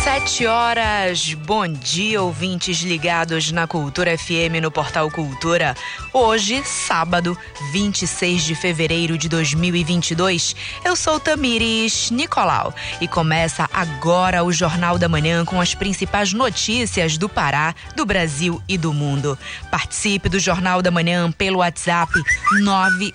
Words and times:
Sete 0.00 0.46
horas, 0.46 1.34
bom 1.34 1.68
dia, 1.68 2.20
ouvintes 2.20 2.78
ligados 2.78 3.52
na 3.52 3.68
Cultura 3.68 4.18
FM 4.18 4.60
no 4.60 4.70
Portal 4.70 5.08
Cultura. 5.10 5.76
Hoje, 6.12 6.62
sábado, 6.64 7.38
26 7.72 8.42
de 8.42 8.54
fevereiro 8.56 9.16
de 9.16 9.28
2022, 9.28 10.56
eu 10.84 10.96
sou 10.96 11.20
Tamires 11.20 12.10
Nicolau 12.10 12.74
e 13.00 13.06
começa 13.06 13.70
agora 13.72 14.42
o 14.42 14.52
Jornal 14.52 14.98
da 14.98 15.08
Manhã 15.08 15.44
com 15.44 15.60
as 15.60 15.74
principais 15.74 16.32
notícias 16.32 17.16
do 17.16 17.28
Pará, 17.28 17.72
do 17.94 18.04
Brasil 18.04 18.60
e 18.68 18.76
do 18.76 18.92
mundo. 18.92 19.38
Participe 19.70 20.28
do 20.28 20.40
Jornal 20.40 20.82
da 20.82 20.90
Manhã 20.90 21.30
pelo 21.30 21.58
WhatsApp 21.58 22.12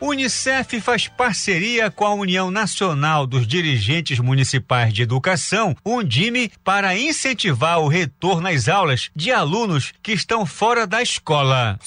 Unicef 0.00 0.80
faz 0.80 1.08
parceria 1.08 1.90
com 1.90 2.06
a 2.06 2.14
União 2.14 2.50
Nacional 2.50 3.26
dos 3.26 3.46
Dirigentes 3.46 4.18
Municipais 4.18 4.94
de 4.94 5.02
Educação, 5.02 5.76
Undime, 5.84 6.50
para 6.64 6.96
incentivar 6.96 7.80
o 7.80 7.88
retorno 7.88 8.48
às 8.48 8.66
aulas 8.68 9.10
de 9.14 9.30
alunos 9.30 9.92
que 10.02 10.12
estão 10.12 10.46
fora 10.46 10.86
da 10.86 11.02
escola. 11.02 11.78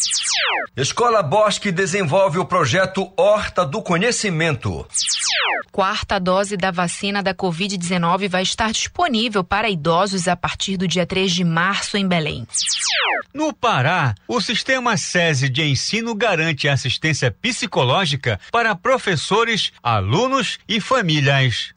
Escola 0.76 1.22
Bosque 1.22 1.72
desenvolve 1.94 2.40
o 2.40 2.46
projeto 2.46 3.14
Horta 3.16 3.64
do 3.64 3.80
Conhecimento. 3.80 4.88
Quarta 5.72 6.20
dose 6.20 6.58
da 6.58 6.72
vacina 6.72 7.22
da 7.22 7.36
Covid-19 7.36 8.28
vai 8.28 8.42
estar 8.42 8.72
disponível 8.72 9.44
para 9.44 9.70
idosos 9.70 10.28
a 10.28 10.36
partir 10.36 10.76
do 10.76 10.88
dia 10.88 11.06
3 11.06 11.32
de 11.32 11.44
março 11.44 11.96
em 11.96 12.08
Belém. 12.08 12.48
No 13.32 13.54
Pará, 13.54 14.16
o 14.28 14.42
sistema 14.42 14.98
SESI 14.98 15.50
de 15.50 15.62
ensino 15.62 16.16
garante 16.16 16.68
assistência 16.68 17.30
psicológica 17.30 18.40
para 18.52 18.74
professores, 18.76 19.72
alunos 19.84 20.58
e 20.68 20.82
famílias. 20.82 21.76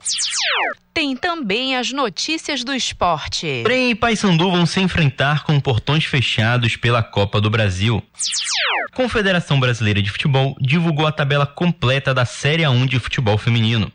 Tem 0.95 1.15
também 1.15 1.77
as 1.77 1.93
notícias 1.93 2.65
do 2.65 2.75
esporte. 2.75 3.61
Prem 3.65 3.91
e 3.91 3.95
Paysandu 3.95 4.51
vão 4.51 4.65
se 4.65 4.81
enfrentar 4.81 5.45
com 5.45 5.61
portões 5.61 6.07
fechados 6.07 6.75
pela 6.75 7.03
Copa 7.03 7.39
do 7.39 7.51
Brasil. 7.51 8.03
Confederação 8.97 9.61
Brasileira 9.61 9.96
de 10.03 10.11
Futebol 10.11 10.57
divulgou 10.61 11.07
a 11.07 11.13
tabela 11.13 11.47
completa 11.47 12.15
da 12.15 12.25
Série 12.25 12.63
A1 12.63 12.87
de 12.87 12.99
futebol 12.99 13.37
feminino. 13.39 13.93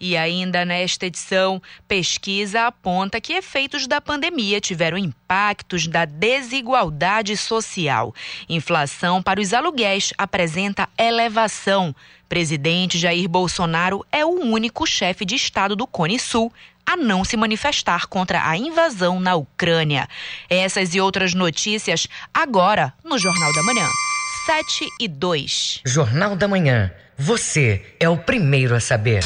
E 0.00 0.16
ainda 0.16 0.64
nesta 0.64 1.06
edição, 1.06 1.60
pesquisa 1.88 2.66
aponta 2.66 3.20
que 3.20 3.32
efeitos 3.32 3.88
da 3.88 4.00
pandemia 4.00 4.60
tiveram 4.60 4.96
impactos 4.96 5.88
da 5.88 6.04
desigualdade 6.04 7.36
social. 7.36 8.14
Inflação 8.48 9.20
para 9.20 9.40
os 9.40 9.52
aluguéis 9.52 10.12
apresenta 10.16 10.88
elevação. 10.96 11.94
Presidente 12.28 12.96
Jair 12.96 13.28
Bolsonaro 13.28 14.06
é 14.12 14.24
o 14.24 14.30
único 14.30 14.86
chefe 14.86 15.24
de 15.24 15.34
Estado 15.34 15.74
do 15.74 15.86
Cone 15.86 16.18
Sul 16.18 16.52
a 16.86 16.96
não 16.96 17.24
se 17.24 17.36
manifestar 17.36 18.06
contra 18.06 18.48
a 18.48 18.56
invasão 18.56 19.18
na 19.20 19.34
Ucrânia. 19.34 20.08
Essas 20.48 20.94
e 20.94 21.00
outras 21.00 21.34
notícias 21.34 22.06
agora 22.32 22.94
no 23.04 23.18
Jornal 23.18 23.52
da 23.52 23.62
Manhã. 23.62 23.86
7 24.48 24.88
e 24.98 25.06
2. 25.06 25.82
Jornal 25.84 26.34
da 26.34 26.48
Manhã. 26.48 26.90
Você 27.18 27.84
é 28.00 28.08
o 28.08 28.16
primeiro 28.16 28.74
a 28.74 28.80
saber. 28.80 29.22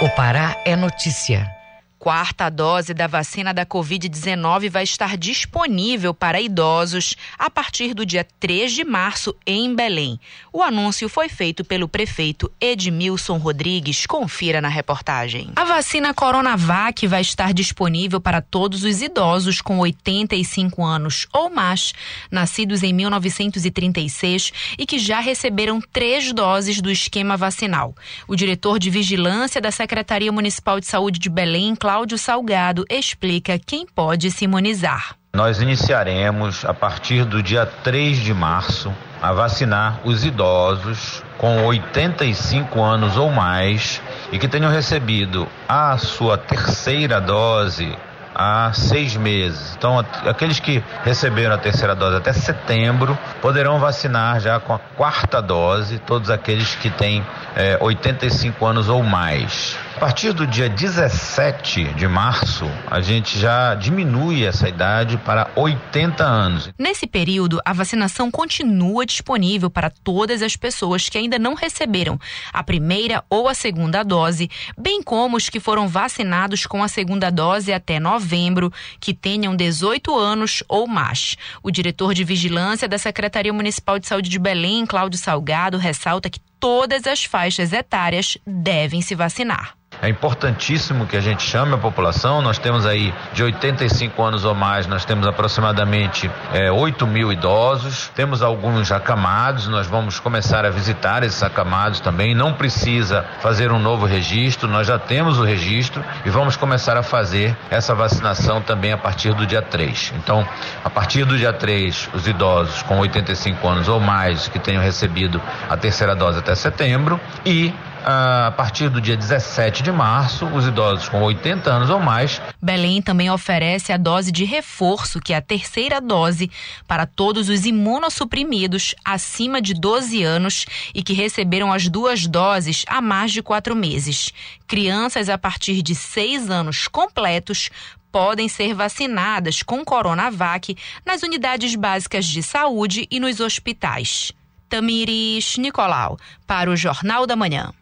O 0.00 0.08
Pará 0.10 0.56
é 0.64 0.76
notícia 0.76 1.50
quarta 2.00 2.48
dose 2.48 2.94
da 2.94 3.06
vacina 3.06 3.52
da 3.52 3.66
Covid-19 3.66 4.70
vai 4.70 4.84
estar 4.84 5.18
disponível 5.18 6.14
para 6.14 6.40
idosos 6.40 7.14
a 7.38 7.50
partir 7.50 7.92
do 7.92 8.06
dia 8.06 8.26
3 8.40 8.72
de 8.72 8.84
março 8.84 9.36
em 9.46 9.74
Belém. 9.74 10.18
O 10.50 10.62
anúncio 10.62 11.10
foi 11.10 11.28
feito 11.28 11.62
pelo 11.62 11.86
prefeito 11.86 12.50
Edmilson 12.58 13.36
Rodrigues. 13.36 14.06
Confira 14.06 14.62
na 14.62 14.68
reportagem. 14.68 15.52
A 15.54 15.64
vacina 15.64 16.14
Coronavac 16.14 17.06
vai 17.06 17.20
estar 17.20 17.52
disponível 17.52 18.18
para 18.18 18.40
todos 18.40 18.82
os 18.82 19.02
idosos 19.02 19.60
com 19.60 19.78
85 19.78 20.82
anos 20.82 21.28
ou 21.34 21.50
mais, 21.50 21.92
nascidos 22.30 22.82
em 22.82 22.94
1936 22.94 24.52
e 24.78 24.86
que 24.86 24.98
já 24.98 25.20
receberam 25.20 25.82
três 25.92 26.32
doses 26.32 26.80
do 26.80 26.90
esquema 26.90 27.36
vacinal. 27.36 27.94
O 28.26 28.34
diretor 28.34 28.78
de 28.78 28.88
vigilância 28.88 29.60
da 29.60 29.70
Secretaria 29.70 30.32
Municipal 30.32 30.80
de 30.80 30.86
Saúde 30.86 31.18
de 31.18 31.28
Belém, 31.28 31.74
Cláudio 31.90 32.16
Salgado 32.16 32.84
explica 32.88 33.58
quem 33.58 33.84
pode 33.84 34.30
se 34.30 34.44
imunizar. 34.44 35.16
Nós 35.34 35.60
iniciaremos 35.60 36.64
a 36.64 36.72
partir 36.72 37.24
do 37.24 37.42
dia 37.42 37.66
3 37.66 38.18
de 38.18 38.32
março 38.32 38.94
a 39.20 39.32
vacinar 39.32 39.98
os 40.04 40.24
idosos 40.24 41.20
com 41.36 41.64
85 41.64 42.80
anos 42.80 43.16
ou 43.16 43.28
mais 43.32 44.00
e 44.30 44.38
que 44.38 44.46
tenham 44.46 44.70
recebido 44.70 45.48
a 45.68 45.98
sua 45.98 46.38
terceira 46.38 47.20
dose 47.20 47.92
há 48.40 48.72
seis 48.72 49.14
meses. 49.16 49.74
Então, 49.76 49.98
aqueles 49.98 50.58
que 50.58 50.82
receberam 51.04 51.54
a 51.54 51.58
terceira 51.58 51.94
dose 51.94 52.16
até 52.16 52.32
setembro 52.32 53.18
poderão 53.42 53.78
vacinar 53.78 54.40
já 54.40 54.58
com 54.58 54.72
a 54.72 54.78
quarta 54.78 55.42
dose, 55.42 55.98
todos 55.98 56.30
aqueles 56.30 56.74
que 56.76 56.88
têm 56.88 57.22
é, 57.54 57.76
85 57.78 58.64
anos 58.64 58.88
ou 58.88 59.02
mais. 59.02 59.76
A 59.96 60.00
partir 60.00 60.32
do 60.32 60.46
dia 60.46 60.66
17 60.66 61.92
de 61.92 62.08
março, 62.08 62.64
a 62.90 63.02
gente 63.02 63.38
já 63.38 63.74
diminui 63.74 64.46
essa 64.46 64.66
idade 64.66 65.18
para 65.18 65.50
80 65.54 66.24
anos. 66.24 66.70
Nesse 66.78 67.06
período, 67.06 67.60
a 67.62 67.74
vacinação 67.74 68.30
continua 68.30 69.04
disponível 69.04 69.68
para 69.68 69.90
todas 69.90 70.40
as 70.40 70.56
pessoas 70.56 71.10
que 71.10 71.18
ainda 71.18 71.38
não 71.38 71.52
receberam 71.52 72.18
a 72.50 72.62
primeira 72.62 73.22
ou 73.28 73.46
a 73.46 73.52
segunda 73.52 74.02
dose, 74.02 74.50
bem 74.78 75.02
como 75.02 75.36
os 75.36 75.50
que 75.50 75.60
foram 75.60 75.86
vacinados 75.86 76.64
com 76.64 76.82
a 76.82 76.88
segunda 76.88 77.28
dose 77.28 77.70
até 77.70 78.00
novembro, 78.30 78.72
que 79.00 79.12
tenham 79.12 79.56
18 79.56 80.16
anos 80.16 80.62
ou 80.68 80.86
mais. 80.86 81.36
O 81.62 81.70
diretor 81.70 82.14
de 82.14 82.22
vigilância 82.22 82.88
da 82.88 82.96
Secretaria 82.96 83.52
Municipal 83.52 83.98
de 83.98 84.06
Saúde 84.06 84.30
de 84.30 84.38
Belém, 84.38 84.86
Cláudio 84.86 85.18
Salgado, 85.18 85.76
ressalta 85.76 86.30
que 86.30 86.40
todas 86.60 87.06
as 87.06 87.24
faixas 87.24 87.72
etárias 87.72 88.38
devem 88.46 89.02
se 89.02 89.14
vacinar. 89.14 89.79
É 90.02 90.08
importantíssimo 90.08 91.06
que 91.06 91.16
a 91.16 91.20
gente 91.20 91.42
chame 91.42 91.74
a 91.74 91.78
população. 91.78 92.40
Nós 92.40 92.58
temos 92.58 92.86
aí 92.86 93.12
de 93.32 93.42
85 93.42 94.22
anos 94.22 94.44
ou 94.44 94.54
mais, 94.54 94.86
nós 94.86 95.04
temos 95.04 95.26
aproximadamente 95.26 96.30
é, 96.54 96.70
8 96.70 97.06
mil 97.06 97.30
idosos. 97.30 98.10
Temos 98.14 98.42
alguns 98.42 98.90
acamados, 98.90 99.68
nós 99.68 99.86
vamos 99.86 100.18
começar 100.18 100.64
a 100.64 100.70
visitar 100.70 101.22
esses 101.22 101.42
acamados 101.42 102.00
também. 102.00 102.34
Não 102.34 102.54
precisa 102.54 103.24
fazer 103.40 103.70
um 103.70 103.78
novo 103.78 104.06
registro, 104.06 104.68
nós 104.68 104.86
já 104.86 104.98
temos 104.98 105.38
o 105.38 105.44
registro 105.44 106.02
e 106.24 106.30
vamos 106.30 106.56
começar 106.56 106.96
a 106.96 107.02
fazer 107.02 107.54
essa 107.70 107.94
vacinação 107.94 108.62
também 108.62 108.92
a 108.92 108.98
partir 108.98 109.34
do 109.34 109.46
dia 109.46 109.60
3. 109.60 110.14
Então, 110.16 110.46
a 110.82 110.88
partir 110.88 111.24
do 111.24 111.36
dia 111.36 111.52
3, 111.52 112.08
os 112.14 112.26
idosos 112.26 112.82
com 112.82 112.98
85 112.98 113.68
anos 113.68 113.88
ou 113.88 114.00
mais 114.00 114.48
que 114.48 114.58
tenham 114.58 114.82
recebido 114.82 115.40
a 115.68 115.76
terceira 115.76 116.14
dose 116.14 116.38
até 116.38 116.54
setembro 116.54 117.20
e 117.44 117.74
a 118.04 118.52
partir 118.56 118.88
do 118.88 119.00
dia 119.00 119.16
17 119.16 119.82
de 119.82 119.92
março, 119.92 120.46
os 120.46 120.66
idosos 120.66 121.08
com 121.08 121.22
80 121.22 121.70
anos 121.70 121.90
ou 121.90 122.00
mais. 122.00 122.40
Belém 122.60 123.00
também 123.00 123.30
oferece 123.30 123.92
a 123.92 123.96
dose 123.96 124.32
de 124.32 124.44
reforço, 124.44 125.20
que 125.20 125.32
é 125.32 125.36
a 125.36 125.42
terceira 125.42 126.00
dose, 126.00 126.50
para 126.86 127.06
todos 127.06 127.48
os 127.48 127.66
imunossuprimidos 127.66 128.94
acima 129.04 129.60
de 129.60 129.74
12 129.74 130.22
anos 130.22 130.66
e 130.94 131.02
que 131.02 131.12
receberam 131.12 131.72
as 131.72 131.88
duas 131.88 132.26
doses 132.26 132.84
há 132.88 133.00
mais 133.00 133.32
de 133.32 133.42
quatro 133.42 133.76
meses. 133.76 134.32
Crianças 134.66 135.28
a 135.28 135.36
partir 135.36 135.82
de 135.82 135.94
seis 135.94 136.50
anos 136.50 136.88
completos 136.88 137.70
podem 138.10 138.48
ser 138.48 138.74
vacinadas 138.74 139.62
com 139.62 139.84
Coronavac 139.84 140.76
nas 141.04 141.22
unidades 141.22 141.74
básicas 141.74 142.26
de 142.26 142.42
saúde 142.42 143.06
e 143.10 143.20
nos 143.20 143.40
hospitais. 143.40 144.32
Tamires 144.68 145.56
Nicolau, 145.58 146.16
para 146.46 146.70
o 146.70 146.76
Jornal 146.76 147.26
da 147.26 147.34
Manhã. 147.34 147.72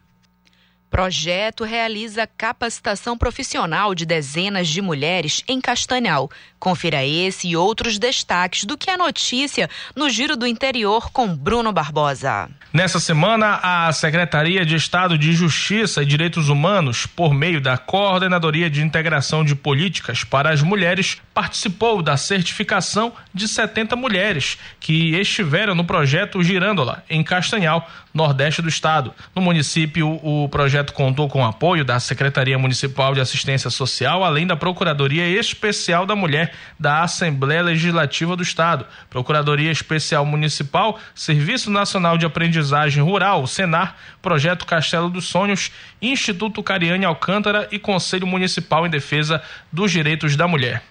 Projeto 0.89 1.63
realiza 1.63 2.25
capacitação 2.25 3.15
profissional 3.15 3.93
de 3.93 4.05
dezenas 4.05 4.67
de 4.67 4.81
mulheres 4.81 5.43
em 5.47 5.61
Castanhal. 5.61 6.31
Confira 6.59 7.05
esse 7.05 7.49
e 7.49 7.55
outros 7.55 7.99
destaques 7.99 8.65
do 8.65 8.77
que 8.77 8.89
é 8.89 8.97
notícia 8.97 9.69
no 9.95 10.09
Giro 10.09 10.35
do 10.35 10.47
Interior 10.47 11.11
com 11.11 11.33
Bruno 11.33 11.71
Barbosa. 11.71 12.49
Nessa 12.73 12.99
semana, 12.99 13.59
a 13.61 13.91
Secretaria 13.93 14.65
de 14.65 14.75
Estado 14.75 15.17
de 15.17 15.31
Justiça 15.33 16.01
e 16.01 16.05
Direitos 16.05 16.49
Humanos, 16.49 17.05
por 17.05 17.33
meio 17.33 17.61
da 17.61 17.77
Coordenadoria 17.77 18.69
de 18.69 18.81
Integração 18.81 19.43
de 19.43 19.55
Políticas 19.55 20.23
para 20.23 20.51
as 20.51 20.61
Mulheres, 20.61 21.17
participou 21.39 22.01
da 22.01 22.17
certificação 22.17 23.13
de 23.33 23.47
70 23.47 23.95
mulheres 23.95 24.57
que 24.77 25.15
estiveram 25.15 25.73
no 25.73 25.85
projeto 25.85 26.43
Girândola, 26.43 27.01
em 27.09 27.23
Castanhal, 27.23 27.89
nordeste 28.13 28.61
do 28.61 28.67
estado. 28.67 29.13
No 29.33 29.41
município, 29.41 30.19
o 30.21 30.49
projeto 30.49 30.91
contou 30.91 31.29
com 31.29 31.41
o 31.41 31.45
apoio 31.45 31.85
da 31.85 31.97
Secretaria 31.97 32.57
Municipal 32.57 33.13
de 33.13 33.21
Assistência 33.21 33.69
Social, 33.69 34.21
além 34.21 34.45
da 34.45 34.57
Procuradoria 34.57 35.25
Especial 35.27 36.05
da 36.05 36.13
Mulher 36.13 36.53
da 36.77 37.03
Assembleia 37.03 37.61
Legislativa 37.61 38.35
do 38.35 38.43
Estado, 38.43 38.85
Procuradoria 39.09 39.71
Especial 39.71 40.25
Municipal, 40.25 40.99
Serviço 41.15 41.71
Nacional 41.71 42.17
de 42.17 42.25
Aprendizagem 42.25 43.01
Rural, 43.01 43.47
Senar, 43.47 43.95
Projeto 44.21 44.65
Castelo 44.65 45.09
dos 45.09 45.25
Sonhos, 45.27 45.71
Instituto 46.01 46.61
Cariane 46.61 47.05
Alcântara 47.05 47.65
e 47.71 47.79
Conselho 47.79 48.27
Municipal 48.27 48.85
em 48.85 48.89
Defesa 48.89 49.41
dos 49.71 49.89
Direitos 49.89 50.35
da 50.35 50.47
Mulher. 50.47 50.83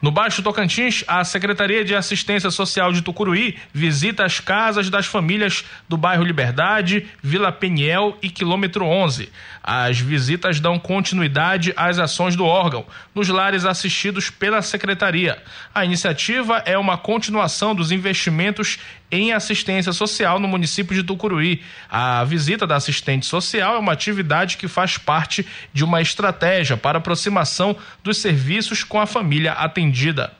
No 0.00 0.10
Baixo 0.10 0.42
Tocantins, 0.42 1.02
a 1.06 1.24
Secretaria 1.24 1.84
de 1.84 1.94
Assistência 1.94 2.50
Social 2.50 2.92
de 2.92 3.02
Tucuruí 3.02 3.56
visita 3.72 4.24
as 4.24 4.38
casas 4.38 4.90
das 4.90 5.06
famílias 5.06 5.64
do 5.88 5.96
bairro 5.96 6.22
Liberdade, 6.22 7.06
Vila 7.22 7.50
Peniel 7.50 8.18
e 8.20 8.28
Quilômetro 8.28 8.84
11. 8.84 9.30
As 9.62 9.98
visitas 9.98 10.60
dão 10.60 10.78
continuidade 10.78 11.72
às 11.76 11.98
ações 11.98 12.36
do 12.36 12.44
órgão 12.44 12.84
nos 13.14 13.28
lares 13.28 13.64
assistidos 13.64 14.28
pela 14.28 14.60
Secretaria. 14.60 15.42
A 15.74 15.84
iniciativa 15.84 16.62
é 16.66 16.76
uma 16.76 16.98
continuação 16.98 17.74
dos 17.74 17.90
investimentos 17.90 18.78
em 19.10 19.32
assistência 19.32 19.92
social 19.92 20.38
no 20.38 20.48
município 20.48 20.94
de 20.94 21.02
Tucuruí. 21.02 21.62
A 21.88 22.24
visita 22.24 22.66
da 22.66 22.76
assistente 22.76 23.26
social 23.26 23.76
é 23.76 23.78
uma 23.78 23.92
atividade 23.92 24.56
que 24.56 24.68
faz 24.68 24.98
parte 24.98 25.46
de 25.72 25.84
uma 25.84 26.00
estratégia 26.00 26.76
para 26.76 26.98
aproximação 26.98 27.76
dos 28.02 28.18
serviços 28.18 28.82
com 28.82 29.00
a 29.00 29.06
família 29.06 29.52
atendida. 29.52 30.32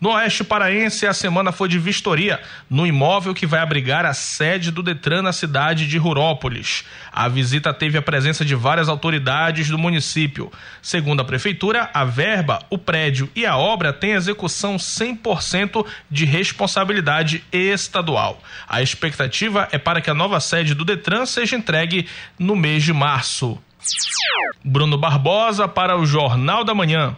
No 0.00 0.10
Oeste 0.10 0.42
Paraense, 0.42 1.06
a 1.06 1.12
semana 1.12 1.52
foi 1.52 1.68
de 1.68 1.78
vistoria 1.78 2.40
no 2.68 2.86
imóvel 2.86 3.32
que 3.32 3.46
vai 3.46 3.60
abrigar 3.60 4.04
a 4.04 4.12
sede 4.12 4.70
do 4.70 4.82
Detran 4.82 5.22
na 5.22 5.32
cidade 5.32 5.86
de 5.86 5.96
Rurópolis. 5.96 6.84
A 7.12 7.28
visita 7.28 7.72
teve 7.72 7.96
a 7.96 8.02
presença 8.02 8.44
de 8.44 8.54
várias 8.54 8.88
autoridades 8.88 9.68
do 9.68 9.78
município. 9.78 10.50
Segundo 10.80 11.20
a 11.20 11.24
prefeitura, 11.24 11.88
a 11.94 12.04
verba, 12.04 12.64
o 12.68 12.76
prédio 12.76 13.30
e 13.36 13.46
a 13.46 13.56
obra 13.56 13.92
têm 13.92 14.12
execução 14.12 14.76
100% 14.76 15.86
de 16.10 16.24
responsabilidade 16.24 17.44
estadual. 17.72 18.42
A 18.68 18.82
expectativa 18.82 19.68
é 19.72 19.78
para 19.78 20.00
que 20.00 20.10
a 20.10 20.14
nova 20.14 20.40
sede 20.40 20.74
do 20.74 20.84
Detran 20.84 21.26
seja 21.26 21.56
entregue 21.56 22.08
no 22.38 22.54
mês 22.54 22.82
de 22.82 22.92
março. 22.92 23.58
Bruno 24.64 24.96
Barbosa 24.96 25.66
para 25.66 25.96
o 25.98 26.06
Jornal 26.06 26.64
da 26.64 26.74
Manhã. 26.74 27.16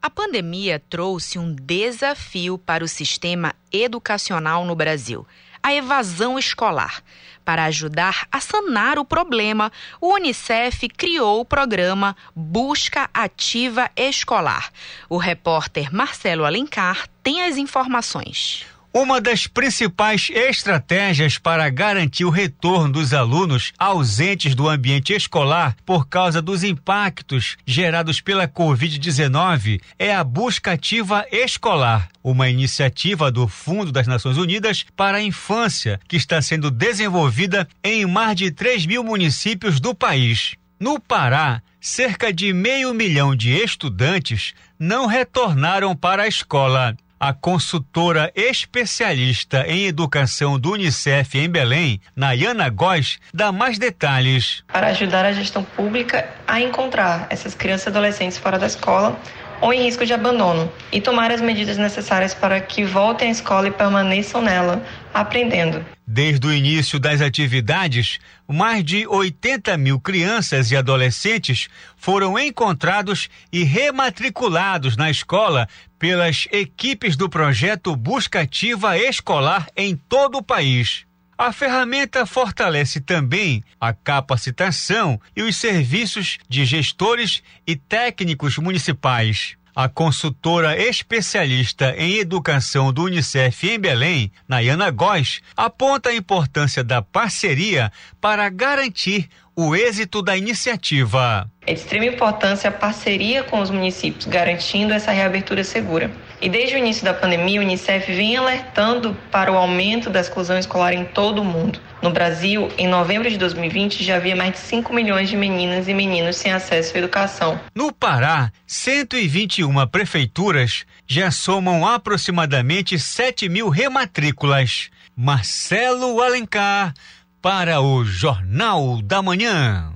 A 0.00 0.10
pandemia 0.10 0.80
trouxe 0.88 1.38
um 1.38 1.52
desafio 1.52 2.56
para 2.56 2.84
o 2.84 2.88
sistema 2.88 3.54
educacional 3.72 4.64
no 4.64 4.76
Brasil: 4.76 5.26
a 5.62 5.74
evasão 5.74 6.38
escolar. 6.38 7.02
Para 7.44 7.64
ajudar 7.64 8.26
a 8.30 8.40
sanar 8.40 8.98
o 8.98 9.04
problema, 9.04 9.70
o 10.00 10.14
Unicef 10.14 10.88
criou 10.88 11.40
o 11.40 11.44
programa 11.44 12.16
Busca 12.34 13.08
Ativa 13.14 13.90
Escolar. 13.96 14.70
O 15.08 15.16
repórter 15.16 15.94
Marcelo 15.94 16.44
Alencar 16.44 17.08
tem 17.22 17.42
as 17.42 17.56
informações. 17.56 18.66
Uma 18.98 19.20
das 19.20 19.46
principais 19.46 20.30
estratégias 20.32 21.36
para 21.36 21.68
garantir 21.68 22.24
o 22.24 22.30
retorno 22.30 22.94
dos 22.94 23.12
alunos 23.12 23.74
ausentes 23.78 24.54
do 24.54 24.70
ambiente 24.70 25.12
escolar 25.12 25.76
por 25.84 26.08
causa 26.08 26.40
dos 26.40 26.64
impactos 26.64 27.58
gerados 27.66 28.22
pela 28.22 28.48
Covid-19 28.48 29.82
é 29.98 30.14
a 30.14 30.24
busca 30.24 30.72
ativa 30.72 31.26
escolar, 31.30 32.08
uma 32.24 32.48
iniciativa 32.48 33.30
do 33.30 33.46
Fundo 33.46 33.92
das 33.92 34.06
Nações 34.06 34.38
Unidas 34.38 34.86
para 34.96 35.18
a 35.18 35.22
Infância 35.22 36.00
que 36.08 36.16
está 36.16 36.40
sendo 36.40 36.70
desenvolvida 36.70 37.68
em 37.84 38.06
mais 38.06 38.34
de 38.34 38.50
3 38.50 38.86
mil 38.86 39.04
municípios 39.04 39.78
do 39.78 39.94
país. 39.94 40.54
No 40.80 40.98
Pará, 40.98 41.60
cerca 41.78 42.32
de 42.32 42.50
meio 42.54 42.94
milhão 42.94 43.36
de 43.36 43.50
estudantes 43.50 44.54
não 44.78 45.04
retornaram 45.04 45.94
para 45.94 46.22
a 46.22 46.28
escola. 46.28 46.96
A 47.18 47.32
consultora 47.32 48.30
especialista 48.34 49.64
em 49.66 49.86
educação 49.86 50.58
do 50.58 50.72
Unicef 50.72 51.38
em 51.38 51.48
Belém, 51.48 51.98
Nayana 52.14 52.68
Góes, 52.68 53.18
dá 53.32 53.50
mais 53.50 53.78
detalhes. 53.78 54.62
Para 54.70 54.88
ajudar 54.88 55.24
a 55.24 55.32
gestão 55.32 55.64
pública 55.64 56.28
a 56.46 56.60
encontrar 56.60 57.26
essas 57.30 57.54
crianças 57.54 57.86
e 57.86 57.88
adolescentes 57.88 58.36
fora 58.36 58.58
da 58.58 58.66
escola 58.66 59.18
ou 59.60 59.72
em 59.72 59.82
risco 59.82 60.04
de 60.04 60.12
abandono 60.12 60.70
e 60.92 61.00
tomar 61.00 61.30
as 61.30 61.40
medidas 61.40 61.76
necessárias 61.76 62.34
para 62.34 62.60
que 62.60 62.84
voltem 62.84 63.28
à 63.28 63.30
escola 63.30 63.68
e 63.68 63.70
permaneçam 63.70 64.42
nela, 64.42 64.84
aprendendo. 65.12 65.84
Desde 66.06 66.46
o 66.46 66.52
início 66.52 67.00
das 67.00 67.20
atividades, 67.20 68.18
mais 68.46 68.84
de 68.84 69.06
80 69.06 69.76
mil 69.76 69.98
crianças 69.98 70.70
e 70.70 70.76
adolescentes 70.76 71.68
foram 71.96 72.38
encontrados 72.38 73.28
e 73.52 73.64
rematriculados 73.64 74.96
na 74.96 75.10
escola 75.10 75.68
pelas 75.98 76.46
equipes 76.52 77.16
do 77.16 77.28
projeto 77.28 77.96
Busca 77.96 78.42
Ativa 78.42 78.96
Escolar 78.98 79.66
em 79.76 79.96
todo 79.96 80.38
o 80.38 80.42
país. 80.42 81.05
A 81.38 81.52
ferramenta 81.52 82.24
fortalece 82.24 82.98
também 82.98 83.62
a 83.78 83.92
capacitação 83.92 85.20
e 85.36 85.42
os 85.42 85.56
serviços 85.56 86.38
de 86.48 86.64
gestores 86.64 87.42
e 87.66 87.76
técnicos 87.76 88.56
municipais. 88.56 89.54
A 89.74 89.86
consultora 89.86 90.74
especialista 90.80 91.94
em 91.98 92.14
educação 92.14 92.90
do 92.90 93.04
Unicef 93.04 93.68
em 93.68 93.78
Belém, 93.78 94.32
Nayana 94.48 94.90
Góes, 94.90 95.42
aponta 95.54 96.08
a 96.08 96.14
importância 96.14 96.82
da 96.82 97.02
parceria 97.02 97.92
para 98.18 98.48
garantir 98.48 99.28
o 99.54 99.76
êxito 99.76 100.22
da 100.22 100.34
iniciativa. 100.38 101.50
É 101.66 101.74
de 101.74 101.80
extrema 101.80 102.06
importância 102.06 102.70
a 102.70 102.72
parceria 102.72 103.42
com 103.44 103.60
os 103.60 103.70
municípios, 103.70 104.24
garantindo 104.24 104.94
essa 104.94 105.12
reabertura 105.12 105.62
segura. 105.62 106.10
E 106.40 106.48
desde 106.48 106.74
o 106.74 106.78
início 106.78 107.04
da 107.04 107.14
pandemia, 107.14 107.60
o 107.60 107.64
Unicef 107.64 108.12
vem 108.12 108.36
alertando 108.36 109.16
para 109.30 109.50
o 109.50 109.56
aumento 109.56 110.10
da 110.10 110.20
exclusão 110.20 110.58
escolar 110.58 110.92
em 110.92 111.04
todo 111.04 111.40
o 111.40 111.44
mundo. 111.44 111.80
No 112.02 112.10
Brasil, 112.10 112.68
em 112.76 112.86
novembro 112.86 113.28
de 113.30 113.38
2020, 113.38 114.04
já 114.04 114.16
havia 114.16 114.36
mais 114.36 114.52
de 114.52 114.58
5 114.58 114.92
milhões 114.92 115.28
de 115.28 115.36
meninas 115.36 115.88
e 115.88 115.94
meninos 115.94 116.36
sem 116.36 116.52
acesso 116.52 116.94
à 116.94 116.98
educação. 116.98 117.58
No 117.74 117.90
Pará, 117.90 118.52
121 118.66 119.86
prefeituras 119.86 120.84
já 121.06 121.30
somam 121.30 121.86
aproximadamente 121.86 122.98
7 122.98 123.48
mil 123.48 123.68
rematrículas. 123.70 124.90
Marcelo 125.16 126.20
Alencar, 126.20 126.92
para 127.40 127.80
o 127.80 128.04
Jornal 128.04 129.00
da 129.00 129.22
Manhã. 129.22 129.95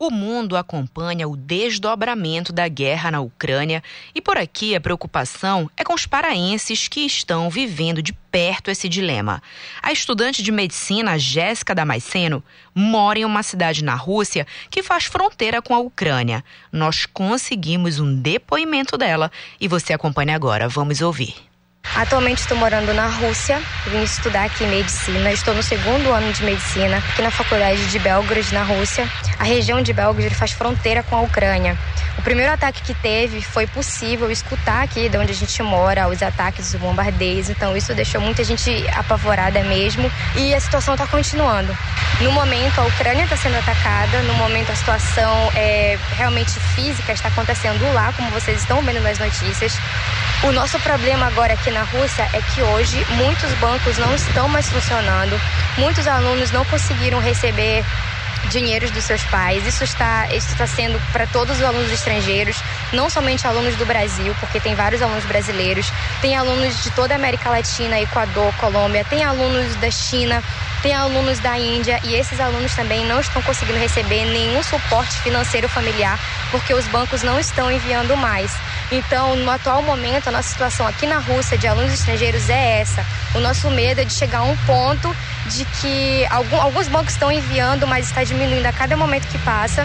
O 0.00 0.12
mundo 0.12 0.56
acompanha 0.56 1.26
o 1.26 1.36
desdobramento 1.36 2.52
da 2.52 2.68
guerra 2.68 3.10
na 3.10 3.20
Ucrânia 3.20 3.82
e 4.14 4.20
por 4.20 4.38
aqui 4.38 4.76
a 4.76 4.80
preocupação 4.80 5.68
é 5.76 5.82
com 5.82 5.92
os 5.92 6.06
paraenses 6.06 6.86
que 6.86 7.00
estão 7.00 7.50
vivendo 7.50 8.00
de 8.00 8.12
perto 8.12 8.70
esse 8.70 8.88
dilema. 8.88 9.42
A 9.82 9.90
estudante 9.90 10.40
de 10.40 10.52
medicina 10.52 11.18
Jéssica 11.18 11.74
Damasceno 11.74 12.44
mora 12.72 13.18
em 13.18 13.24
uma 13.24 13.42
cidade 13.42 13.82
na 13.82 13.96
Rússia 13.96 14.46
que 14.70 14.84
faz 14.84 15.06
fronteira 15.06 15.60
com 15.60 15.74
a 15.74 15.80
Ucrânia. 15.80 16.44
Nós 16.70 17.04
conseguimos 17.04 17.98
um 17.98 18.14
depoimento 18.14 18.96
dela 18.96 19.32
e 19.60 19.66
você 19.66 19.92
acompanha 19.92 20.36
agora. 20.36 20.68
Vamos 20.68 21.00
ouvir. 21.00 21.34
Atualmente 21.96 22.40
estou 22.40 22.56
morando 22.56 22.92
na 22.94 23.06
Rússia, 23.06 23.60
vim 23.86 24.02
estudar 24.02 24.44
aqui 24.44 24.64
medicina. 24.66 25.32
Estou 25.32 25.54
no 25.54 25.62
segundo 25.62 26.12
ano 26.12 26.32
de 26.32 26.44
medicina 26.44 26.98
aqui 26.98 27.22
na 27.22 27.30
faculdade 27.30 27.84
de 27.86 27.98
Belgrade, 27.98 28.54
na 28.54 28.62
Rússia. 28.62 29.08
A 29.38 29.44
região 29.44 29.82
de 29.82 29.92
Belgrade 29.92 30.34
faz 30.34 30.52
fronteira 30.52 31.02
com 31.02 31.16
a 31.16 31.20
Ucrânia. 31.22 31.76
O 32.18 32.22
primeiro 32.22 32.52
ataque 32.52 32.82
que 32.82 32.94
teve 32.94 33.40
foi 33.40 33.66
possível 33.66 34.30
escutar 34.30 34.82
aqui 34.82 35.08
de 35.08 35.16
onde 35.16 35.30
a 35.30 35.34
gente 35.34 35.62
mora 35.62 36.08
os 36.08 36.22
ataques, 36.22 36.74
os 36.74 36.80
bombardeios. 36.80 37.48
Então 37.48 37.76
isso 37.76 37.94
deixou 37.94 38.20
muita 38.20 38.42
gente 38.44 38.70
apavorada 38.88 39.62
mesmo. 39.62 40.10
E 40.36 40.54
a 40.54 40.60
situação 40.60 40.94
está 40.94 41.06
continuando. 41.06 41.76
No 42.20 42.32
momento 42.32 42.80
a 42.80 42.84
Ucrânia 42.86 43.22
está 43.22 43.36
sendo 43.36 43.56
atacada. 43.56 44.22
No 44.22 44.34
momento 44.34 44.70
a 44.70 44.76
situação 44.76 45.52
é 45.54 45.96
realmente 46.16 46.58
física 46.74 47.12
está 47.12 47.28
acontecendo 47.28 47.92
lá, 47.92 48.12
como 48.12 48.30
vocês 48.30 48.60
estão 48.60 48.82
vendo 48.82 49.00
nas 49.00 49.18
notícias. 49.18 49.78
O 50.42 50.52
nosso 50.52 50.78
problema 50.80 51.26
agora 51.26 51.56
aqui 51.68 51.70
na 51.70 51.82
Rússia 51.82 52.28
é 52.32 52.40
que 52.40 52.62
hoje 52.62 53.04
muitos 53.10 53.52
bancos 53.54 53.98
não 53.98 54.14
estão 54.14 54.48
mais 54.48 54.68
funcionando, 54.70 55.38
muitos 55.76 56.06
alunos 56.06 56.50
não 56.50 56.64
conseguiram 56.64 57.20
receber 57.20 57.84
dinheiros 58.50 58.90
dos 58.90 59.04
seus 59.04 59.22
pais. 59.24 59.66
Isso 59.66 59.84
está, 59.84 60.26
isso 60.32 60.48
está 60.52 60.66
sendo 60.66 61.00
para 61.12 61.26
todos 61.26 61.58
os 61.58 61.62
alunos 61.62 61.92
estrangeiros, 61.92 62.56
não 62.92 63.10
somente 63.10 63.46
alunos 63.46 63.76
do 63.76 63.86
Brasil, 63.86 64.34
porque 64.40 64.60
tem 64.60 64.74
vários 64.74 65.02
alunos 65.02 65.24
brasileiros, 65.24 65.92
tem 66.20 66.36
alunos 66.36 66.82
de 66.82 66.90
toda 66.90 67.14
a 67.14 67.16
América 67.16 67.50
Latina, 67.50 68.00
Equador, 68.00 68.52
Colômbia, 68.54 69.04
tem 69.04 69.24
alunos 69.24 69.74
da 69.76 69.90
China, 69.90 70.42
tem 70.82 70.94
alunos 70.94 71.40
da 71.40 71.58
Índia 71.58 72.00
e 72.04 72.14
esses 72.14 72.38
alunos 72.40 72.74
também 72.74 73.04
não 73.04 73.20
estão 73.20 73.42
conseguindo 73.42 73.78
receber 73.78 74.24
nenhum 74.26 74.62
suporte 74.62 75.18
financeiro 75.22 75.68
familiar 75.68 76.18
porque 76.50 76.72
os 76.72 76.86
bancos 76.86 77.22
não 77.22 77.38
estão 77.38 77.70
enviando 77.70 78.16
mais. 78.16 78.52
Então, 78.90 79.36
no 79.36 79.50
atual 79.50 79.82
momento, 79.82 80.28
a 80.28 80.30
nossa 80.32 80.48
situação 80.48 80.86
aqui 80.86 81.06
na 81.06 81.18
Rússia 81.18 81.58
de 81.58 81.66
alunos 81.66 81.92
estrangeiros 81.92 82.48
é 82.48 82.80
essa. 82.80 83.04
O 83.34 83.40
nosso 83.40 83.70
medo 83.70 84.00
é 84.00 84.04
de 84.04 84.12
chegar 84.14 84.38
a 84.38 84.42
um 84.44 84.56
ponto 84.58 85.14
de 85.48 85.64
que 85.64 86.26
algum, 86.30 86.60
alguns 86.60 86.88
bancos 86.88 87.12
estão 87.12 87.30
enviando, 87.30 87.86
mas 87.86 88.06
está 88.06 88.22
diminuindo 88.22 88.37
a 88.68 88.72
cada 88.72 88.96
momento 88.96 89.26
que 89.28 89.38
passa. 89.38 89.84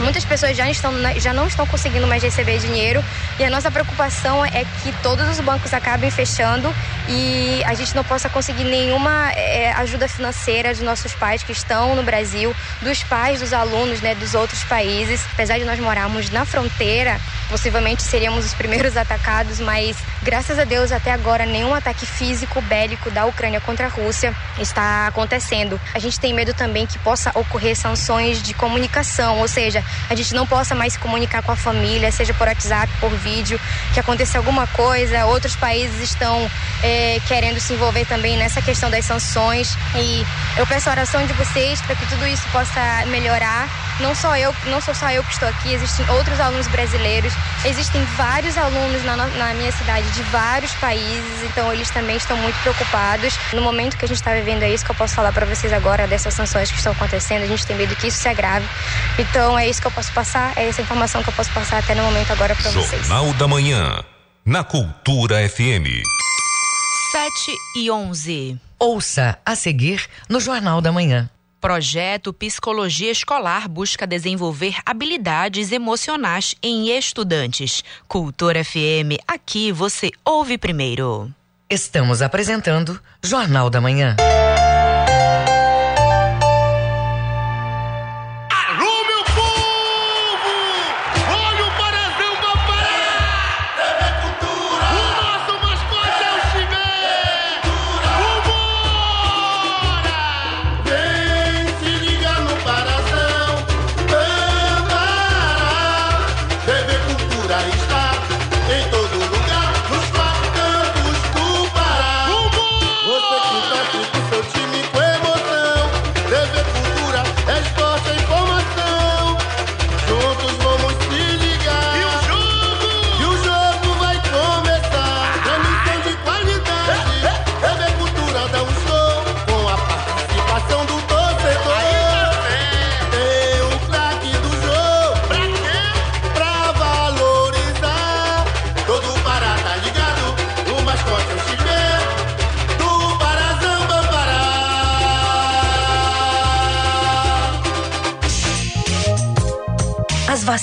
Muitas 0.00 0.24
pessoas 0.24 0.56
já, 0.56 0.70
estão, 0.70 0.92
já 1.16 1.32
não 1.32 1.46
estão 1.46 1.66
conseguindo 1.66 2.06
mais 2.06 2.22
receber 2.22 2.58
dinheiro 2.58 3.04
e 3.38 3.44
a 3.44 3.50
nossa 3.50 3.70
preocupação 3.70 4.44
é 4.44 4.64
que 4.82 4.92
todos 5.02 5.28
os 5.28 5.40
bancos 5.40 5.74
acabem 5.74 6.10
fechando 6.10 6.72
e 7.08 7.62
a 7.64 7.74
gente 7.74 7.94
não 7.96 8.04
possa 8.04 8.28
conseguir 8.28 8.64
nenhuma 8.64 9.32
é, 9.32 9.72
ajuda 9.72 10.06
financeira 10.06 10.72
dos 10.72 10.82
nossos 10.82 11.14
pais 11.14 11.42
que 11.42 11.52
estão 11.52 11.96
no 11.96 12.02
Brasil, 12.02 12.54
dos 12.80 13.02
pais 13.02 13.40
dos 13.40 13.52
alunos 13.52 14.00
né, 14.00 14.14
dos 14.14 14.34
outros 14.34 14.62
países. 14.64 15.24
Apesar 15.32 15.58
de 15.58 15.64
nós 15.64 15.80
morarmos 15.80 16.30
na 16.30 16.44
fronteira, 16.44 17.20
possivelmente 17.48 18.02
seríamos 18.02 18.44
os 18.44 18.54
primeiros 18.54 18.94
atacados, 18.98 19.58
mas 19.58 19.96
graças 20.22 20.58
a 20.58 20.64
Deus 20.64 20.92
até 20.92 21.12
agora 21.12 21.44
nenhum 21.44 21.74
ataque 21.74 22.06
físico 22.06 22.60
bélico 22.62 23.10
da 23.10 23.24
Ucrânia 23.26 23.60
contra 23.60 23.86
a 23.86 23.88
Rússia 23.88 24.34
está 24.60 25.06
acontecendo. 25.08 25.80
A 25.94 25.98
gente 25.98 26.20
tem 26.20 26.32
medo 26.32 26.54
também 26.54 26.86
que 26.86 26.98
possa 26.98 27.30
ocorrer 27.34 27.76
sanções 27.76 28.42
de 28.42 28.54
comunicação, 28.54 29.38
ou 29.38 29.48
seja, 29.48 29.82
a 30.08 30.14
gente 30.14 30.34
não 30.34 30.46
possa 30.46 30.74
mais 30.74 30.94
se 30.94 30.98
comunicar 30.98 31.42
com 31.42 31.52
a 31.52 31.56
família, 31.56 32.10
seja 32.10 32.34
por 32.34 32.46
WhatsApp, 32.46 32.92
por 33.00 33.10
vídeo, 33.10 33.60
que 33.92 34.00
aconteça 34.00 34.38
alguma 34.38 34.66
coisa. 34.68 35.26
Outros 35.26 35.54
países 35.56 36.00
estão 36.00 36.50
é, 36.82 37.20
querendo 37.26 37.60
se 37.60 37.72
envolver 37.72 38.06
também 38.06 38.36
nessa 38.36 38.62
questão 38.62 38.90
das 38.90 39.04
sanções. 39.04 39.76
E 39.94 40.24
eu 40.56 40.66
peço 40.66 40.88
a 40.88 40.92
oração 40.92 41.26
de 41.26 41.32
vocês 41.34 41.80
para 41.82 41.94
que 41.94 42.06
tudo 42.06 42.26
isso 42.26 42.46
possa 42.52 43.06
melhorar. 43.06 43.68
Não 44.00 44.14
só 44.14 44.36
eu, 44.36 44.54
não 44.66 44.80
sou 44.80 44.94
só 44.94 45.10
eu 45.10 45.24
que 45.24 45.32
estou 45.32 45.48
aqui, 45.48 45.74
existem 45.74 46.08
outros 46.10 46.38
alunos 46.38 46.68
brasileiros, 46.68 47.32
existem 47.64 48.00
vários 48.16 48.56
alunos 48.56 49.04
na, 49.04 49.16
na 49.16 49.54
minha 49.54 49.72
cidade 49.72 50.08
de 50.12 50.22
vários 50.24 50.72
países, 50.74 51.42
então 51.42 51.72
eles 51.72 51.90
também 51.90 52.16
estão 52.16 52.36
muito 52.36 52.56
preocupados. 52.62 53.36
No 53.52 53.60
momento 53.60 53.96
que 53.96 54.04
a 54.04 54.08
gente 54.08 54.18
está 54.18 54.32
vivendo 54.34 54.62
é 54.62 54.70
isso 54.70 54.84
que 54.84 54.90
eu 54.92 54.94
posso 54.94 55.16
falar 55.16 55.32
para 55.32 55.44
vocês 55.46 55.72
agora 55.72 56.06
dessas 56.06 56.32
sanções 56.32 56.70
que 56.70 56.76
estão 56.76 56.92
acontecendo. 56.92 57.42
A 57.42 57.46
gente 57.46 57.66
tem 57.66 57.76
medo 57.76 57.96
que 57.96 58.06
isso 58.06 58.18
se 58.18 58.28
agrave. 58.28 58.66
Então 59.18 59.58
é 59.58 59.68
isso 59.68 59.77
isso 59.78 59.82
que 59.82 59.86
eu 59.86 59.92
posso 59.92 60.12
passar, 60.12 60.58
é 60.58 60.68
essa 60.68 60.82
informação 60.82 61.22
que 61.22 61.28
eu 61.28 61.34
posso 61.34 61.52
passar 61.52 61.78
até 61.78 61.94
no 61.94 62.02
momento 62.02 62.32
agora 62.32 62.54
para 62.54 62.70
vocês. 62.70 63.06
Jornal 63.06 63.32
da 63.34 63.46
Manhã, 63.46 64.04
na 64.44 64.64
Cultura 64.64 65.48
FM. 65.48 66.02
7 67.12 67.56
e 67.76 67.90
11. 67.90 68.60
Ouça 68.78 69.38
a 69.46 69.54
seguir 69.54 70.04
no 70.28 70.40
Jornal 70.40 70.80
da 70.80 70.90
Manhã. 70.90 71.30
Projeto 71.60 72.32
Psicologia 72.32 73.10
Escolar 73.10 73.68
busca 73.68 74.06
desenvolver 74.06 74.76
habilidades 74.84 75.70
emocionais 75.70 76.56
em 76.62 76.96
estudantes. 76.96 77.84
Cultura 78.08 78.64
FM, 78.64 79.18
aqui 79.26 79.70
você 79.70 80.10
ouve 80.24 80.58
primeiro. 80.58 81.32
Estamos 81.70 82.20
apresentando 82.20 83.00
Jornal 83.22 83.70
da 83.70 83.80
Manhã. 83.80 84.16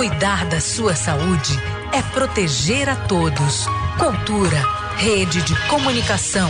Cuidar 0.00 0.46
da 0.46 0.62
sua 0.62 0.94
saúde 0.96 1.60
é 1.92 2.00
proteger 2.00 2.88
a 2.88 2.96
todos. 2.96 3.66
Cultura, 3.98 4.56
rede 4.96 5.42
de 5.42 5.54
comunicação. 5.68 6.48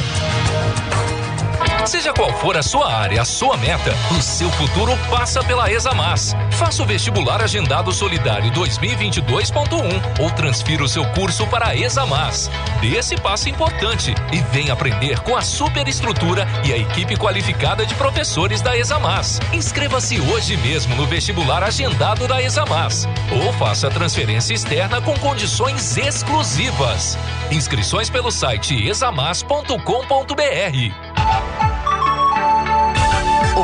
Seja 1.90 2.12
qual 2.12 2.32
for 2.35 2.56
a 2.56 2.62
sua 2.62 2.88
área, 2.88 3.20
a 3.20 3.25
sua 3.25 3.56
meta, 3.56 3.92
o 4.16 4.23
seu 4.23 4.49
futuro 4.52 4.97
passa 5.11 5.42
pela 5.42 5.73
Examas. 5.73 6.37
Faça 6.52 6.85
o 6.85 6.87
vestibular 6.87 7.42
agendado 7.42 7.92
solidário 7.92 8.49
2022.1 8.52 10.20
ou 10.20 10.30
transfira 10.30 10.85
o 10.85 10.88
seu 10.88 11.04
curso 11.06 11.49
para 11.49 11.70
a 11.70 11.76
Examas. 11.76 12.49
Dê 12.80 12.97
esse 12.97 13.16
passo 13.16 13.49
importante 13.49 14.14
e 14.32 14.38
venha 14.52 14.73
aprender 14.73 15.18
com 15.23 15.37
a 15.37 15.42
superestrutura 15.42 16.47
e 16.64 16.73
a 16.73 16.76
equipe 16.76 17.16
qualificada 17.16 17.85
de 17.85 17.97
professores 17.97 18.62
da 18.62 18.78
Examas. 18.78 19.40
Inscreva-se 19.52 20.20
hoje 20.20 20.56
mesmo 20.59 20.94
no 20.94 21.06
vestibular 21.06 21.64
agendado 21.64 22.28
da 22.28 22.40
Examas 22.40 23.09
ou 23.32 23.52
faça 23.54 23.88
a 23.88 23.90
transferência 23.90 24.54
externa 24.54 25.00
com 25.00 25.18
condições 25.18 25.97
exclusivas. 25.97 27.18
Inscrições 27.50 28.09
pelo 28.09 28.30
site 28.30 28.87
examas.com.br. 28.87 31.10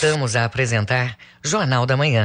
Voltamos 0.00 0.36
a 0.36 0.44
apresentar 0.44 1.16
Jornal 1.44 1.84
da 1.84 1.96
Manhã. 1.96 2.24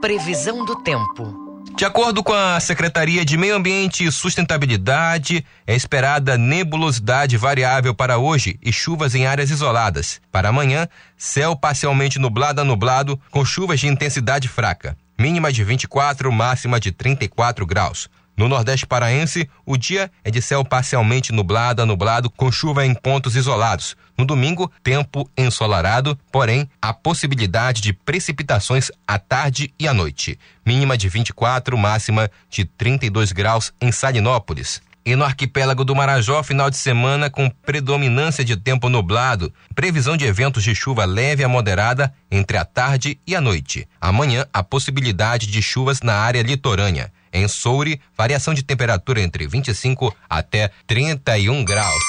Previsão 0.00 0.64
do 0.64 0.74
tempo. 0.76 1.60
De 1.76 1.84
acordo 1.84 2.24
com 2.24 2.32
a 2.32 2.58
Secretaria 2.58 3.22
de 3.22 3.36
Meio 3.36 3.54
Ambiente 3.54 4.06
e 4.06 4.10
Sustentabilidade, 4.10 5.44
é 5.66 5.74
esperada 5.74 6.38
nebulosidade 6.38 7.36
variável 7.36 7.94
para 7.94 8.16
hoje 8.16 8.58
e 8.62 8.72
chuvas 8.72 9.14
em 9.14 9.26
áreas 9.26 9.50
isoladas. 9.50 10.22
Para 10.32 10.48
amanhã, 10.48 10.88
céu 11.18 11.54
parcialmente 11.54 12.18
nublado 12.18 12.62
a 12.62 12.64
nublado, 12.64 13.20
com 13.30 13.44
chuvas 13.44 13.78
de 13.78 13.86
intensidade 13.86 14.48
fraca. 14.48 14.96
Mínima 15.18 15.52
de 15.52 15.62
24, 15.62 16.32
máxima 16.32 16.80
de 16.80 16.92
34 16.92 17.66
graus. 17.66 18.08
No 18.36 18.48
Nordeste 18.48 18.86
Paraense, 18.86 19.48
o 19.66 19.76
dia 19.76 20.10
é 20.24 20.30
de 20.30 20.40
céu 20.40 20.64
parcialmente 20.64 21.32
nublado 21.32 21.82
a 21.82 21.86
nublado, 21.86 22.30
com 22.30 22.50
chuva 22.50 22.86
em 22.86 22.94
pontos 22.94 23.36
isolados. 23.36 23.96
No 24.16 24.24
domingo, 24.24 24.70
tempo 24.82 25.30
ensolarado, 25.36 26.18
porém, 26.32 26.68
a 26.80 26.92
possibilidade 26.92 27.80
de 27.80 27.92
precipitações 27.92 28.90
à 29.06 29.18
tarde 29.18 29.74
e 29.78 29.86
à 29.86 29.92
noite. 29.92 30.38
Mínima 30.64 30.96
de 30.96 31.08
24, 31.08 31.76
máxima 31.76 32.30
de 32.48 32.64
32 32.64 33.32
graus 33.32 33.72
em 33.80 33.92
Salinópolis. 33.92 34.80
E 35.04 35.16
no 35.16 35.24
arquipélago 35.24 35.84
do 35.84 35.96
Marajó, 35.96 36.42
final 36.42 36.68
de 36.68 36.76
semana 36.76 37.30
com 37.30 37.48
predominância 37.48 38.44
de 38.44 38.56
tempo 38.56 38.90
nublado. 38.90 39.52
Previsão 39.74 40.16
de 40.16 40.26
eventos 40.26 40.62
de 40.62 40.74
chuva 40.74 41.06
leve 41.06 41.42
a 41.42 41.48
moderada 41.48 42.12
entre 42.30 42.58
a 42.58 42.64
tarde 42.64 43.18
e 43.26 43.34
a 43.34 43.40
noite. 43.40 43.88
Amanhã, 43.98 44.46
a 44.52 44.62
possibilidade 44.62 45.46
de 45.46 45.62
chuvas 45.62 46.02
na 46.02 46.14
área 46.14 46.42
litorânea. 46.42 47.10
Em 47.32 47.46
Soure, 47.48 48.00
variação 48.16 48.52
de 48.52 48.62
temperatura 48.62 49.20
entre 49.20 49.46
25 49.46 50.14
até 50.28 50.70
31 50.86 51.64
graus. 51.64 52.02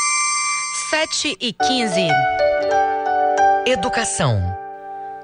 7 0.89 1.37
e 1.39 1.53
15. 1.53 2.07
Educação. 3.65 4.60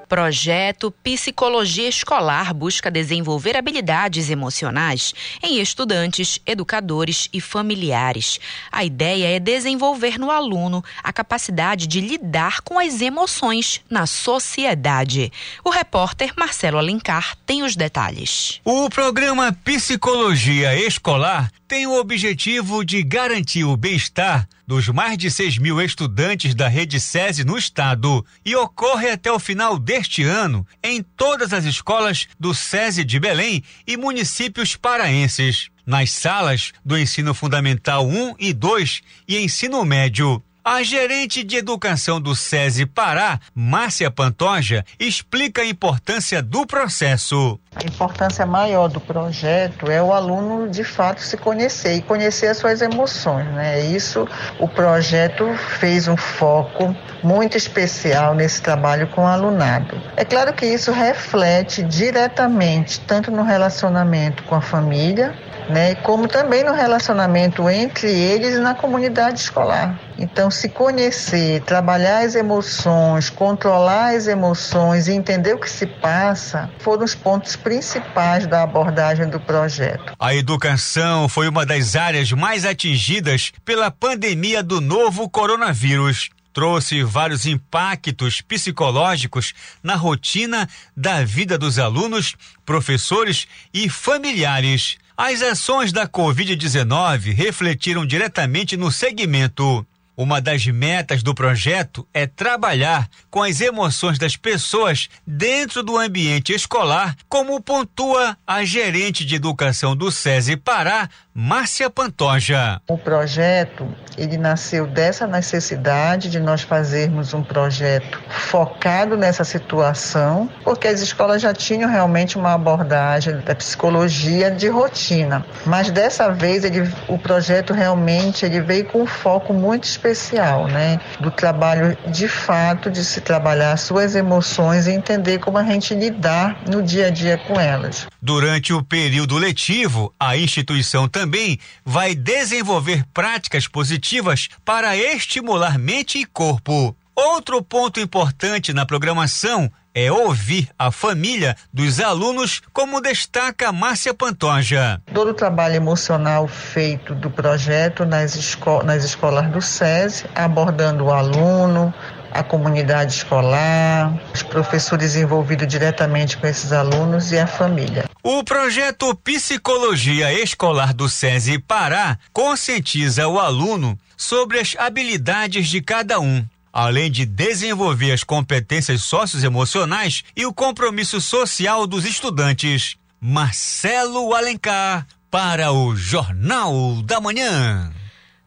Projeto 0.08 0.90
Psicologia 0.90 1.86
Escolar 1.86 2.54
busca 2.54 2.90
desenvolver 2.90 3.56
habilidades 3.58 4.30
emocionais 4.30 5.12
em 5.42 5.60
estudantes, 5.60 6.40
educadores 6.46 7.28
e 7.30 7.42
familiares. 7.42 8.40
A 8.72 8.82
ideia 8.84 9.36
é 9.36 9.38
desenvolver 9.38 10.18
no 10.18 10.30
aluno 10.30 10.82
a 11.04 11.12
capacidade 11.12 11.86
de 11.86 12.00
lidar 12.00 12.62
com 12.62 12.78
as 12.78 13.02
emoções 13.02 13.82
na 13.90 14.06
sociedade. 14.06 15.30
O 15.62 15.68
repórter 15.68 16.32
Marcelo 16.38 16.78
Alencar 16.78 17.36
tem 17.44 17.62
os 17.62 17.76
detalhes. 17.76 18.62
O 18.64 18.88
programa 18.88 19.52
Psicologia 19.62 20.74
Escolar 20.74 21.50
tem 21.68 21.86
o 21.86 22.00
objetivo 22.00 22.82
de 22.82 23.02
garantir 23.02 23.62
o 23.62 23.76
bem-estar 23.76 24.48
dos 24.66 24.88
mais 24.88 25.18
de 25.18 25.30
6 25.30 25.58
mil 25.58 25.80
estudantes 25.82 26.54
da 26.54 26.66
rede 26.66 26.98
SESI 26.98 27.44
no 27.44 27.58
estado 27.58 28.24
e 28.42 28.56
ocorre 28.56 29.10
até 29.10 29.30
o 29.30 29.38
final 29.38 29.78
deste 29.78 30.22
ano 30.22 30.66
em 30.82 31.02
todas 31.02 31.52
as 31.52 31.66
escolas 31.66 32.26
do 32.40 32.54
SESI 32.54 33.04
de 33.04 33.20
Belém 33.20 33.62
e 33.86 33.98
municípios 33.98 34.76
paraenses. 34.76 35.68
Nas 35.84 36.10
salas 36.10 36.72
do 36.84 36.98
ensino 36.98 37.34
fundamental 37.34 38.06
1 38.06 38.36
e 38.38 38.52
2 38.54 39.02
e 39.26 39.38
ensino 39.38 39.84
médio. 39.84 40.42
A 40.70 40.82
gerente 40.82 41.42
de 41.42 41.56
educação 41.56 42.20
do 42.20 42.36
SESI 42.36 42.84
Pará, 42.84 43.40
Márcia 43.54 44.10
Pantoja, 44.10 44.84
explica 45.00 45.62
a 45.62 45.66
importância 45.66 46.42
do 46.42 46.66
processo. 46.66 47.58
A 47.74 47.82
importância 47.86 48.44
maior 48.44 48.86
do 48.86 49.00
projeto 49.00 49.90
é 49.90 50.02
o 50.02 50.12
aluno 50.12 50.68
de 50.68 50.84
fato 50.84 51.22
se 51.22 51.38
conhecer 51.38 51.94
e 51.94 52.02
conhecer 52.02 52.48
as 52.48 52.58
suas 52.58 52.82
emoções, 52.82 53.46
né? 53.46 53.80
Isso 53.80 54.28
o 54.60 54.68
projeto 54.68 55.46
fez 55.80 56.06
um 56.06 56.18
foco 56.18 56.94
muito 57.24 57.56
especial 57.56 58.34
nesse 58.34 58.60
trabalho 58.60 59.08
com 59.08 59.22
o 59.22 59.26
alunado. 59.26 59.98
É 60.18 60.24
claro 60.24 60.52
que 60.52 60.66
isso 60.66 60.92
reflete 60.92 61.82
diretamente 61.82 63.00
tanto 63.00 63.30
no 63.30 63.42
relacionamento 63.42 64.42
com 64.42 64.54
a 64.54 64.60
família, 64.60 65.34
né, 65.68 65.94
como 65.96 66.26
também 66.26 66.64
no 66.64 66.72
relacionamento 66.72 67.68
entre 67.68 68.10
eles 68.10 68.56
e 68.56 68.58
na 68.58 68.74
comunidade 68.74 69.40
escolar. 69.40 69.98
Então, 70.18 70.50
se 70.50 70.68
conhecer, 70.68 71.60
trabalhar 71.62 72.24
as 72.24 72.34
emoções, 72.34 73.30
controlar 73.30 74.14
as 74.16 74.26
emoções 74.26 75.06
e 75.06 75.12
entender 75.12 75.54
o 75.54 75.58
que 75.58 75.70
se 75.70 75.86
passa, 75.86 76.70
foram 76.80 77.04
os 77.04 77.14
pontos 77.14 77.54
principais 77.54 78.46
da 78.46 78.62
abordagem 78.62 79.28
do 79.28 79.38
projeto. 79.38 80.14
A 80.18 80.34
educação 80.34 81.28
foi 81.28 81.48
uma 81.48 81.64
das 81.64 81.94
áreas 81.94 82.32
mais 82.32 82.64
atingidas 82.64 83.52
pela 83.64 83.90
pandemia 83.90 84.62
do 84.62 84.80
novo 84.80 85.28
coronavírus 85.28 86.30
trouxe 86.58 87.04
vários 87.04 87.46
impactos 87.46 88.40
psicológicos 88.40 89.54
na 89.80 89.94
rotina 89.94 90.68
da 90.96 91.22
vida 91.22 91.56
dos 91.56 91.78
alunos, 91.78 92.34
professores 92.66 93.46
e 93.72 93.88
familiares. 93.88 94.98
As 95.20 95.42
ações 95.42 95.90
da 95.90 96.06
Covid-19 96.06 97.34
refletiram 97.34 98.06
diretamente 98.06 98.76
no 98.76 98.92
segmento. 98.92 99.84
Uma 100.18 100.40
das 100.40 100.66
metas 100.66 101.22
do 101.22 101.32
projeto 101.32 102.04
é 102.12 102.26
trabalhar 102.26 103.08
com 103.30 103.40
as 103.40 103.60
emoções 103.60 104.18
das 104.18 104.36
pessoas 104.36 105.08
dentro 105.24 105.80
do 105.80 105.96
ambiente 105.96 106.52
escolar, 106.52 107.14
como 107.28 107.60
pontua 107.60 108.36
a 108.44 108.64
gerente 108.64 109.24
de 109.24 109.36
educação 109.36 109.94
do 109.94 110.10
SESI 110.10 110.56
Pará, 110.56 111.08
Márcia 111.32 111.88
Pantoja. 111.88 112.80
O 112.88 112.98
projeto, 112.98 113.86
ele 114.16 114.36
nasceu 114.36 114.88
dessa 114.88 115.24
necessidade 115.24 116.28
de 116.28 116.40
nós 116.40 116.62
fazermos 116.62 117.32
um 117.32 117.44
projeto 117.44 118.20
focado 118.28 119.16
nessa 119.16 119.44
situação, 119.44 120.50
porque 120.64 120.88
as 120.88 121.00
escolas 121.00 121.40
já 121.40 121.54
tinham 121.54 121.88
realmente 121.88 122.36
uma 122.36 122.54
abordagem 122.54 123.38
da 123.42 123.54
psicologia 123.54 124.50
de 124.50 124.66
rotina. 124.66 125.46
Mas 125.64 125.92
dessa 125.92 126.28
vez 126.30 126.64
ele, 126.64 126.92
o 127.06 127.16
projeto 127.16 127.72
realmente 127.72 128.44
ele 128.44 128.60
veio 128.60 128.86
com 128.86 129.02
um 129.02 129.06
foco 129.06 129.54
muito 129.54 129.86
especial, 130.10 130.66
né, 130.66 131.00
do 131.20 131.30
trabalho 131.30 131.96
de 132.10 132.28
fato 132.28 132.90
de 132.90 133.04
se 133.04 133.20
trabalhar 133.20 133.76
suas 133.76 134.14
emoções 134.14 134.86
e 134.86 134.92
entender 134.92 135.38
como 135.38 135.58
a 135.58 135.64
gente 135.64 135.94
lidar 135.94 136.62
no 136.66 136.82
dia 136.82 137.06
a 137.06 137.10
dia 137.10 137.38
com 137.38 137.58
elas. 137.58 138.06
Durante 138.20 138.72
o 138.72 138.82
período 138.82 139.36
letivo, 139.36 140.12
a 140.18 140.36
instituição 140.36 141.08
também 141.08 141.58
vai 141.84 142.14
desenvolver 142.14 143.04
práticas 143.12 143.66
positivas 143.66 144.48
para 144.64 144.96
estimular 144.96 145.78
mente 145.78 146.18
e 146.18 146.24
corpo. 146.24 146.96
Outro 147.14 147.60
ponto 147.62 147.98
importante 147.98 148.72
na 148.72 148.86
programação 148.86 149.70
é 149.94 150.10
ouvir 150.12 150.68
a 150.78 150.90
família 150.90 151.56
dos 151.72 152.00
alunos, 152.00 152.62
como 152.72 153.00
destaca 153.00 153.72
Márcia 153.72 154.14
Pantoja. 154.14 155.00
Todo 155.12 155.30
o 155.30 155.34
trabalho 155.34 155.74
emocional 155.74 156.46
feito 156.46 157.14
do 157.14 157.30
projeto 157.30 158.04
nas, 158.04 158.36
esco 158.36 158.82
nas 158.82 159.04
escolas 159.04 159.50
do 159.50 159.60
SESI, 159.60 160.26
abordando 160.34 161.04
o 161.04 161.12
aluno, 161.12 161.92
a 162.30 162.42
comunidade 162.42 163.14
escolar, 163.14 164.12
os 164.34 164.42
professores 164.42 165.16
envolvidos 165.16 165.66
diretamente 165.66 166.36
com 166.36 166.46
esses 166.46 166.72
alunos 166.72 167.32
e 167.32 167.38
a 167.38 167.46
família. 167.46 168.04
O 168.22 168.44
projeto 168.44 169.14
Psicologia 169.16 170.32
Escolar 170.32 170.92
do 170.92 171.08
SESI 171.08 171.58
Pará 171.58 172.18
conscientiza 172.32 173.26
o 173.26 173.38
aluno 173.38 173.98
sobre 174.16 174.58
as 174.58 174.76
habilidades 174.78 175.68
de 175.68 175.80
cada 175.80 176.20
um. 176.20 176.44
Além 176.80 177.10
de 177.10 177.26
desenvolver 177.26 178.12
as 178.12 178.22
competências 178.22 179.02
socioemocionais 179.02 180.22
e 180.36 180.46
o 180.46 180.54
compromisso 180.54 181.20
social 181.20 181.88
dos 181.88 182.04
estudantes. 182.04 182.94
Marcelo 183.20 184.32
Alencar, 184.32 185.04
para 185.28 185.72
o 185.72 185.96
Jornal 185.96 187.02
da 187.02 187.20
Manhã. 187.20 187.92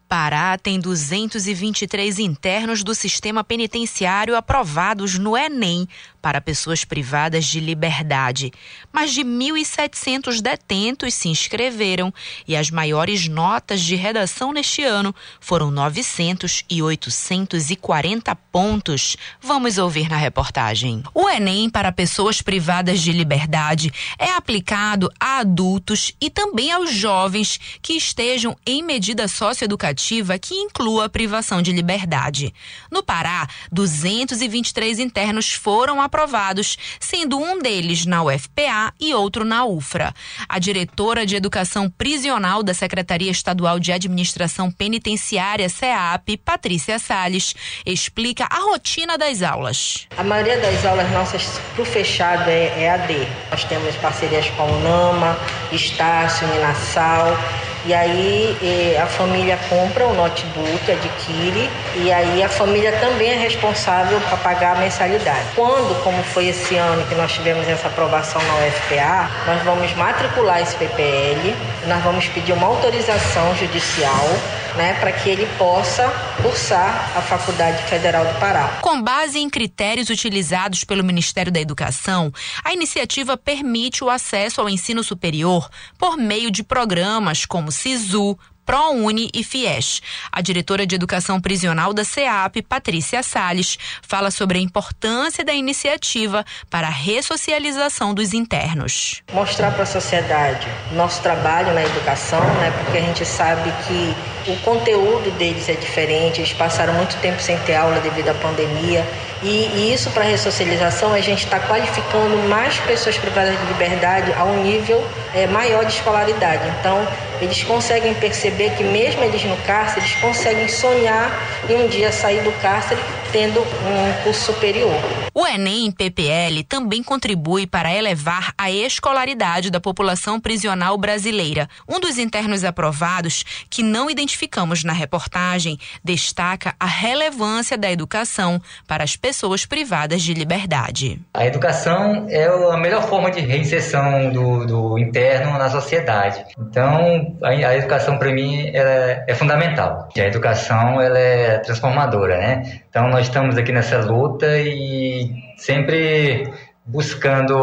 Pará 0.07 0.57
tem 0.57 0.79
223 0.79 2.19
internos 2.19 2.85
do 2.85 2.95
sistema 2.95 3.43
penitenciário 3.43 4.37
aprovados 4.37 5.19
no 5.19 5.35
Enem 5.35 5.85
para 6.21 6.39
pessoas 6.39 6.85
privadas 6.85 7.45
de 7.45 7.59
liberdade. 7.59 8.51
Mais 8.91 9.11
de 9.11 9.21
1.700 9.21 10.41
detentos 10.41 11.13
se 11.13 11.29
inscreveram 11.29 12.13
e 12.47 12.55
as 12.55 12.69
maiores 12.69 13.27
notas 13.27 13.81
de 13.81 13.95
redação 13.95 14.51
neste 14.51 14.83
ano 14.83 15.13
foram 15.39 15.71
900 15.71 16.63
e 16.69 16.81
840 16.81 18.35
pontos. 18.51 19.17
Vamos 19.41 19.77
ouvir 19.77 20.09
na 20.09 20.17
reportagem. 20.17 21.03
O 21.13 21.29
Enem 21.29 21.69
para 21.69 21.91
pessoas 21.91 22.41
privadas 22.41 22.99
de 23.01 23.11
liberdade 23.11 23.91
é 24.17 24.31
aplicado 24.31 25.11
a 25.19 25.39
adultos 25.39 26.13
e 26.19 26.29
também 26.29 26.71
aos 26.71 26.93
jovens 26.93 27.59
que 27.81 27.93
estejam 27.93 28.55
em 28.65 28.83
medida 28.83 29.27
socioeducativa 29.27 30.37
que 30.37 30.53
inclua 30.53 31.09
privação 31.09 31.61
de 31.61 31.71
liberdade. 31.71 32.53
No 32.91 33.01
Pará, 33.03 33.47
223 33.71 34.99
internos 34.99 35.51
foram 35.51 36.01
aprovados, 36.11 36.77
sendo 36.99 37.39
um 37.39 37.57
deles 37.57 38.05
na 38.05 38.21
UFPA 38.21 38.93
e 38.99 39.13
outro 39.13 39.45
na 39.45 39.63
UFRA. 39.63 40.13
A 40.49 40.59
diretora 40.59 41.25
de 41.25 41.37
Educação 41.37 41.89
Prisional 41.89 42.61
da 42.61 42.73
Secretaria 42.73 43.31
Estadual 43.31 43.79
de 43.79 43.93
Administração 43.93 44.69
Penitenciária, 44.69 45.69
SEAP, 45.69 46.37
Patrícia 46.43 46.99
Salles, 46.99 47.55
explica 47.85 48.45
a 48.49 48.59
rotina 48.71 49.17
das 49.17 49.41
aulas. 49.41 50.07
A 50.17 50.23
maioria 50.23 50.59
das 50.59 50.85
aulas 50.85 51.09
nossas 51.11 51.43
para 51.73 51.81
o 51.81 51.85
fechado 51.85 52.49
é 52.49 52.83
EAD. 52.83 53.27
Nós 53.49 53.63
temos 53.63 53.95
parcerias 53.95 54.49
com 54.49 54.63
a 54.63 54.65
UNAMA, 54.65 55.37
Estácio, 55.71 56.45
Minasal. 56.49 57.37
E 57.85 57.93
aí 57.93 58.97
a 59.01 59.07
família 59.07 59.57
compra 59.69 60.05
o 60.05 60.13
notebook, 60.13 60.91
adquire, 60.91 61.69
e 61.95 62.11
aí 62.11 62.43
a 62.43 62.49
família 62.49 62.91
também 62.99 63.31
é 63.31 63.35
responsável 63.35 64.19
para 64.21 64.37
pagar 64.37 64.75
a 64.77 64.79
mensalidade. 64.79 65.47
Quando, 65.55 66.03
como 66.03 66.21
foi 66.23 66.47
esse 66.47 66.75
ano 66.75 67.05
que 67.07 67.15
nós 67.15 67.31
tivemos 67.31 67.67
essa 67.67 67.87
aprovação 67.87 68.41
na 68.43 68.67
UFPA, 68.67 69.29
nós 69.47 69.63
vamos 69.63 69.91
matricular 69.95 70.61
esse 70.61 70.75
PPL, 70.75 71.55
nós 71.87 72.03
vamos 72.03 72.27
pedir 72.27 72.53
uma 72.53 72.67
autorização 72.67 73.55
judicial 73.55 74.27
né, 74.75 74.93
para 74.99 75.11
que 75.11 75.29
ele 75.29 75.47
possa 75.57 76.07
cursar 76.41 77.11
a 77.15 77.21
Faculdade 77.21 77.83
Federal 77.83 78.25
do 78.25 78.39
Pará. 78.39 78.79
Com 78.81 79.01
base 79.01 79.39
em 79.39 79.49
critérios 79.49 80.09
utilizados 80.09 80.83
pelo 80.83 81.03
Ministério 81.03 81.51
da 81.51 81.59
Educação, 81.59 82.31
a 82.63 82.73
iniciativa 82.73 83.37
permite 83.37 84.03
o 84.03 84.09
acesso 84.09 84.61
ao 84.61 84.69
ensino 84.69 85.03
superior 85.03 85.69
por 85.97 86.17
meio 86.17 86.49
de 86.49 86.63
programas 86.63 87.45
como 87.45 87.70
SISU, 87.71 88.37
ProUni 88.65 89.29
e 89.33 89.43
FIES. 89.43 90.01
A 90.31 90.41
diretora 90.41 90.85
de 90.85 90.95
Educação 90.95 91.39
Prisional 91.39 91.93
da 91.93 92.03
SEAP, 92.03 92.61
Patrícia 92.61 93.23
Salles, 93.23 93.77
fala 94.01 94.31
sobre 94.31 94.59
a 94.59 94.61
importância 94.61 95.43
da 95.43 95.53
iniciativa 95.53 96.45
para 96.69 96.87
a 96.87 96.91
ressocialização 96.91 98.13
dos 98.13 98.33
internos. 98.33 99.21
Mostrar 99.33 99.71
para 99.71 99.83
a 99.83 99.85
sociedade 99.85 100.67
nosso 100.93 101.21
trabalho 101.21 101.73
na 101.73 101.83
educação, 101.83 102.43
né, 102.55 102.71
porque 102.83 102.97
a 102.97 103.01
gente 103.01 103.25
sabe 103.25 103.71
que 103.87 104.51
o 104.51 104.55
conteúdo 104.61 105.29
deles 105.37 105.69
é 105.69 105.73
diferente, 105.73 106.39
eles 106.39 106.53
passaram 106.53 106.93
muito 106.93 107.15
tempo 107.21 107.41
sem 107.41 107.57
ter 107.59 107.75
aula 107.75 107.99
devido 107.99 108.29
à 108.29 108.33
pandemia. 108.33 109.05
E, 109.43 109.47
e 109.47 109.93
isso 109.93 110.09
para 110.11 110.23
a 110.23 110.27
ressocialização 110.27 111.13
a 111.13 111.21
gente 111.21 111.45
está 111.45 111.59
qualificando 111.59 112.37
mais 112.47 112.77
pessoas 112.79 113.17
privadas 113.17 113.59
de 113.59 113.65
liberdade 113.65 114.31
a 114.33 114.43
um 114.43 114.63
nível 114.63 115.03
é, 115.33 115.47
maior 115.47 115.83
de 115.83 115.93
escolaridade. 115.93 116.63
Então, 116.79 117.07
eles 117.41 117.63
conseguem 117.63 118.13
perceber 118.13 118.50
que 118.77 118.83
mesmo 118.83 119.23
eles 119.23 119.43
no 119.43 119.57
cárcere, 119.57 120.01
eles 120.01 120.15
conseguem 120.15 120.67
sonhar 120.67 121.31
em 121.69 121.75
um 121.75 121.87
dia 121.87 122.11
sair 122.11 122.43
do 122.43 122.51
cárcere 122.61 122.99
tendo 123.31 123.61
um 123.61 124.23
curso 124.23 124.53
superior. 124.53 124.93
O 125.33 125.47
Enem 125.47 125.91
PPL 125.91 126.63
também 126.63 127.01
contribui 127.01 127.65
para 127.65 127.93
elevar 127.93 128.53
a 128.57 128.69
escolaridade 128.69 129.71
da 129.71 129.79
população 129.79 130.39
prisional 130.39 130.97
brasileira. 130.97 131.69
Um 131.87 131.99
dos 131.99 132.17
internos 132.17 132.63
aprovados, 132.65 133.45
que 133.69 133.81
não 133.81 134.09
identificamos 134.09 134.83
na 134.83 134.91
reportagem, 134.91 135.79
destaca 136.03 136.75
a 136.77 136.85
relevância 136.85 137.77
da 137.77 137.89
educação 137.89 138.61
para 138.85 139.03
as 139.03 139.15
pessoas 139.15 139.65
privadas 139.65 140.21
de 140.21 140.33
liberdade. 140.33 141.19
A 141.33 141.45
educação 141.45 142.25
é 142.29 142.47
a 142.47 142.77
melhor 142.77 143.03
forma 143.07 143.31
de 143.31 143.39
reinserção 143.39 144.29
do, 144.31 144.65
do 144.65 144.99
interno 144.99 145.57
na 145.57 145.69
sociedade. 145.69 146.43
Então, 146.59 147.37
a, 147.41 147.49
a 147.49 147.77
educação 147.77 148.17
para 148.17 148.31
mim 148.31 148.40
é, 148.73 149.25
é 149.27 149.35
fundamental. 149.35 150.09
A 150.15 150.21
educação 150.21 151.01
ela 151.01 151.17
é 151.17 151.57
transformadora, 151.59 152.37
né? 152.37 152.81
Então, 152.89 153.07
nós 153.09 153.27
estamos 153.27 153.57
aqui 153.57 153.71
nessa 153.71 153.99
luta 153.99 154.47
e 154.59 155.31
sempre 155.57 156.51
buscando 156.85 157.55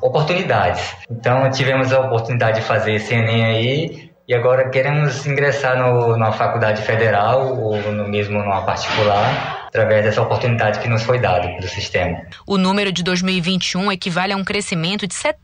oportunidades. 0.00 0.94
Então, 1.10 1.50
tivemos 1.50 1.92
a 1.92 2.00
oportunidade 2.00 2.60
de 2.60 2.66
fazer 2.66 2.94
esse 2.94 3.14
Enem 3.14 3.44
aí 3.44 4.10
e 4.28 4.34
agora 4.34 4.70
queremos 4.70 5.26
ingressar 5.26 5.76
no, 5.76 6.16
numa 6.16 6.32
faculdade 6.32 6.82
federal 6.82 7.58
ou 7.58 7.76
no 7.92 8.08
mesmo 8.08 8.38
numa 8.38 8.62
particular 8.62 9.62
através 9.68 10.04
dessa 10.04 10.20
oportunidade 10.20 10.80
que 10.80 10.88
nos 10.88 11.02
foi 11.02 11.18
dada 11.18 11.48
pelo 11.48 11.66
sistema. 11.66 12.20
O 12.46 12.58
número 12.58 12.92
de 12.92 13.02
2021 13.02 13.90
equivale 13.90 14.34
a 14.34 14.36
um 14.36 14.44
crescimento 14.44 15.06
de 15.06 15.14
70% 15.14 15.34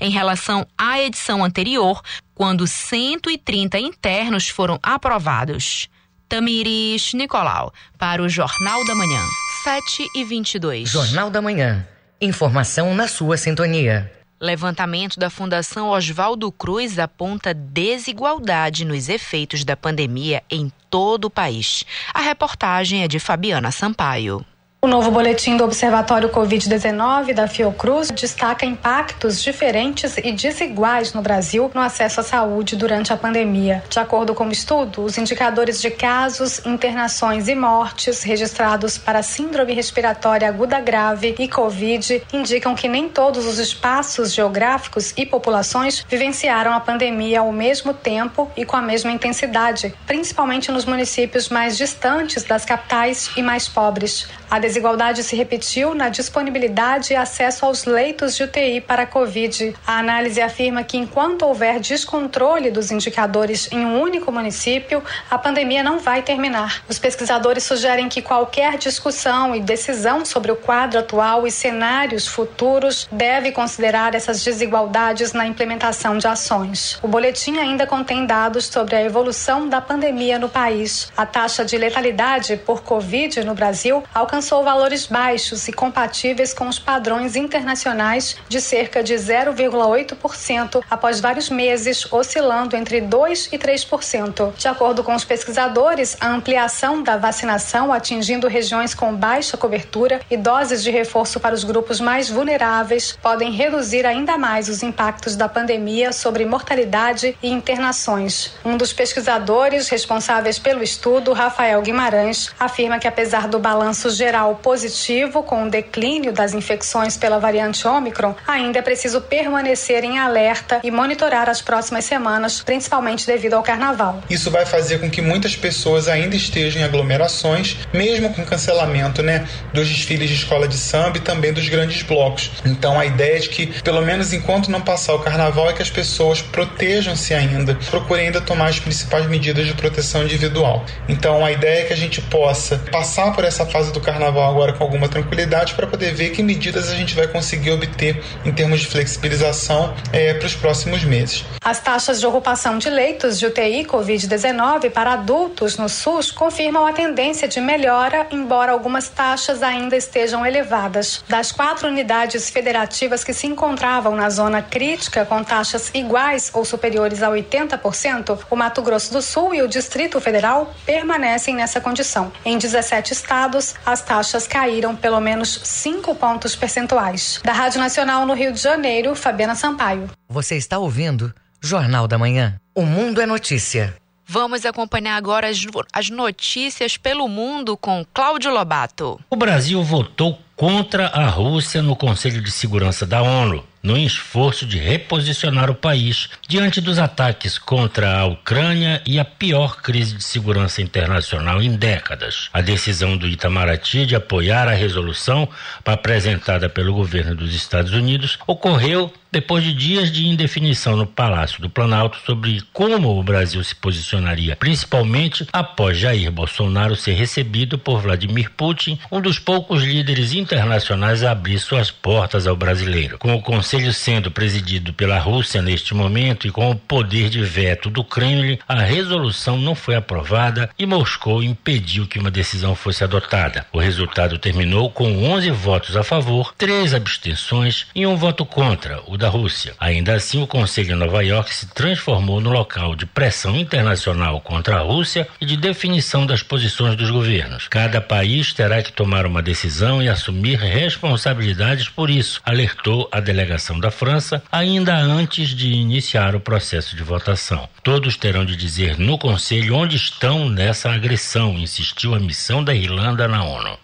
em 0.00 0.10
relação 0.10 0.66
à 0.76 1.00
edição 1.00 1.44
anterior, 1.44 2.02
quando 2.34 2.66
130 2.66 3.78
internos 3.78 4.48
foram 4.48 4.78
aprovados. 4.82 5.88
Tamiris 6.28 7.12
Nicolau, 7.12 7.72
para 7.98 8.22
o 8.22 8.28
Jornal 8.28 8.84
da 8.86 8.94
Manhã, 8.94 9.20
7 9.64 10.08
e 10.16 10.24
22. 10.24 10.88
Jornal 10.88 11.30
da 11.30 11.42
Manhã. 11.42 11.86
Informação 12.20 12.94
na 12.94 13.06
sua 13.06 13.36
sintonia. 13.36 14.10
Levantamento 14.40 15.20
da 15.20 15.30
Fundação 15.30 15.90
Oswaldo 15.90 16.50
Cruz 16.50 16.98
aponta 16.98 17.54
desigualdade 17.54 18.84
nos 18.84 19.08
efeitos 19.08 19.62
da 19.62 19.76
pandemia 19.76 20.42
em 20.50 20.72
todo 20.90 21.26
o 21.26 21.30
país. 21.30 21.84
A 22.12 22.20
reportagem 22.20 23.04
é 23.04 23.08
de 23.08 23.20
Fabiana 23.20 23.70
Sampaio. 23.70 24.44
O 24.84 24.88
novo 24.88 25.12
boletim 25.12 25.56
do 25.56 25.62
Observatório 25.62 26.28
Covid-19 26.28 27.32
da 27.32 27.46
Fiocruz 27.46 28.10
destaca 28.10 28.66
impactos 28.66 29.40
diferentes 29.40 30.16
e 30.18 30.32
desiguais 30.32 31.12
no 31.12 31.22
Brasil 31.22 31.70
no 31.72 31.80
acesso 31.80 32.18
à 32.18 32.24
saúde 32.24 32.74
durante 32.74 33.12
a 33.12 33.16
pandemia. 33.16 33.84
De 33.88 34.00
acordo 34.00 34.34
com 34.34 34.48
o 34.48 34.50
estudo, 34.50 35.04
os 35.04 35.16
indicadores 35.16 35.80
de 35.80 35.88
casos, 35.88 36.66
internações 36.66 37.46
e 37.46 37.54
mortes 37.54 38.24
registrados 38.24 38.98
para 38.98 39.22
síndrome 39.22 39.72
respiratória 39.72 40.48
aguda 40.48 40.80
grave 40.80 41.36
e 41.38 41.46
Covid 41.46 42.20
indicam 42.32 42.74
que 42.74 42.88
nem 42.88 43.08
todos 43.08 43.46
os 43.46 43.60
espaços 43.60 44.34
geográficos 44.34 45.14
e 45.16 45.24
populações 45.24 46.04
vivenciaram 46.08 46.72
a 46.72 46.80
pandemia 46.80 47.38
ao 47.38 47.52
mesmo 47.52 47.94
tempo 47.94 48.50
e 48.56 48.64
com 48.64 48.76
a 48.76 48.82
mesma 48.82 49.12
intensidade, 49.12 49.94
principalmente 50.08 50.72
nos 50.72 50.84
municípios 50.84 51.48
mais 51.48 51.76
distantes 51.76 52.42
das 52.42 52.64
capitais 52.64 53.30
e 53.36 53.42
mais 53.42 53.68
pobres. 53.68 54.26
A 54.50 54.58
desigualdade 54.72 55.22
se 55.22 55.36
repetiu 55.36 55.94
na 55.94 56.08
disponibilidade 56.08 57.12
e 57.12 57.16
acesso 57.16 57.66
aos 57.66 57.84
leitos 57.84 58.34
de 58.34 58.44
UTI 58.44 58.80
para 58.80 59.02
a 59.02 59.06
Covid. 59.06 59.74
A 59.86 59.98
análise 59.98 60.40
afirma 60.40 60.82
que 60.82 60.96
enquanto 60.96 61.42
houver 61.42 61.78
descontrole 61.78 62.70
dos 62.70 62.90
indicadores 62.90 63.70
em 63.70 63.84
um 63.84 64.00
único 64.00 64.32
município, 64.32 65.02
a 65.30 65.36
pandemia 65.36 65.82
não 65.82 65.98
vai 65.98 66.22
terminar. 66.22 66.82
Os 66.88 66.98
pesquisadores 66.98 67.64
sugerem 67.64 68.08
que 68.08 68.22
qualquer 68.22 68.78
discussão 68.78 69.54
e 69.54 69.60
decisão 69.60 70.24
sobre 70.24 70.50
o 70.50 70.56
quadro 70.56 71.00
atual 71.00 71.46
e 71.46 71.50
cenários 71.50 72.26
futuros 72.26 73.06
deve 73.12 73.52
considerar 73.52 74.14
essas 74.14 74.42
desigualdades 74.42 75.34
na 75.34 75.46
implementação 75.46 76.16
de 76.16 76.26
ações. 76.26 76.98
O 77.02 77.08
boletim 77.08 77.58
ainda 77.58 77.86
contém 77.86 78.24
dados 78.24 78.68
sobre 78.68 78.96
a 78.96 79.02
evolução 79.02 79.68
da 79.68 79.82
pandemia 79.82 80.38
no 80.38 80.48
país. 80.48 81.12
A 81.14 81.26
taxa 81.26 81.62
de 81.62 81.76
letalidade 81.76 82.56
por 82.56 82.82
Covid 82.82 83.44
no 83.44 83.54
Brasil 83.54 84.02
alcançou 84.14 84.61
alcançou 84.62 84.64
valores 84.64 85.06
baixos 85.06 85.68
e 85.68 85.72
compatíveis 85.72 86.54
com 86.54 86.68
os 86.68 86.78
padrões 86.78 87.36
internacionais 87.36 88.36
de 88.48 88.60
cerca 88.60 89.02
de 89.02 89.14
0,8% 89.14 90.82
após 90.90 91.20
vários 91.20 91.50
meses, 91.50 92.10
oscilando 92.10 92.76
entre 92.76 93.00
2% 93.00 93.48
e 93.52 93.58
3%. 93.58 94.54
De 94.56 94.68
acordo 94.68 95.04
com 95.04 95.14
os 95.14 95.24
pesquisadores, 95.24 96.16
a 96.20 96.28
ampliação 96.28 97.02
da 97.02 97.16
vacinação 97.16 97.92
atingindo 97.92 98.48
regiões 98.48 98.94
com 98.94 99.14
baixa 99.14 99.56
cobertura 99.56 100.20
e 100.30 100.36
doses 100.36 100.82
de 100.82 100.90
reforço 100.90 101.38
para 101.38 101.54
os 101.54 101.64
grupos 101.64 102.00
mais 102.00 102.30
vulneráveis 102.30 103.18
podem 103.22 103.50
reduzir 103.52 104.06
ainda 104.06 104.38
mais 104.38 104.68
os 104.68 104.82
impactos 104.82 105.36
da 105.36 105.48
pandemia 105.48 106.12
sobre 106.12 106.44
mortalidade 106.44 107.36
e 107.42 107.50
internações. 107.50 108.54
Um 108.64 108.76
dos 108.76 108.92
pesquisadores 108.92 109.88
responsáveis 109.88 110.58
pelo 110.58 110.82
estudo, 110.82 111.32
Rafael 111.32 111.82
Guimarães, 111.82 112.50
afirma 112.58 112.98
que 112.98 113.08
apesar 113.08 113.48
do 113.48 113.58
balanço 113.58 114.10
geral 114.10 114.51
geral 114.52 114.56
positivo 114.56 115.42
com 115.42 115.64
o 115.64 115.70
declínio 115.70 116.32
das 116.32 116.52
infecções 116.52 117.16
pela 117.16 117.38
variante 117.38 117.86
Ômicron, 117.86 118.34
ainda 118.46 118.78
é 118.78 118.82
preciso 118.82 119.20
permanecer 119.20 120.04
em 120.04 120.18
alerta 120.18 120.80
e 120.82 120.90
monitorar 120.90 121.48
as 121.48 121.62
próximas 121.62 122.04
semanas, 122.04 122.60
principalmente 122.60 123.26
devido 123.26 123.54
ao 123.54 123.62
carnaval. 123.62 124.22
Isso 124.28 124.50
vai 124.50 124.66
fazer 124.66 125.00
com 125.00 125.10
que 125.10 125.22
muitas 125.22 125.56
pessoas 125.56 126.08
ainda 126.08 126.36
estejam 126.36 126.82
em 126.82 126.84
aglomerações, 126.84 127.78
mesmo 127.92 128.32
com 128.34 128.44
cancelamento, 128.44 129.22
né, 129.22 129.46
dos 129.72 129.88
desfiles 129.88 130.28
de 130.28 130.36
escola 130.36 130.68
de 130.68 130.76
samba 130.76 131.18
e 131.18 131.20
também 131.20 131.52
dos 131.52 131.68
grandes 131.68 132.02
blocos. 132.02 132.50
Então 132.64 132.98
a 132.98 133.06
ideia 133.06 133.36
é 133.36 133.40
de 133.40 133.48
que, 133.48 133.66
pelo 133.82 134.02
menos 134.02 134.32
enquanto 134.32 134.70
não 134.70 134.80
passar 134.80 135.14
o 135.14 135.20
carnaval, 135.20 135.70
é 135.70 135.72
que 135.72 135.82
as 135.82 135.90
pessoas 135.90 136.42
protejam-se 136.42 137.34
ainda, 137.34 137.78
procurem 137.90 138.26
ainda 138.26 138.40
tomar 138.40 138.68
as 138.68 138.78
principais 138.78 139.26
medidas 139.26 139.66
de 139.66 139.74
proteção 139.74 140.22
individual. 140.24 140.84
Então 141.08 141.44
a 141.44 141.52
ideia 141.52 141.82
é 141.82 141.84
que 141.84 141.92
a 141.92 141.96
gente 141.96 142.20
possa 142.22 142.78
passar 142.90 143.32
por 143.32 143.44
essa 143.44 143.64
fase 143.64 143.92
do 143.92 144.00
carnaval 144.00 144.41
carnaval 144.42 144.50
agora 144.50 144.72
com 144.72 144.84
alguma 144.84 145.08
tranquilidade 145.08 145.74
para 145.74 145.86
poder 145.86 146.14
ver 146.14 146.30
que 146.30 146.42
medidas 146.42 146.90
a 146.90 146.94
gente 146.94 147.14
vai 147.14 147.28
conseguir 147.28 147.70
obter 147.70 148.22
em 148.44 148.52
termos 148.52 148.80
de 148.80 148.86
flexibilização 148.86 149.94
é, 150.12 150.34
para 150.34 150.46
os 150.46 150.54
próximos 150.54 151.04
meses. 151.04 151.44
As 151.64 151.80
taxas 151.80 152.20
de 152.20 152.26
ocupação 152.26 152.78
de 152.78 152.90
leitos 152.90 153.38
de 153.38 153.46
UTI 153.46 153.84
Covid-19 153.84 154.90
para 154.90 155.12
adultos 155.12 155.76
no 155.76 155.88
SUS 155.88 156.30
confirmam 156.30 156.86
a 156.86 156.92
tendência 156.92 157.46
de 157.46 157.60
melhora, 157.60 158.26
embora 158.30 158.72
algumas 158.72 159.08
taxas 159.08 159.62
ainda 159.62 159.96
estejam 159.96 160.44
elevadas. 160.44 161.24
Das 161.28 161.52
quatro 161.52 161.88
unidades 161.88 162.50
federativas 162.50 163.22
que 163.22 163.32
se 163.32 163.46
encontravam 163.46 164.16
na 164.16 164.28
zona 164.28 164.60
crítica 164.60 165.24
com 165.24 165.44
taxas 165.44 165.90
iguais 165.94 166.50
ou 166.52 166.64
superiores 166.64 167.22
a 167.22 167.30
80%, 167.30 168.38
o 168.50 168.56
Mato 168.56 168.82
Grosso 168.82 169.12
do 169.12 169.22
Sul 169.22 169.54
e 169.54 169.62
o 169.62 169.68
Distrito 169.68 170.20
Federal 170.20 170.74
permanecem 170.84 171.54
nessa 171.54 171.80
condição. 171.80 172.32
Em 172.44 172.58
17 172.58 173.12
estados, 173.12 173.74
as 173.86 174.02
taxas 174.02 174.31
caíram 174.46 174.96
pelo 174.96 175.20
menos 175.20 175.60
5 175.62 176.14
pontos 176.14 176.56
percentuais. 176.56 177.40
Da 177.44 177.52
Rádio 177.52 177.80
Nacional 177.80 178.26
no 178.26 178.34
Rio 178.34 178.52
de 178.52 178.60
Janeiro, 178.60 179.14
Fabiana 179.14 179.54
Sampaio. 179.54 180.10
Você 180.28 180.56
está 180.56 180.78
ouvindo 180.78 181.32
Jornal 181.60 182.08
da 182.08 182.18
Manhã. 182.18 182.56
O 182.74 182.84
Mundo 182.84 183.20
é 183.20 183.26
Notícia. 183.26 183.94
Vamos 184.26 184.64
acompanhar 184.64 185.16
agora 185.16 185.48
as, 185.48 185.58
as 185.92 186.08
notícias 186.08 186.96
pelo 186.96 187.28
mundo 187.28 187.76
com 187.76 188.04
Cláudio 188.14 188.50
Lobato. 188.50 189.20
O 189.28 189.36
Brasil 189.36 189.82
votou 189.82 190.38
contra 190.56 191.08
a 191.08 191.26
Rússia 191.26 191.82
no 191.82 191.94
Conselho 191.94 192.40
de 192.40 192.50
Segurança 192.50 193.04
da 193.04 193.20
ONU, 193.20 193.62
no 193.82 193.96
esforço 193.98 194.64
de 194.64 194.78
reposicionar 194.78 195.70
o 195.70 195.74
país 195.74 196.28
diante 196.48 196.80
dos 196.80 196.98
ataques 196.98 197.58
contra 197.58 198.18
a 198.18 198.26
Ucrânia 198.26 199.02
e 199.04 199.18
a 199.18 199.24
pior 199.24 199.82
crise 199.82 200.16
de 200.16 200.22
segurança 200.22 200.80
internacional 200.80 201.62
em 201.62 201.74
décadas. 201.74 202.48
A 202.52 202.60
decisão 202.60 203.16
do 203.16 203.26
Itamaraty 203.26 204.06
de 204.06 204.14
apoiar 204.14 204.68
a 204.68 204.74
resolução 204.74 205.48
apresentada 205.84 206.68
pelo 206.68 206.94
governo 206.94 207.34
dos 207.34 207.54
Estados 207.54 207.92
Unidos 207.92 208.38
ocorreu 208.46 209.12
depois 209.32 209.64
de 209.64 209.72
dias 209.72 210.12
de 210.12 210.28
indefinição 210.28 210.94
no 210.94 211.06
Palácio 211.06 211.62
do 211.62 211.70
Planalto 211.70 212.18
sobre 212.26 212.62
como 212.70 213.18
o 213.18 213.22
Brasil 213.22 213.64
se 213.64 213.74
posicionaria, 213.74 214.54
principalmente 214.56 215.48
após 215.50 215.96
Jair 215.96 216.30
Bolsonaro 216.30 216.94
ser 216.94 217.14
recebido 217.14 217.78
por 217.78 218.02
Vladimir 218.02 218.50
Putin, 218.50 218.98
um 219.10 219.22
dos 219.22 219.38
poucos 219.38 219.82
líderes 219.82 220.34
internacionais 220.34 221.24
a 221.24 221.30
abrir 221.30 221.58
suas 221.58 221.90
portas 221.90 222.46
ao 222.46 222.54
brasileiro. 222.54 223.16
Com 223.18 223.34
o 223.34 223.40
Conselho 223.72 223.94
sendo 223.94 224.30
presidido 224.30 224.92
pela 224.92 225.18
Rússia 225.18 225.62
neste 225.62 225.94
momento 225.94 226.46
e 226.46 226.50
com 226.50 226.70
o 226.70 226.76
poder 226.76 227.30
de 227.30 227.42
veto 227.42 227.88
do 227.88 228.04
Kremlin, 228.04 228.58
a 228.68 228.82
resolução 228.82 229.56
não 229.56 229.74
foi 229.74 229.94
aprovada 229.94 230.68
e 230.78 230.84
Moscou 230.84 231.42
impediu 231.42 232.06
que 232.06 232.18
uma 232.18 232.30
decisão 232.30 232.74
fosse 232.74 233.02
adotada. 233.02 233.64
O 233.72 233.78
resultado 233.78 234.36
terminou 234.36 234.90
com 234.90 235.24
11 235.24 235.50
votos 235.52 235.96
a 235.96 236.02
favor, 236.02 236.52
três 236.58 236.92
abstenções 236.92 237.86
e 237.94 238.06
um 238.06 238.14
voto 238.14 238.44
contra, 238.44 239.00
o 239.06 239.16
da 239.16 239.30
Rússia. 239.30 239.72
Ainda 239.80 240.16
assim, 240.16 240.42
o 240.42 240.46
Conselho 240.46 240.92
em 240.92 240.98
Nova 240.98 241.24
York 241.24 241.54
se 241.54 241.66
transformou 241.68 242.42
no 242.42 242.50
local 242.50 242.94
de 242.94 243.06
pressão 243.06 243.56
internacional 243.56 244.38
contra 244.42 244.76
a 244.76 244.82
Rússia 244.82 245.26
e 245.40 245.46
de 245.46 245.56
definição 245.56 246.26
das 246.26 246.42
posições 246.42 246.94
dos 246.94 247.10
governos. 247.10 247.68
Cada 247.68 248.02
país 248.02 248.52
terá 248.52 248.82
que 248.82 248.92
tomar 248.92 249.24
uma 249.24 249.40
decisão 249.40 250.02
e 250.02 250.10
assumir 250.10 250.58
responsabilidades 250.58 251.88
por 251.88 252.10
isso, 252.10 252.38
alertou 252.44 253.08
a 253.10 253.18
delegação 253.18 253.61
da 253.78 253.90
França 253.90 254.42
ainda 254.50 254.96
antes 254.96 255.50
de 255.50 255.70
iniciar 255.70 256.34
o 256.34 256.40
processo 256.40 256.96
de 256.96 257.02
votação. 257.02 257.68
Todos 257.82 258.16
terão 258.16 258.44
de 258.44 258.56
dizer 258.56 258.98
no 258.98 259.18
Conselho 259.18 259.76
onde 259.76 259.96
estão 259.96 260.48
nessa 260.48 260.90
agressão, 260.90 261.58
insistiu 261.58 262.14
a 262.14 262.20
missão 262.20 262.62
da 262.62 262.74
Irlanda 262.74 263.28
na 263.28 263.44
ONU. 263.44 263.78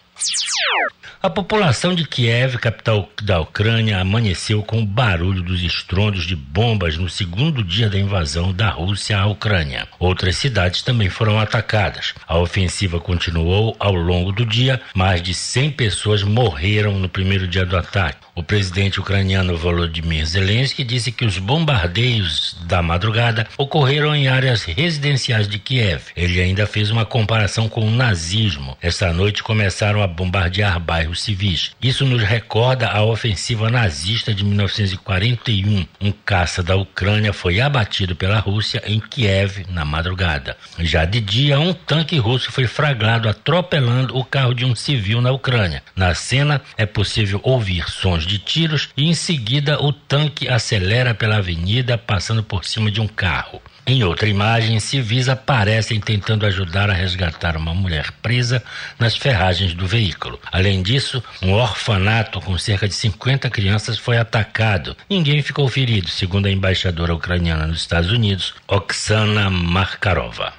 A 1.21 1.29
população 1.29 1.97
de 1.97 2.07
Kiev, 2.07 2.59
capital 2.59 3.09
da 3.23 3.41
Ucrânia, 3.41 3.99
amanheceu 3.99 4.63
com 4.63 4.81
o 4.81 4.87
barulho 4.87 5.43
dos 5.43 5.63
estrondos 5.63 6.25
de 6.25 6.37
bombas 6.37 6.97
no 6.97 7.09
segundo 7.09 7.63
dia 7.65 7.89
da 7.89 7.99
invasão 7.99 8.53
da 8.53 8.71
Rússia 8.71 9.19
à 9.19 9.27
Ucrânia. 9.27 9.89
Outras 9.99 10.37
cidades 10.37 10.83
também 10.83 11.09
foram 11.11 11.41
atacadas. 11.41 12.15
A 12.27 12.39
ofensiva 12.39 13.01
continuou 13.01 13.75
ao 13.81 13.95
longo 13.95 14.31
do 14.31 14.47
dia. 14.47 14.81
Mais 14.95 15.21
de 15.21 15.35
100 15.35 15.73
pessoas 15.73 16.23
morreram 16.23 17.01
no 17.01 17.09
primeiro 17.09 17.49
dia 17.49 17.67
do 17.67 17.77
ataque. 17.77 18.28
O 18.39 18.43
presidente 18.45 19.01
ucraniano 19.01 19.57
Volodymyr 19.57 20.25
Zelensky 20.25 20.85
disse 20.85 21.11
que 21.11 21.25
os 21.25 21.39
bombardeios 21.39 22.57
da 22.67 22.81
madrugada 22.81 23.49
ocorreram 23.59 24.15
em 24.15 24.29
áreas 24.29 24.63
residenciais 24.63 25.49
de 25.49 25.59
Kiev. 25.59 26.03
Ele 26.15 26.41
ainda 26.41 26.65
fez 26.65 26.89
uma 26.89 27.05
comparação 27.05 27.69
com 27.69 27.81
o 27.81 27.91
nazismo. 27.91 28.79
Esta 28.81 29.13
noite 29.13 29.43
começaram 29.43 30.05
a 30.05 30.07
bombardear 30.07 30.79
bairros 30.79 31.21
civis. 31.21 31.73
Isso 31.83 32.07
nos 32.07 32.23
recorda 32.23 32.87
a 32.87 33.03
ofensiva 33.03 33.69
nazista 33.69 34.33
de 34.33 34.45
1941. 34.45 35.85
Um 36.01 36.13
caça 36.13 36.63
da 36.63 36.77
Ucrânia 36.77 37.33
foi 37.33 37.61
abatido 37.61 38.15
pela 38.15 38.39
Rússia 38.39 38.81
em 38.87 39.01
Kiev 39.01 39.67
na 39.69 39.85
madrugada. 39.85 40.57
Já 40.79 41.05
de 41.05 41.21
dia, 41.21 41.59
um 41.59 41.73
tanque 41.73 42.17
russo 42.19 42.53
foi 42.53 42.69
flagrado 42.69 43.29
atropelando 43.29 44.17
o 44.17 44.25
carro 44.25 44.55
de 44.55 44.65
um 44.65 44.77
civil 44.77 45.21
na 45.21 45.33
Ucrânia. 45.33 45.83
Na 45.97 46.15
cena, 46.15 46.63
é 46.77 46.87
possível 46.87 47.41
ouvir 47.43 47.91
sons 47.91 48.28
de 48.29 48.39
tiros 48.39 48.91
e 48.97 49.09
em 49.09 49.15
seguida 49.15 49.83
o 49.83 49.93
tanque 49.93 50.49
acelera 50.49 51.15
pela 51.15 51.39
avenida 51.39 51.97
passando 51.97 52.43
por 52.43 52.65
cima 52.65 52.91
de 52.91 53.01
um 53.01 53.09
carro. 53.09 53.61
Em 53.91 54.05
outra 54.05 54.29
imagem, 54.29 54.79
civis 54.81 55.31
aparecem 55.31 55.99
tentando 55.99 56.45
ajudar 56.45 56.91
a 56.91 56.93
resgatar 56.93 57.57
uma 57.57 57.73
mulher 57.73 58.13
presa 58.21 58.63
nas 58.99 59.17
ferragens 59.17 59.73
do 59.73 59.87
veículo. 59.87 60.39
Além 60.53 60.83
disso, 60.83 61.25
um 61.41 61.55
orfanato 61.55 62.39
com 62.39 62.59
cerca 62.59 62.87
de 62.87 62.93
50 62.93 63.49
crianças 63.49 63.99
foi 63.99 64.19
atacado. 64.19 64.95
Ninguém 65.09 65.41
ficou 65.41 65.67
ferido, 65.69 66.11
segundo 66.11 66.45
a 66.45 66.51
embaixadora 66.51 67.15
ucraniana 67.15 67.67
nos 67.67 67.81
Estados 67.81 68.11
Unidos, 68.11 68.55
Oksana 68.69 69.49
Markarova. 69.49 70.53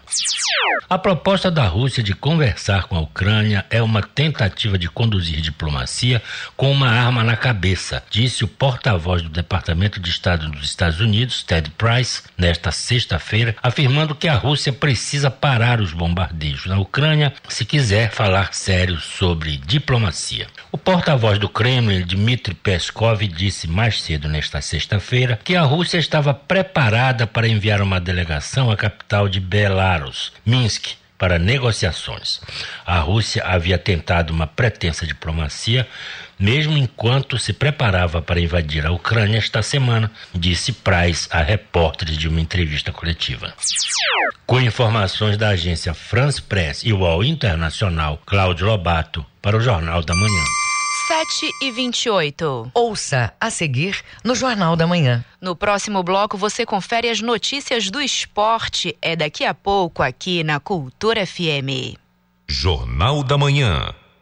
A 0.89 0.97
proposta 0.97 1.51
da 1.51 1.65
Rússia 1.65 2.01
de 2.01 2.15
conversar 2.15 2.85
com 2.85 2.95
a 2.95 3.01
Ucrânia 3.01 3.63
é 3.69 3.79
uma 3.79 4.01
tentativa 4.01 4.75
de 4.75 4.89
conduzir 4.89 5.39
diplomacia 5.39 6.19
com 6.57 6.71
uma 6.71 6.89
arma 6.89 7.23
na 7.23 7.37
cabeça, 7.37 8.01
disse 8.09 8.43
o 8.43 8.47
porta-voz 8.47 9.21
do 9.21 9.29
Departamento 9.29 9.99
de 9.99 10.09
Estado 10.09 10.49
dos 10.49 10.63
Estados 10.63 10.99
Unidos, 10.99 11.43
Ted 11.43 11.69
Price, 11.77 12.23
nesta 12.35 12.71
sexta-feira, 13.19 13.55
afirmando 13.61 14.15
que 14.15 14.27
a 14.27 14.33
Rússia 14.33 14.71
precisa 14.71 15.29
parar 15.29 15.81
os 15.81 15.91
bombardeios 15.91 16.65
na 16.65 16.79
Ucrânia 16.79 17.33
se 17.47 17.65
quiser 17.65 18.11
falar 18.11 18.53
sério 18.53 18.99
sobre 18.99 19.57
diplomacia. 19.57 20.47
O 20.71 20.77
porta-voz 20.77 21.37
do 21.37 21.49
Kremlin, 21.49 22.03
Dmitry 22.03 22.55
Peskov, 22.55 23.21
disse 23.27 23.67
mais 23.67 24.01
cedo 24.01 24.27
nesta 24.27 24.61
sexta-feira 24.61 25.39
que 25.43 25.55
a 25.55 25.61
Rússia 25.61 25.97
estava 25.97 26.33
preparada 26.33 27.27
para 27.27 27.47
enviar 27.47 27.81
uma 27.81 27.99
delegação 27.99 28.71
à 28.71 28.77
capital 28.77 29.27
de 29.27 29.39
Belarus, 29.39 30.31
Minsk, 30.45 30.97
para 31.17 31.37
negociações. 31.37 32.39
A 32.85 32.99
Rússia 32.99 33.43
havia 33.43 33.77
tentado 33.77 34.33
uma 34.33 34.47
pretensa 34.47 35.05
diplomacia, 35.05 35.85
mesmo 36.39 36.77
enquanto 36.77 37.37
se 37.37 37.51
preparava 37.51 38.21
para 38.21 38.39
invadir 38.39 38.85
a 38.85 38.91
Ucrânia 38.91 39.37
esta 39.37 39.61
semana, 39.61 40.09
disse 40.33 40.71
Price 40.71 41.27
a 41.29 41.41
repórteres 41.41 42.17
de 42.17 42.27
uma 42.27 42.39
entrevista 42.39 42.91
coletiva. 42.91 43.53
Com 44.45 44.61
informações 44.61 45.37
da 45.37 45.49
agência 45.49 45.93
France 45.93 46.41
Press 46.41 46.83
e 46.83 46.93
UOL 46.93 47.23
Internacional, 47.23 48.21
Cláudio 48.25 48.65
Lobato, 48.65 49.25
para 49.41 49.57
o 49.57 49.61
Jornal 49.61 50.01
da 50.01 50.15
Manhã. 50.15 50.43
7 51.07 51.49
e 51.63 51.71
28. 51.71 52.71
Ouça 52.73 53.33
a 53.41 53.49
seguir 53.49 53.99
no 54.23 54.35
Jornal 54.35 54.75
da 54.75 54.85
Manhã. 54.85 55.25
No 55.41 55.55
próximo 55.55 56.03
bloco 56.03 56.37
você 56.37 56.65
confere 56.65 57.09
as 57.09 57.19
notícias 57.19 57.89
do 57.89 57.99
esporte. 57.99 58.95
É 59.01 59.15
daqui 59.15 59.43
a 59.43 59.53
pouco 59.53 60.03
aqui 60.03 60.43
na 60.43 60.59
Cultura 60.59 61.25
FM. 61.25 61.97
Jornal 62.47 63.23
da 63.23 63.37
Manhã, 63.37 63.93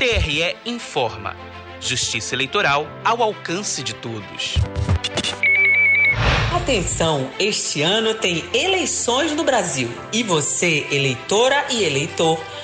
TRE 0.00 0.56
informa. 0.64 1.36
Justiça 1.78 2.34
Eleitoral 2.34 2.86
ao 3.04 3.22
alcance 3.22 3.82
de 3.82 3.94
todos. 3.94 4.54
Atenção, 6.56 7.30
este 7.38 7.82
ano 7.82 8.14
tem 8.14 8.42
eleições 8.54 9.32
no 9.32 9.44
Brasil 9.44 9.90
e 10.10 10.22
você, 10.22 10.86
eleitora 10.90 11.66
e 11.68 11.84
eleitor, 11.84 12.42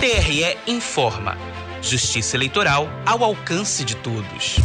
TRE 0.00 0.56
informa. 0.66 1.36
Justiça 1.80 2.36
Eleitoral 2.36 2.88
ao 3.06 3.22
alcance 3.22 3.84
de 3.84 3.96
todos. 3.96 4.56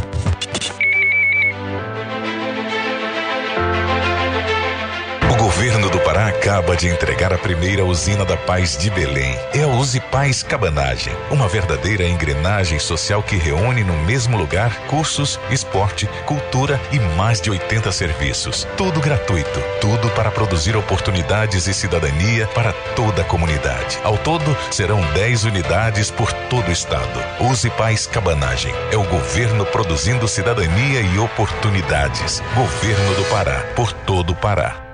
Pará 6.10 6.26
acaba 6.26 6.76
de 6.76 6.88
entregar 6.88 7.32
a 7.32 7.38
primeira 7.38 7.84
usina 7.84 8.24
da 8.24 8.36
paz 8.36 8.76
de 8.76 8.90
Belém. 8.90 9.38
É 9.54 9.62
a 9.62 9.68
Use 9.68 10.00
Paz 10.00 10.42
Cabanagem, 10.42 11.14
uma 11.30 11.46
verdadeira 11.46 12.04
engrenagem 12.04 12.80
social 12.80 13.22
que 13.22 13.36
reúne 13.36 13.84
no 13.84 13.96
mesmo 13.98 14.36
lugar 14.36 14.74
cursos, 14.88 15.38
esporte, 15.52 16.08
cultura 16.26 16.80
e 16.90 16.98
mais 17.16 17.40
de 17.40 17.48
80 17.48 17.92
serviços. 17.92 18.66
Tudo 18.76 19.00
gratuito, 19.00 19.62
tudo 19.80 20.10
para 20.10 20.32
produzir 20.32 20.76
oportunidades 20.76 21.68
e 21.68 21.72
cidadania 21.72 22.48
para 22.48 22.72
toda 22.96 23.22
a 23.22 23.24
comunidade. 23.24 24.00
Ao 24.02 24.18
todo, 24.18 24.56
serão 24.72 25.00
10 25.12 25.44
unidades 25.44 26.10
por 26.10 26.32
todo 26.32 26.70
o 26.70 26.72
estado. 26.72 27.20
Use 27.38 27.70
Paz 27.70 28.08
Cabanagem 28.08 28.74
é 28.90 28.96
o 28.96 29.04
governo 29.04 29.64
produzindo 29.64 30.26
cidadania 30.26 31.02
e 31.02 31.20
oportunidades. 31.20 32.42
Governo 32.56 33.14
do 33.14 33.24
Pará, 33.26 33.60
por 33.76 33.92
todo 33.92 34.30
o 34.30 34.34
Pará 34.36 34.89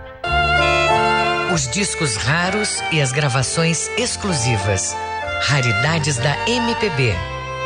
os 1.57 1.67
discos 1.67 2.17
raros 2.17 2.83
e 2.93 3.01
as 3.01 3.13
gravações 3.13 3.91
exclusivas. 3.97 4.95
Raridades 5.41 6.19
da 6.19 6.37
MPB. 6.47 7.15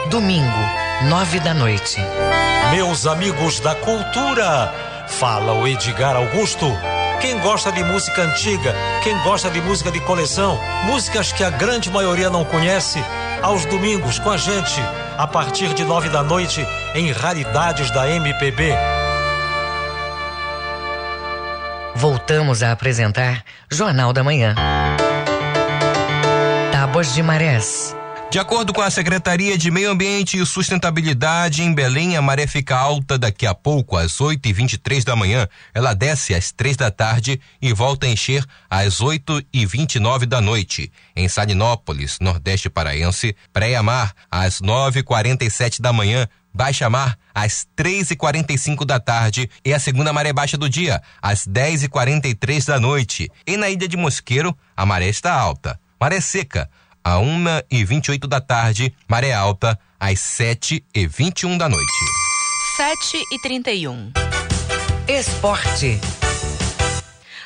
Domingo, 0.08 0.46
nove 1.08 1.40
da 1.40 1.52
noite. 1.52 1.96
Meus 2.70 3.04
amigos 3.04 3.58
da 3.58 3.74
cultura, 3.74 4.72
fala 5.08 5.54
o 5.54 5.66
Edgar 5.66 6.14
Augusto. 6.14 6.66
Quem 7.20 7.40
gosta 7.40 7.72
de 7.72 7.82
música 7.82 8.22
antiga, 8.22 8.76
quem 9.02 9.18
gosta 9.24 9.50
de 9.50 9.60
música 9.60 9.90
de 9.90 9.98
coleção, 9.98 10.60
músicas 10.84 11.32
que 11.32 11.42
a 11.42 11.50
grande 11.50 11.90
maioria 11.90 12.30
não 12.30 12.44
conhece, 12.44 13.02
aos 13.42 13.64
domingos 13.64 14.20
com 14.20 14.30
a 14.30 14.36
gente, 14.36 14.80
a 15.18 15.26
partir 15.26 15.74
de 15.74 15.82
nove 15.84 16.08
da 16.10 16.22
noite, 16.22 16.64
em 16.94 17.10
Raridades 17.10 17.90
da 17.90 18.08
MPB. 18.08 18.72
Voltamos 22.00 22.62
a 22.62 22.72
apresentar 22.72 23.44
Jornal 23.70 24.10
da 24.10 24.24
Manhã. 24.24 24.54
Tábuas 26.72 27.12
de 27.12 27.22
Marés. 27.22 27.94
De 28.30 28.38
acordo 28.38 28.72
com 28.72 28.80
a 28.80 28.88
Secretaria 28.88 29.58
de 29.58 29.70
Meio 29.70 29.90
Ambiente 29.90 30.38
e 30.38 30.46
Sustentabilidade, 30.46 31.62
em 31.62 31.74
Belém, 31.74 32.16
a 32.16 32.22
maré 32.22 32.46
fica 32.46 32.74
alta 32.74 33.18
daqui 33.18 33.44
a 33.44 33.54
pouco, 33.54 33.98
às 33.98 34.18
8 34.18 34.48
e 34.48 34.52
23 34.52 35.04
da 35.04 35.14
manhã. 35.14 35.46
Ela 35.74 35.92
desce 35.92 36.32
às 36.32 36.50
3 36.50 36.74
da 36.74 36.90
tarde 36.90 37.38
e 37.60 37.70
volta 37.74 38.06
a 38.06 38.08
encher 38.08 38.46
às 38.70 39.02
8 39.02 39.42
e 39.52 39.66
29 39.66 40.24
da 40.24 40.40
noite. 40.40 40.90
Em 41.14 41.28
Salinópolis, 41.28 42.18
Nordeste 42.18 42.70
Paraense, 42.70 43.36
Praia 43.52 43.82
Mar, 43.82 44.14
às 44.30 44.62
9 44.62 45.00
e 45.00 45.02
47 45.02 45.82
da 45.82 45.92
manhã, 45.92 46.26
Baixa 46.52 46.90
mar 46.90 47.16
às 47.34 47.66
3h45 47.76 48.84
da 48.84 48.98
tarde 48.98 49.48
e 49.64 49.72
a 49.72 49.78
segunda 49.78 50.12
maré 50.12 50.32
baixa 50.32 50.58
do 50.58 50.68
dia, 50.68 51.00
às 51.22 51.46
10h43 51.46 52.66
da 52.66 52.80
noite. 52.80 53.30
E 53.46 53.56
na 53.56 53.70
ilha 53.70 53.88
de 53.88 53.96
Mosqueiro, 53.96 54.56
a 54.76 54.84
maré 54.84 55.08
está 55.08 55.32
alta. 55.32 55.80
Maré 56.00 56.20
seca, 56.20 56.68
a 57.04 57.16
1h28 57.16 58.26
da 58.26 58.40
tarde, 58.40 58.92
maré 59.08 59.32
alta, 59.32 59.78
às 59.98 60.18
7h21 60.18 61.56
da 61.56 61.68
noite. 61.68 61.92
7h31. 62.78 64.12
Esporte. 65.08 66.00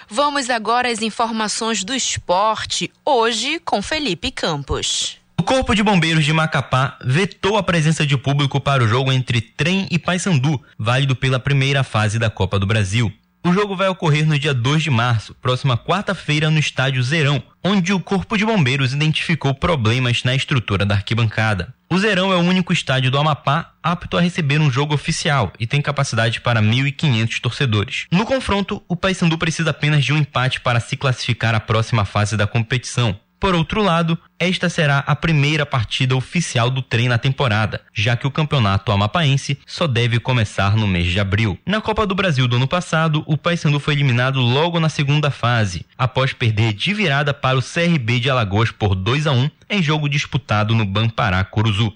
Vamos 0.09 0.49
agora 0.51 0.90
às 0.90 1.03
informações 1.03 1.83
do 1.83 1.95
esporte, 1.95 2.93
hoje 3.05 3.59
com 3.61 3.83
Felipe 3.83 4.31
Campos. 4.31 5.19
Corpo 5.44 5.74
de 5.74 5.83
Bombeiros 5.83 6.24
de 6.24 6.33
Macapá 6.33 6.96
vetou 7.04 7.59
a 7.59 7.62
presença 7.62 8.07
de 8.07 8.16
público 8.16 8.59
para 8.59 8.83
o 8.83 8.88
jogo 8.88 9.12
entre 9.12 9.42
Trem 9.42 9.87
e 9.90 9.98
Paysandu, 9.98 10.59
válido 10.78 11.14
pela 11.14 11.38
primeira 11.38 11.85
fase 11.85 12.18
da 12.18 12.30
Copa 12.30 12.59
do 12.59 12.66
Brasil. 12.66 13.12
O 13.44 13.52
jogo 13.52 13.76
vai 13.76 13.88
ocorrer 13.88 14.26
no 14.26 14.38
dia 14.38 14.54
2 14.54 14.83
de 14.83 14.90
março, 14.90 15.35
próxima 15.35 15.76
quarta-feira, 15.76 16.48
no 16.48 16.59
estádio 16.59 17.02
Zerão, 17.02 17.42
onde 17.62 17.92
o 17.92 18.00
Corpo 18.00 18.38
de 18.38 18.44
Bombeiros 18.46 18.94
identificou 18.94 19.52
problemas 19.52 20.24
na 20.24 20.35
estrutura 20.35 20.87
da 20.87 20.94
arquibancada. 20.94 21.74
O 21.90 21.98
Zerão 21.98 22.33
é 22.33 22.37
o 22.37 22.40
único 22.40 22.72
estádio 22.72 23.11
do 23.11 23.18
Amapá 23.18 23.74
apto 23.83 24.16
a 24.16 24.22
receber 24.22 24.62
um 24.62 24.70
jogo 24.70 24.94
oficial 24.94 25.52
e 25.61 25.66
tem 25.66 25.83
capacidade 25.83 26.40
para 26.40 26.62
1.500 26.62 27.38
torcedores. 27.38 28.07
No 28.11 28.24
confronto, 28.24 28.83
o 28.88 28.96
Paysandu 28.96 29.37
precisa 29.37 29.70
apenas 29.70 30.02
de 30.02 30.14
um 30.14 30.16
empate 30.16 30.62
para 30.62 30.80
se 30.80 30.96
classificar 30.96 31.54
à 31.54 31.61
próxima 31.61 32.07
fase 32.07 32.38
da 32.38 32.46
competição. 32.46 33.14
Por 33.38 33.55
outro 33.55 33.83
lado, 33.83 34.18
esta 34.38 34.68
será 34.68 34.99
a 35.01 35.14
primeira 35.14 35.66
partida 35.66 36.16
oficial 36.16 36.70
do 36.70 36.81
trem 36.81 37.09
na 37.09 37.18
temporada, 37.18 37.81
já 37.92 38.16
que 38.16 38.27
o 38.27 38.31
campeonato 38.31 38.90
amapaense 38.90 39.59
só 39.66 39.87
deve 39.87 40.18
começar 40.18 40.77
no 40.77 40.87
mês 40.87 41.07
de 41.07 41.20
abril. 41.20 41.59
Na 41.66 41.81
Copa 41.81 42.07
do 42.07 42.14
Brasil 42.14 42.49
do 42.49 42.57
ano 42.57 42.68
passado, 42.68 43.23
o 43.27 43.37
Paysandu 43.37 43.79
foi 43.79 43.94
eliminado 43.94 44.40
logo 44.40 44.81
na 44.81 44.88
segunda 44.88 45.31
fase, 45.31 45.85
após 45.97 46.33
perder 46.33 46.73
de 46.73 46.94
virada 46.94 47.35
para 47.35 47.59
o 47.59 47.62
CRB 47.62 48.20
de 48.20 48.31
Alagoas 48.31 48.70
por 48.70 48.94
2 48.94 49.27
a 49.27 49.33
1 49.33 49.51
em 49.70 49.83
jogo 49.83 50.09
disputado 50.09 50.75
no 50.75 50.85
Bampará 50.85 51.44
Curuzu. 51.44 51.92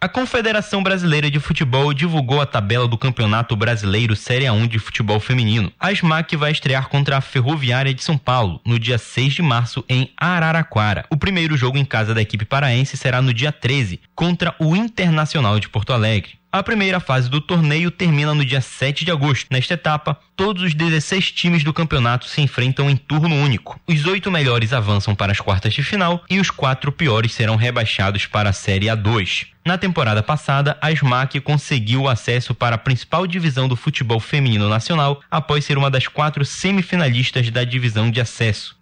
A 0.00 0.08
Confederação 0.08 0.82
Brasileira 0.82 1.30
de 1.30 1.38
Futebol 1.38 1.92
divulgou 1.92 2.40
a 2.40 2.46
tabela 2.46 2.88
do 2.88 2.96
Campeonato 2.96 3.54
Brasileiro 3.54 4.16
Série 4.16 4.46
A1 4.46 4.66
de 4.66 4.78
Futebol 4.78 5.20
Feminino. 5.20 5.70
A 5.78 5.92
SMAC 5.92 6.36
vai 6.36 6.50
estrear 6.50 6.88
contra 6.88 7.18
a 7.18 7.20
Ferroviária 7.20 7.92
de 7.92 8.02
São 8.02 8.16
Paulo 8.16 8.60
no 8.64 8.78
dia 8.78 8.96
6 8.96 9.34
de 9.34 9.42
março 9.42 9.84
em 9.88 10.10
Araraquara. 10.16 11.04
O 11.10 11.18
primeiro 11.18 11.56
jogo 11.56 11.76
em 11.76 11.84
casa 11.84 12.14
da 12.14 12.22
equipe 12.22 12.46
paraense 12.46 12.96
será 12.96 13.20
no 13.20 13.34
dia 13.34 13.52
13 13.52 14.00
contra 14.14 14.54
o 14.58 14.74
Internacional 14.74 15.60
de 15.60 15.68
Porto 15.68 15.92
Alegre. 15.92 16.39
A 16.52 16.64
primeira 16.64 16.98
fase 16.98 17.30
do 17.30 17.40
torneio 17.40 17.92
termina 17.92 18.34
no 18.34 18.44
dia 18.44 18.60
7 18.60 19.04
de 19.04 19.12
agosto. 19.12 19.46
Nesta 19.52 19.74
etapa, 19.74 20.18
todos 20.34 20.64
os 20.64 20.74
16 20.74 21.30
times 21.30 21.62
do 21.62 21.72
campeonato 21.72 22.26
se 22.26 22.40
enfrentam 22.40 22.90
em 22.90 22.96
turno 22.96 23.36
único. 23.36 23.78
Os 23.86 24.04
oito 24.06 24.32
melhores 24.32 24.72
avançam 24.72 25.14
para 25.14 25.30
as 25.30 25.38
quartas 25.38 25.72
de 25.72 25.84
final 25.84 26.24
e 26.28 26.40
os 26.40 26.50
quatro 26.50 26.90
piores 26.90 27.34
serão 27.34 27.54
rebaixados 27.54 28.26
para 28.26 28.50
a 28.50 28.52
Série 28.52 28.86
A2. 28.86 29.46
Na 29.64 29.76
temporada 29.76 30.22
passada, 30.22 30.78
a 30.80 30.90
SMAC 30.90 31.38
conseguiu 31.40 32.02
o 32.02 32.08
acesso 32.08 32.54
para 32.54 32.76
a 32.76 32.78
principal 32.78 33.26
divisão 33.26 33.68
do 33.68 33.76
futebol 33.76 34.18
feminino 34.18 34.68
nacional 34.70 35.20
após 35.30 35.66
ser 35.66 35.76
uma 35.76 35.90
das 35.90 36.08
quatro 36.08 36.44
semifinalistas 36.46 37.50
da 37.50 37.62
divisão 37.62 38.10
de 38.10 38.20
acesso. 38.20 38.74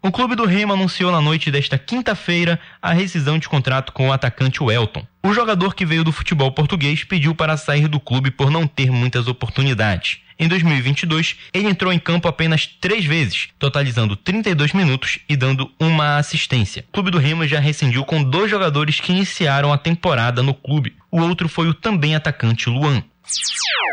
O 0.00 0.10
clube 0.10 0.34
do 0.34 0.46
Remo 0.46 0.72
anunciou 0.72 1.12
na 1.12 1.20
noite 1.20 1.50
desta 1.50 1.76
quinta-feira 1.78 2.58
a 2.80 2.92
rescisão 2.92 3.38
de 3.38 3.48
contrato 3.48 3.92
com 3.92 4.08
o 4.08 4.12
atacante 4.12 4.62
Welton. 4.62 5.06
O 5.22 5.34
jogador 5.34 5.74
que 5.74 5.86
veio 5.86 6.02
do 6.02 6.10
futebol 6.10 6.50
português 6.50 7.04
pediu 7.04 7.34
para 7.34 7.56
sair 7.56 7.86
do 7.86 8.00
clube 8.00 8.30
por 8.30 8.50
não 8.50 8.66
ter 8.66 8.90
muitas 8.90 9.28
oportunidades. 9.28 10.20
Em 10.38 10.48
2022, 10.48 11.36
ele 11.52 11.68
entrou 11.68 11.92
em 11.92 11.98
campo 11.98 12.28
apenas 12.28 12.66
três 12.66 13.04
vezes, 13.04 13.48
totalizando 13.58 14.16
32 14.16 14.72
minutos 14.72 15.18
e 15.28 15.36
dando 15.36 15.70
uma 15.78 16.16
assistência. 16.16 16.84
O 16.88 16.92
clube 16.92 17.10
do 17.10 17.18
Remo 17.18 17.46
já 17.46 17.60
rescindiu 17.60 18.04
com 18.04 18.22
dois 18.22 18.50
jogadores 18.50 19.00
que 19.00 19.12
iniciaram 19.12 19.72
a 19.72 19.78
temporada 19.78 20.42
no 20.42 20.54
clube. 20.54 20.94
O 21.10 21.20
outro 21.20 21.48
foi 21.48 21.68
o 21.68 21.74
também 21.74 22.14
atacante 22.14 22.68
Luan. 22.68 23.02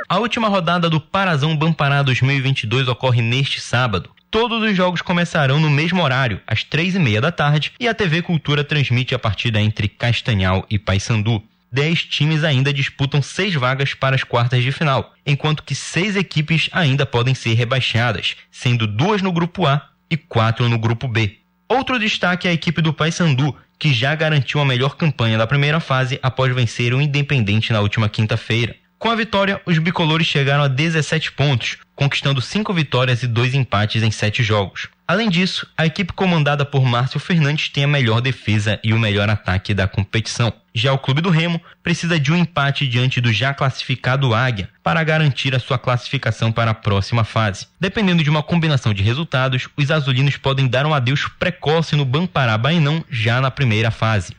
A 0.07 0.17
última 0.17 0.47
rodada 0.47 0.89
do 0.89 0.99
Parazão 0.99 1.55
Bampará 1.55 2.01
2022 2.01 2.87
ocorre 2.87 3.21
neste 3.21 3.61
sábado. 3.61 4.09
Todos 4.31 4.61
os 4.61 4.75
jogos 4.75 5.01
começarão 5.01 5.59
no 5.59 5.69
mesmo 5.69 6.03
horário, 6.03 6.39
às 6.45 6.63
três 6.63 6.95
e 6.95 6.99
meia 6.99 7.19
da 7.19 7.31
tarde, 7.31 7.71
e 7.79 7.87
a 7.87 7.93
TV 7.93 8.21
Cultura 8.21 8.63
transmite 8.63 9.15
a 9.15 9.19
partida 9.19 9.59
entre 9.59 9.87
Castanhal 9.87 10.65
e 10.69 10.77
Paysandu. 10.77 11.43
Dez 11.71 12.03
times 12.03 12.43
ainda 12.43 12.73
disputam 12.73 13.21
seis 13.21 13.53
vagas 13.53 13.93
para 13.93 14.15
as 14.15 14.23
quartas 14.23 14.63
de 14.63 14.71
final, 14.71 15.13
enquanto 15.25 15.63
que 15.63 15.75
seis 15.75 16.15
equipes 16.15 16.69
ainda 16.71 17.05
podem 17.05 17.35
ser 17.35 17.53
rebaixadas, 17.53 18.35
sendo 18.51 18.87
duas 18.87 19.21
no 19.21 19.31
grupo 19.31 19.65
A 19.65 19.89
e 20.09 20.17
quatro 20.17 20.67
no 20.67 20.77
grupo 20.77 21.07
B. 21.07 21.37
Outro 21.67 21.99
destaque 21.99 22.47
é 22.47 22.51
a 22.51 22.53
equipe 22.53 22.81
do 22.81 22.93
Paysandu, 22.93 23.55
que 23.77 23.93
já 23.93 24.15
garantiu 24.15 24.59
a 24.59 24.65
melhor 24.65 24.97
campanha 24.97 25.37
da 25.37 25.47
primeira 25.47 25.79
fase 25.79 26.19
após 26.21 26.53
vencer 26.53 26.93
o 26.93 27.01
Independente 27.01 27.71
na 27.71 27.79
última 27.79 28.09
quinta-feira. 28.09 28.75
Com 28.97 29.09
a 29.09 29.15
vitória, 29.15 29.61
os 29.65 29.77
bicolores 29.77 30.27
chegaram 30.27 30.63
a 30.63 30.67
17 30.67 31.31
pontos, 31.31 31.77
conquistando 31.95 32.41
cinco 32.41 32.73
vitórias 32.73 33.23
e 33.23 33.27
dois 33.27 33.53
empates 33.53 34.03
em 34.03 34.11
sete 34.11 34.43
jogos. 34.43 34.89
Além 35.07 35.29
disso, 35.29 35.65
a 35.77 35.85
equipe 35.85 36.11
comandada 36.11 36.65
por 36.65 36.83
Márcio 36.83 37.19
Fernandes 37.19 37.69
tem 37.69 37.85
a 37.85 37.87
melhor 37.87 38.19
defesa 38.19 38.77
e 38.83 38.93
o 38.93 38.99
melhor 38.99 39.29
ataque 39.29 39.73
da 39.73 39.87
competição. 39.87 40.51
Já 40.79 40.93
o 40.93 40.97
Clube 40.97 41.19
do 41.19 41.29
Remo 41.29 41.61
precisa 41.83 42.17
de 42.17 42.31
um 42.31 42.37
empate 42.37 42.87
diante 42.87 43.19
do 43.19 43.33
já 43.33 43.53
classificado 43.53 44.33
Águia 44.33 44.69
para 44.81 45.03
garantir 45.03 45.53
a 45.53 45.59
sua 45.59 45.77
classificação 45.77 46.53
para 46.53 46.71
a 46.71 46.73
próxima 46.73 47.25
fase. 47.25 47.67
Dependendo 47.77 48.23
de 48.23 48.29
uma 48.29 48.41
combinação 48.41 48.93
de 48.93 49.03
resultados, 49.03 49.67
os 49.75 49.91
azulinos 49.91 50.37
podem 50.37 50.69
dar 50.69 50.85
um 50.85 50.93
adeus 50.93 51.27
precoce 51.37 51.97
no 51.97 52.05
Bampará 52.05 52.57
Bainão 52.57 53.03
já 53.09 53.41
na 53.41 53.51
primeira 53.51 53.91
fase. 53.91 54.33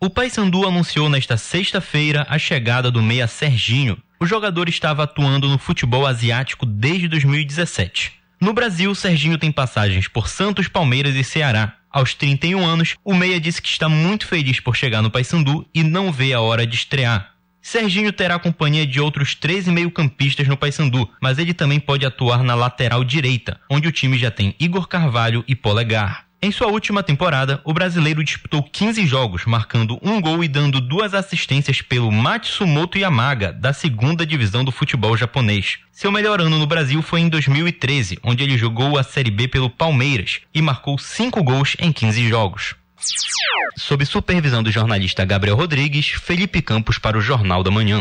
O 0.00 0.08
Paysandu 0.08 0.64
anunciou 0.64 1.08
nesta 1.08 1.36
sexta-feira 1.36 2.24
a 2.28 2.38
chegada 2.38 2.88
do 2.88 3.02
meia 3.02 3.26
Serginho. 3.26 3.98
O 4.20 4.26
jogador 4.26 4.68
estava 4.68 5.02
atuando 5.02 5.48
no 5.48 5.58
futebol 5.58 6.06
asiático 6.06 6.64
desde 6.64 7.08
2017. 7.08 8.21
No 8.42 8.52
Brasil, 8.52 8.92
Serginho 8.92 9.38
tem 9.38 9.52
passagens 9.52 10.08
por 10.08 10.26
Santos, 10.26 10.66
Palmeiras 10.66 11.14
e 11.14 11.22
Ceará. 11.22 11.76
Aos 11.88 12.12
31 12.12 12.66
anos, 12.66 12.96
o 13.04 13.14
meia 13.14 13.38
disse 13.38 13.62
que 13.62 13.68
está 13.68 13.88
muito 13.88 14.26
feliz 14.26 14.58
por 14.58 14.74
chegar 14.74 15.00
no 15.00 15.12
Paysandu 15.12 15.64
e 15.72 15.84
não 15.84 16.10
vê 16.10 16.32
a 16.32 16.40
hora 16.40 16.66
de 16.66 16.74
estrear. 16.74 17.34
Serginho 17.60 18.12
terá 18.12 18.40
companhia 18.40 18.84
de 18.84 19.00
outros 19.00 19.36
13 19.36 19.70
meio-campistas 19.70 20.48
no 20.48 20.56
Paysandu, 20.56 21.08
mas 21.22 21.38
ele 21.38 21.54
também 21.54 21.78
pode 21.78 22.04
atuar 22.04 22.42
na 22.42 22.56
lateral 22.56 23.04
direita, 23.04 23.60
onde 23.70 23.86
o 23.86 23.92
time 23.92 24.18
já 24.18 24.28
tem 24.28 24.56
Igor 24.58 24.88
Carvalho 24.88 25.44
e 25.46 25.54
Polegar. 25.54 26.26
Em 26.44 26.50
sua 26.50 26.66
última 26.66 27.04
temporada, 27.04 27.60
o 27.62 27.72
brasileiro 27.72 28.24
disputou 28.24 28.64
15 28.64 29.06
jogos, 29.06 29.44
marcando 29.44 29.96
um 30.02 30.20
gol 30.20 30.42
e 30.42 30.48
dando 30.48 30.80
duas 30.80 31.14
assistências 31.14 31.80
pelo 31.80 32.10
Matsumoto 32.10 32.98
Yamaga, 32.98 33.52
da 33.52 33.72
segunda 33.72 34.26
divisão 34.26 34.64
do 34.64 34.72
futebol 34.72 35.16
japonês. 35.16 35.78
Seu 35.92 36.10
melhor 36.10 36.40
ano 36.40 36.58
no 36.58 36.66
Brasil 36.66 37.00
foi 37.00 37.20
em 37.20 37.28
2013, 37.28 38.18
onde 38.24 38.42
ele 38.42 38.58
jogou 38.58 38.98
a 38.98 39.04
Série 39.04 39.30
B 39.30 39.46
pelo 39.46 39.70
Palmeiras 39.70 40.40
e 40.52 40.60
marcou 40.60 40.98
cinco 40.98 41.44
gols 41.44 41.76
em 41.78 41.92
15 41.92 42.28
jogos. 42.28 42.74
Sob 43.76 44.04
supervisão 44.04 44.64
do 44.64 44.72
jornalista 44.72 45.24
Gabriel 45.24 45.56
Rodrigues, 45.56 46.08
Felipe 46.08 46.60
Campos 46.60 46.98
para 46.98 47.16
o 47.16 47.20
Jornal 47.20 47.62
da 47.62 47.70
Manhã. 47.70 48.00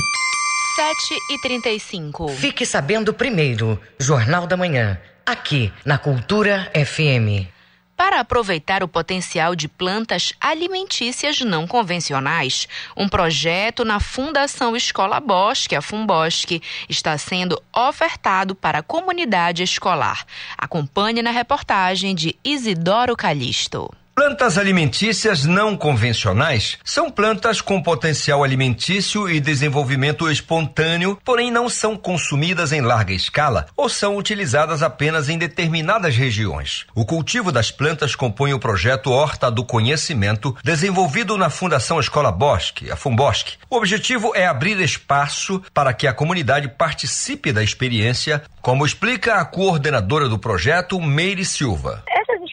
7 0.75 0.97
e 1.29 1.41
35. 1.41 2.29
Fique 2.29 2.65
sabendo 2.65 3.13
primeiro, 3.13 3.79
Jornal 3.99 4.47
da 4.47 4.57
Manhã, 4.57 4.99
aqui 5.27 5.71
na 5.85 5.99
Cultura 5.99 6.71
FM. 6.73 7.61
Para 8.04 8.20
aproveitar 8.20 8.82
o 8.82 8.88
potencial 8.88 9.56
de 9.56 9.68
plantas 9.68 10.34
alimentícias 10.41 11.39
não 11.41 11.68
convencionais, 11.68 12.68
um 12.97 13.08
projeto 13.08 13.86
na 13.86 13.99
Fundação 13.99 14.76
Escola 14.76 15.20
Bosque, 15.20 15.76
a 15.76 15.84
Fumbosque, 15.84 16.64
está 16.89 17.16
sendo 17.20 17.62
ofertado 17.72 18.56
para 18.56 18.80
a 18.80 18.84
comunidade 18.84 19.62
escolar. 19.62 20.26
Acompanhe 20.58 21.22
na 21.22 21.30
reportagem 21.30 22.16
de 22.16 22.36
Isidoro 22.43 23.16
Calixto. 23.16 23.93
Plantas 24.14 24.57
alimentícias 24.57 25.45
não 25.45 25.78
convencionais 25.78 26.78
são 26.84 27.09
plantas 27.09 27.62
com 27.62 27.82
potencial 27.82 28.43
alimentício 28.43 29.30
e 29.30 29.39
desenvolvimento 29.39 30.30
espontâneo, 30.30 31.18
porém 31.24 31.49
não 31.49 31.70
são 31.70 31.95
consumidas 31.95 32.74
em 32.74 32.82
larga 32.82 33.14
escala 33.14 33.68
ou 33.76 33.88
são 33.88 34.18
utilizadas 34.18 34.84
apenas 34.84 35.30
em 35.30 35.38
determinadas 35.38 36.16
regiões. 36.18 36.86
O 36.93 37.05
cultivo 37.05 37.53
das 37.53 37.72
plantas 37.72 38.14
compõe 38.14 38.53
o 38.53 38.59
projeto 38.59 39.12
Horta 39.12 39.49
do 39.49 39.64
Conhecimento, 39.64 40.55
desenvolvido 40.62 41.38
na 41.38 41.49
Fundação 41.49 41.97
Escola 41.97 42.34
Bosque, 42.34 42.91
a 42.91 42.97
Fumbosque. 42.97 43.57
O 43.70 43.78
objetivo 43.78 44.34
é 44.36 44.45
abrir 44.45 44.78
espaço 44.82 45.62
para 45.74 45.93
que 45.93 46.05
a 46.05 46.14
comunidade 46.14 46.68
participe 46.68 47.53
da 47.53 47.64
experiência, 47.64 48.43
como 48.62 48.86
explica 48.86 49.36
a 49.36 49.45
coordenadora 49.45 50.28
do 50.28 50.38
projeto, 50.38 50.99
Meire 50.99 51.45
Silva 51.45 52.03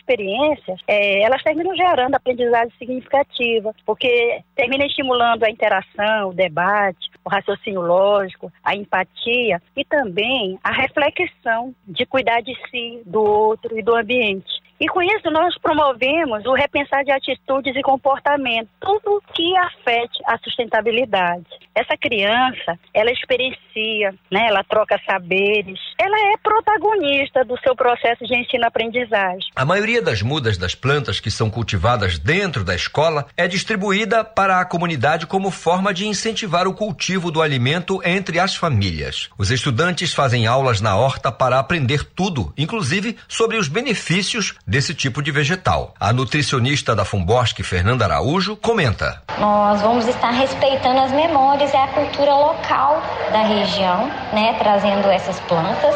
experiências, 0.08 0.80
é, 0.86 1.22
elas 1.22 1.42
terminam 1.42 1.76
gerando 1.76 2.14
aprendizagem 2.14 2.72
significativa, 2.78 3.74
porque 3.84 4.40
termina 4.56 4.86
estimulando 4.86 5.44
a 5.44 5.50
interação, 5.50 6.30
o 6.30 6.34
debate, 6.34 7.10
o 7.24 7.28
raciocínio 7.28 7.82
lógico, 7.82 8.50
a 8.64 8.74
empatia 8.74 9.60
e 9.76 9.84
também 9.84 10.58
a 10.64 10.72
reflexão 10.72 11.74
de 11.86 12.06
cuidar 12.06 12.40
de 12.40 12.54
si, 12.70 13.02
do 13.04 13.22
outro 13.22 13.78
e 13.78 13.82
do 13.82 13.94
ambiente. 13.94 14.57
E 14.80 14.86
com 14.86 15.02
isso 15.02 15.30
nós 15.30 15.58
promovemos 15.58 16.44
o 16.46 16.54
repensar 16.54 17.04
de 17.04 17.10
atitudes 17.10 17.74
e 17.74 17.82
comportamento, 17.82 18.68
tudo 18.80 19.22
que 19.34 19.56
afete 19.56 20.22
a 20.26 20.38
sustentabilidade. 20.38 21.46
Essa 21.74 21.96
criança, 21.96 22.78
ela 22.94 23.10
experiencia, 23.10 24.14
né? 24.30 24.46
ela 24.48 24.62
troca 24.64 25.00
saberes, 25.04 25.78
ela 25.98 26.16
é 26.32 26.36
protagonista 26.42 27.44
do 27.44 27.58
seu 27.60 27.74
processo 27.74 28.24
de 28.24 28.36
ensino-aprendizagem. 28.36 29.50
A 29.54 29.64
maioria 29.64 30.02
das 30.02 30.22
mudas 30.22 30.56
das 30.56 30.74
plantas 30.74 31.20
que 31.20 31.30
são 31.30 31.50
cultivadas 31.50 32.18
dentro 32.18 32.64
da 32.64 32.74
escola 32.74 33.26
é 33.36 33.46
distribuída 33.48 34.24
para 34.24 34.60
a 34.60 34.64
comunidade 34.64 35.26
como 35.26 35.50
forma 35.50 35.92
de 35.92 36.06
incentivar 36.06 36.66
o 36.66 36.74
cultivo 36.74 37.30
do 37.30 37.42
alimento 37.42 38.00
entre 38.04 38.38
as 38.38 38.54
famílias. 38.54 39.28
Os 39.36 39.50
estudantes 39.50 40.14
fazem 40.14 40.46
aulas 40.46 40.80
na 40.80 40.96
horta 40.96 41.30
para 41.32 41.58
aprender 41.58 42.04
tudo, 42.04 42.52
inclusive 42.56 43.16
sobre 43.28 43.56
os 43.56 43.68
benefícios 43.68 44.54
desse 44.68 44.94
tipo 44.94 45.22
de 45.22 45.32
vegetal. 45.32 45.94
A 45.98 46.12
nutricionista 46.12 46.94
da 46.94 47.04
Fumbosque, 47.04 47.62
Fernanda 47.62 48.04
Araújo, 48.04 48.54
comenta: 48.54 49.22
Nós 49.38 49.80
vamos 49.80 50.06
estar 50.06 50.30
respeitando 50.30 51.00
as 51.00 51.10
memórias 51.12 51.72
e 51.72 51.76
a 51.76 51.86
cultura 51.88 52.34
local 52.34 53.02
da 53.32 53.42
região, 53.42 54.06
né, 54.34 54.54
trazendo 54.58 55.08
essas 55.08 55.40
plantas 55.40 55.94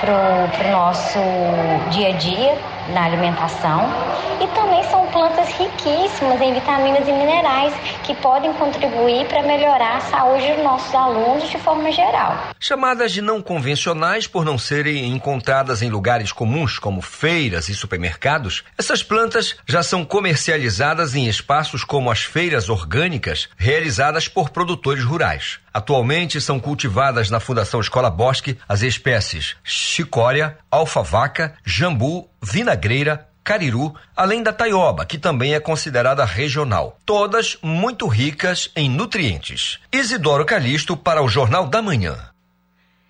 para 0.00 0.68
o 0.68 0.72
nosso 0.72 1.18
dia 1.90 2.08
a 2.08 2.12
dia 2.12 2.58
na 2.92 3.04
alimentação 3.04 3.88
e 4.40 4.48
também 4.48 4.82
são 4.90 5.06
plantas 5.08 5.48
riquíssimas 5.50 6.40
em 6.40 6.52
vitaminas 6.52 7.06
e 7.06 7.12
minerais 7.12 7.72
que 8.02 8.14
podem 8.16 8.52
contribuir 8.54 9.26
para 9.26 9.42
melhorar 9.42 9.96
a 9.96 10.00
saúde 10.00 10.52
dos 10.54 10.64
nossos 10.64 10.94
alunos 10.94 11.48
de 11.48 11.58
forma 11.58 11.90
geral. 11.92 12.50
Chamadas 12.58 13.12
de 13.12 13.22
não 13.22 13.40
convencionais 13.40 14.26
por 14.26 14.44
não 14.44 14.58
serem 14.58 15.12
encontradas 15.12 15.82
em 15.82 15.90
lugares 15.90 16.32
comuns 16.32 16.78
como 16.78 17.00
feiras 17.00 17.68
e 17.68 17.74
supermercados, 17.74 18.64
essas 18.76 19.02
plantas 19.02 19.56
já 19.66 19.82
são 19.82 20.04
comercializadas 20.04 21.14
em 21.14 21.26
espaços 21.26 21.84
como 21.84 22.10
as 22.10 22.22
feiras 22.22 22.68
orgânicas 22.68 23.48
realizadas 23.56 24.28
por 24.28 24.50
produtores 24.50 25.04
rurais. 25.04 25.60
Atualmente 25.72 26.40
são 26.40 26.60
cultivadas 26.60 27.30
na 27.30 27.40
Fundação 27.40 27.80
Escola 27.80 28.08
Bosque 28.08 28.56
as 28.68 28.82
espécies 28.82 29.56
chicória, 29.64 30.56
alfavaca, 30.70 31.54
jambu, 31.64 32.28
vinagreira, 32.44 33.26
cariru, 33.42 33.94
além 34.14 34.42
da 34.42 34.52
taioba, 34.52 35.04
que 35.04 35.18
também 35.18 35.54
é 35.54 35.60
considerada 35.60 36.24
regional. 36.24 36.98
Todas 37.04 37.58
muito 37.62 38.06
ricas 38.06 38.70
em 38.76 38.88
nutrientes. 38.88 39.78
Isidoro 39.92 40.44
Calixto 40.44 40.96
para 40.96 41.22
o 41.22 41.28
Jornal 41.28 41.66
da 41.66 41.80
Manhã 41.80 42.34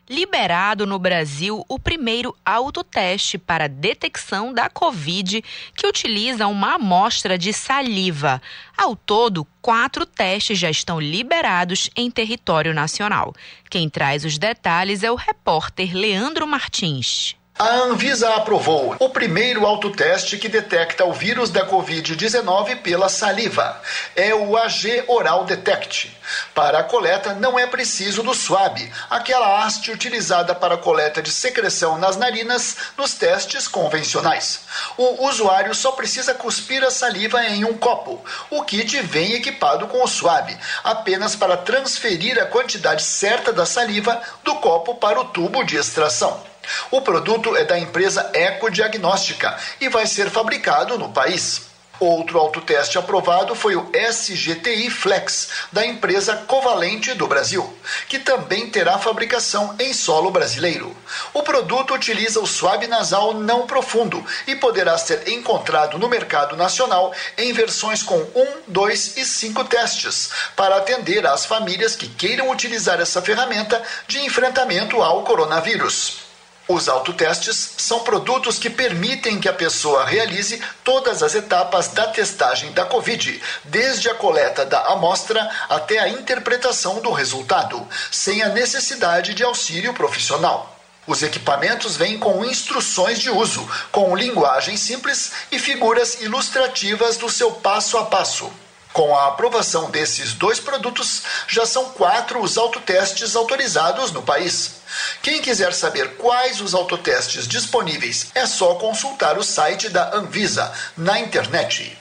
liberado 0.09 0.87
no 0.87 0.99
Brasil 0.99 1.65
o 1.69 1.79
primeiro 1.79 2.37
autoteste 2.45 3.39
para 3.39 3.69
detecção 3.69 4.53
da 4.53 4.69
Covid, 4.69 5.43
que 5.75 5.87
utiliza 5.87 6.47
uma 6.47 6.75
amostra 6.75 7.39
de 7.39 7.53
saliva. 7.53 8.41
Ao 8.77 8.95
todo, 8.95 9.47
quatro 9.63 10.05
testes 10.05 10.59
já 10.59 10.71
estão 10.71 11.01
liberados 11.01 11.91
em 11.97 12.11
território 12.11 12.75
nacional. 12.75 13.35
Quem 13.71 13.89
traz 13.89 14.25
os 14.25 14.39
detalhes 14.39 15.03
é 15.03 15.11
o 15.11 15.17
repórter 15.17 15.95
Leandro 15.95 16.47
Martins. 16.47 17.37
A 17.57 17.69
Anvisa 17.69 18.35
aprovou 18.35 18.97
o 18.99 19.09
primeiro 19.09 19.65
autoteste 19.65 20.37
que 20.39 20.49
detecta 20.49 21.05
o 21.05 21.13
vírus 21.13 21.51
da 21.51 21.65
Covid-19 21.65 22.83
pela 22.83 23.09
saliva. 23.09 23.81
É 24.17 24.35
o 24.35 24.57
AG 24.57 25.05
Oral 25.07 25.45
Detect. 25.45 26.19
Para 26.53 26.81
a 26.81 26.83
coleta, 26.83 27.33
não 27.33 27.57
é 27.57 27.65
preciso 27.65 28.25
do 28.25 28.35
swab, 28.35 28.77
aquela 29.09 29.65
haste 29.65 29.93
utilizada 29.93 30.53
para 30.53 30.75
a 30.75 30.79
coleta 30.79 31.23
de 31.23 31.31
secreção 31.31 31.97
nas 31.97 32.17
narinas 32.17 32.77
nos 32.99 33.15
testes 33.15 33.69
convencionais. 33.69 34.63
O 34.99 35.25
usuário 35.29 35.77
só 35.77 35.93
precisa 35.93 36.35
cuspir 36.35 36.83
a 36.83 36.91
saliva 36.91 37.41
em 37.45 37.65
um 37.65 37.79
copo. 37.79 38.21
O 38.51 38.65
kit 38.65 39.01
vem 39.03 39.35
equipado 39.35 39.87
com 39.87 40.03
o 40.03 40.09
swab, 40.09 40.59
apenas 40.83 41.37
para 41.37 41.57
transferir 41.57 42.37
a 42.37 42.47
quantidade 42.47 43.05
certa 43.05 43.53
da 43.53 43.65
saliva 43.65 44.21
do 44.43 44.57
copo 44.57 44.97
para 44.97 45.21
o 45.21 45.27
tubo 45.27 45.63
de 45.63 45.77
extração. 45.77 46.53
O 46.91 47.01
produto 47.01 47.57
é 47.57 47.65
da 47.65 47.79
empresa 47.79 48.31
Ecodiagnóstica 48.35 49.57
e 49.81 49.89
vai 49.89 50.07
ser 50.07 50.31
fabricado 50.31 50.99
no 50.99 51.11
país. 51.11 51.75
Outro 52.01 52.41
autoteste 52.41 52.99
aprovado 52.99 53.55
foi 53.55 53.77
o 53.77 53.89
SGTI 53.95 54.91
Flex, 54.91 55.49
da 55.71 55.87
empresa 55.87 56.37
Covalente 56.37 57.15
do 57.15 57.29
Brasil, 57.29 57.73
que 58.09 58.19
também 58.19 58.69
terá 58.69 58.99
fabricação 58.99 59.77
em 59.79 59.93
solo 59.95 60.29
brasileiro. 60.31 60.95
O 61.33 61.43
produto 61.45 61.95
utiliza 61.95 62.41
o 62.41 62.47
suave 62.49 62.89
nasal 62.89 63.33
não 63.33 63.65
profundo 63.65 64.25
e 64.45 64.57
poderá 64.57 64.99
ser 64.99 65.29
encontrado 65.29 65.97
no 65.97 66.09
mercado 66.09 66.57
nacional 66.57 67.13
em 67.39 67.53
versões 67.53 68.03
com 68.03 68.17
1, 68.17 68.47
2 68.67 69.17
e 69.19 69.25
5 69.25 69.65
testes, 69.65 70.31
para 70.57 70.77
atender 70.77 71.25
às 71.25 71.47
famílias 71.47 71.95
que 71.95 72.09
queiram 72.09 72.51
utilizar 72.51 73.01
essa 73.01 73.23
ferramenta 73.23 73.81
de 74.09 74.19
enfrentamento 74.19 75.01
ao 75.01 75.23
coronavírus. 75.23 76.24
Os 76.67 76.89
autotestes 76.89 77.75
são 77.77 78.01
produtos 78.01 78.59
que 78.59 78.71
permitem 78.71 79.39
que 79.39 79.49
a 79.49 79.53
pessoa 79.53 80.07
realize 80.07 80.63
todas 80.83 81.23
as 81.23 81.35
etapas 81.35 81.89
da 81.89 82.07
testagem 82.07 82.73
da 82.73 82.87
Covid, 82.87 83.43
desde 83.65 84.09
a 84.09 84.15
coleta 84.15 84.65
da 84.65 84.81
amostra 84.87 85.47
até 85.69 85.99
a 85.99 86.09
interpretação 86.09 87.01
do 87.03 87.13
resultado, 87.13 87.87
sem 88.11 88.43
a 88.43 88.49
necessidade 88.49 89.35
de 89.35 89.45
auxílio 89.45 89.93
profissional. 89.93 90.75
Os 91.07 91.23
equipamentos 91.23 91.99
vêm 91.99 92.19
com 92.19 92.43
instruções 92.43 93.19
de 93.19 93.29
uso, 93.29 93.69
com 93.93 94.17
linguagem 94.17 94.79
simples 94.79 95.33
e 95.53 95.59
figuras 95.59 96.23
ilustrativas 96.23 97.19
do 97.19 97.29
seu 97.29 97.53
passo 97.53 97.99
a 97.99 98.07
passo. 98.07 98.51
Com 98.95 99.13
a 99.17 99.27
aprovação 99.27 99.91
desses 99.91 100.35
dois 100.35 100.61
produtos, 100.61 101.25
já 101.49 101.67
são 101.67 101.91
quatro 101.91 102.41
os 102.41 102.57
autotestes 102.57 103.35
autorizados 103.35 104.13
no 104.13 104.23
país. 104.23 104.77
Quem 105.21 105.43
quiser 105.43 105.75
saber 105.75 106.15
quais 106.15 106.61
os 106.61 106.75
autotestes 106.75 107.49
disponíveis, 107.49 108.31
é 108.37 108.47
só 108.47 108.77
consultar 108.77 109.37
o 109.37 109.43
site 109.43 109.89
da 109.89 110.15
Anvisa 110.15 110.73
na 110.97 111.19
internet. 111.19 111.99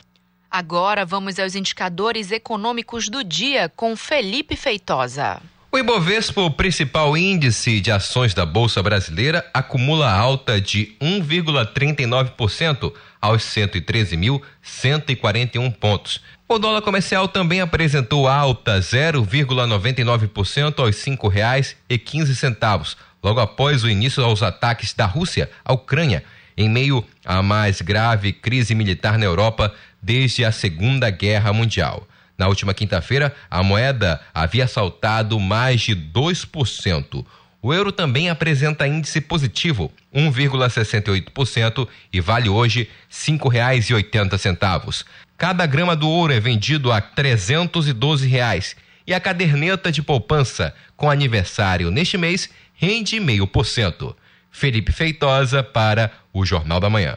Agora 0.51 1.05
vamos 1.05 1.38
aos 1.38 1.55
indicadores 1.55 2.30
econômicos 2.30 3.09
do 3.09 3.22
dia 3.22 3.70
com 3.74 3.97
Felipe 3.97 4.57
Feitosa. 4.57 5.40
O 5.76 5.78
Ibovespa, 5.78 6.40
o 6.40 6.51
principal 6.51 7.14
índice 7.18 7.82
de 7.82 7.92
ações 7.92 8.32
da 8.32 8.47
Bolsa 8.47 8.82
Brasileira, 8.82 9.44
acumula 9.53 10.11
alta 10.11 10.59
de 10.59 10.97
1,39% 11.03 12.94
aos 13.20 13.42
113.141 13.42 15.74
pontos. 15.74 16.22
O 16.49 16.59
dólar 16.59 16.80
comercial 16.80 17.28
também 17.28 17.61
apresentou 17.61 18.26
alta 18.26 18.78
0,99% 18.78 20.78
aos 20.78 21.05
R$ 21.05 21.12
5,15, 21.12 22.97
logo 23.22 23.40
após 23.40 23.84
o 23.84 23.90
início 23.90 24.24
aos 24.24 24.42
ataques 24.42 24.94
da 24.94 25.05
Rússia 25.05 25.51
à 25.64 25.74
Ucrânia, 25.74 26.24
em 26.57 26.70
meio 26.70 27.05
à 27.24 27.42
mais 27.42 27.80
grave 27.82 28.32
crise 28.32 28.74
militar 28.74 29.18
na 29.18 29.26
Europa 29.26 29.74
desde 30.03 30.44
a 30.44 30.53
Segunda 30.53 31.11
Guerra 31.11 31.53
Mundial. 31.53 32.07
Na 32.38 32.49
última 32.49 32.74
quinta-feira, 32.74 33.34
a 33.51 33.62
moeda 33.62 34.20
havia 34.34 34.68
saltado 34.68 35.40
mais 35.40 35.80
de 35.80 35.97
2%. 35.97 37.24
O 37.62 37.72
euro 37.72 37.90
também 37.90 38.28
apresenta 38.28 38.86
índice 38.86 39.20
positivo, 39.20 39.90
1,68%, 40.14 41.88
e 42.12 42.20
vale 42.20 42.49
hoje 42.49 42.80
R$ 42.80 42.88
5,80. 43.11 45.05
Cada 45.36 45.66
grama 45.66 45.97
do 45.97 46.09
ouro 46.09 46.32
é 46.32 46.40
vendido 46.40 46.92
a 46.92 47.01
312 47.01 48.28
reais, 48.28 48.76
e 49.07 49.14
a 49.14 49.20
caderneta 49.20 49.90
de 49.90 50.03
poupança 50.03 50.74
com 50.97 51.11
aniversário 51.11 51.90
neste 51.90 52.18
mês 52.18 52.51
rende 52.74 53.18
meio 53.18 53.47
por 53.47 53.64
cento. 53.64 54.16
Felipe 54.51 54.92
Feitosa 54.92 55.62
para 55.62 56.11
o 56.32 56.44
Jornal 56.44 56.80
da 56.80 56.88
Manhã. 56.88 57.16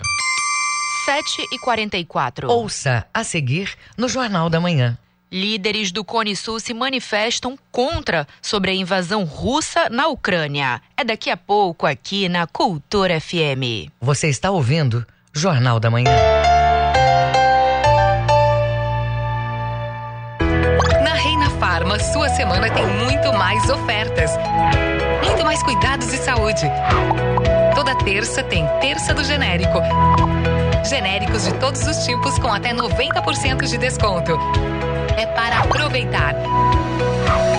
7 1.10 1.44
e 1.52 1.58
44. 1.58 2.52
Ouça 2.52 3.04
a 3.12 3.24
seguir 3.24 3.74
no 3.98 4.08
Jornal 4.08 4.48
da 4.48 4.60
Manhã. 4.60 4.96
Líderes 5.32 5.92
do 5.92 6.06
Cone 6.06 6.36
Sul 6.36 6.60
se 6.60 6.72
manifestam 6.72 7.58
contra 7.72 8.28
sobre 8.40 8.70
a 8.70 8.76
invasão 8.76 9.24
russa 9.24 9.90
na 9.90 10.08
Ucrânia. 10.08 10.80
É 10.96 11.04
daqui 11.04 11.32
a 11.32 11.36
pouco 11.36 11.88
aqui 11.88 12.30
na 12.30 12.46
Cultura 12.46 13.20
FM. 13.20 13.90
Você 14.00 14.28
está 14.28 14.52
ouvindo 14.52 15.04
Jornal 15.34 15.80
da 15.80 15.90
Manhã. 15.90 16.12
Na 21.04 21.14
Reina 21.16 21.50
Farma, 21.60 21.98
sua 21.98 22.30
semana 22.30 22.70
tem 22.70 22.86
muito 22.86 23.34
mais 23.34 23.68
ofertas. 23.68 24.30
Muito 25.26 25.44
mais 25.44 25.64
cuidados 25.64 26.12
de 26.12 26.18
saúde. 26.18 26.68
Toda 27.74 27.96
terça 27.96 28.44
tem 28.44 28.68
Terça 28.80 29.12
do 29.12 29.24
Genérico. 29.24 29.80
Genéricos 30.84 31.44
de 31.44 31.54
todos 31.56 31.86
os 31.86 31.98
tipos 32.06 32.40
com 32.40 32.52
até 32.52 32.74
90% 32.74 33.66
de 33.66 33.78
desconto. 33.78 34.38
É 35.18 35.26
para 35.28 35.60
aproveitar. 35.60 36.34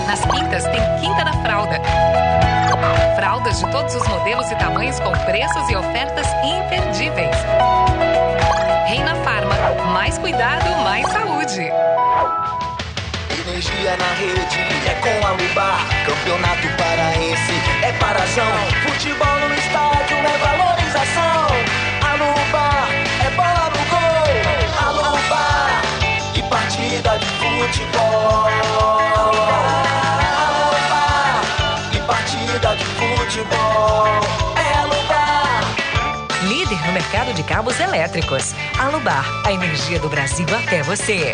Nas 0.07 0.19
quintas 0.25 0.63
tem 0.65 0.81
Quinta 0.99 1.23
da 1.23 1.33
Fralda. 1.43 1.79
Fraldas 3.15 3.59
de 3.59 3.71
todos 3.71 3.95
os 3.95 4.07
modelos 4.07 4.49
e 4.51 4.55
tamanhos 4.55 4.99
com 4.99 5.11
preços 5.25 5.69
e 5.69 5.75
ofertas 5.75 6.27
imperdíveis. 6.43 7.35
Reina 8.87 9.15
Farma, 9.23 9.55
mais 9.93 10.17
cuidado, 10.17 10.69
mais 10.83 11.07
saúde. 11.07 11.71
Energia 13.47 13.95
na 13.97 14.13
rede 14.15 14.59
é 14.87 14.93
com 15.01 15.27
a 15.27 15.31
Lubar. 15.31 15.85
Campeonato 16.05 16.67
paraense 16.77 17.53
é 17.83 17.91
parazão. 17.93 18.51
Futebol 18.83 19.39
no 19.47 19.55
estádio 19.55 20.17
é 20.17 20.37
valorização. 20.37 21.47
A 22.01 22.15
Lubar 22.15 22.70
é 23.25 23.29
bola 23.31 23.69
no 23.69 23.83
gol. 23.89 24.25
A 24.79 24.91
Lubar 24.91 25.81
e 26.35 26.41
partida 26.43 27.17
de 27.17 27.25
futebol. 27.25 28.47
A 30.37 30.45
Lubar 30.57 31.41
e 31.93 31.99
partida 31.99 32.75
de 32.75 32.85
futebol. 32.85 34.07
É. 34.57 34.71
Líder 36.43 36.85
no 36.87 36.93
mercado 36.93 37.33
de 37.33 37.43
cabos 37.43 37.79
elétricos. 37.79 38.55
Alubar, 38.79 39.25
a 39.45 39.51
energia 39.51 39.99
do 39.99 40.09
Brasil 40.09 40.47
até 40.55 40.81
você. 40.81 41.33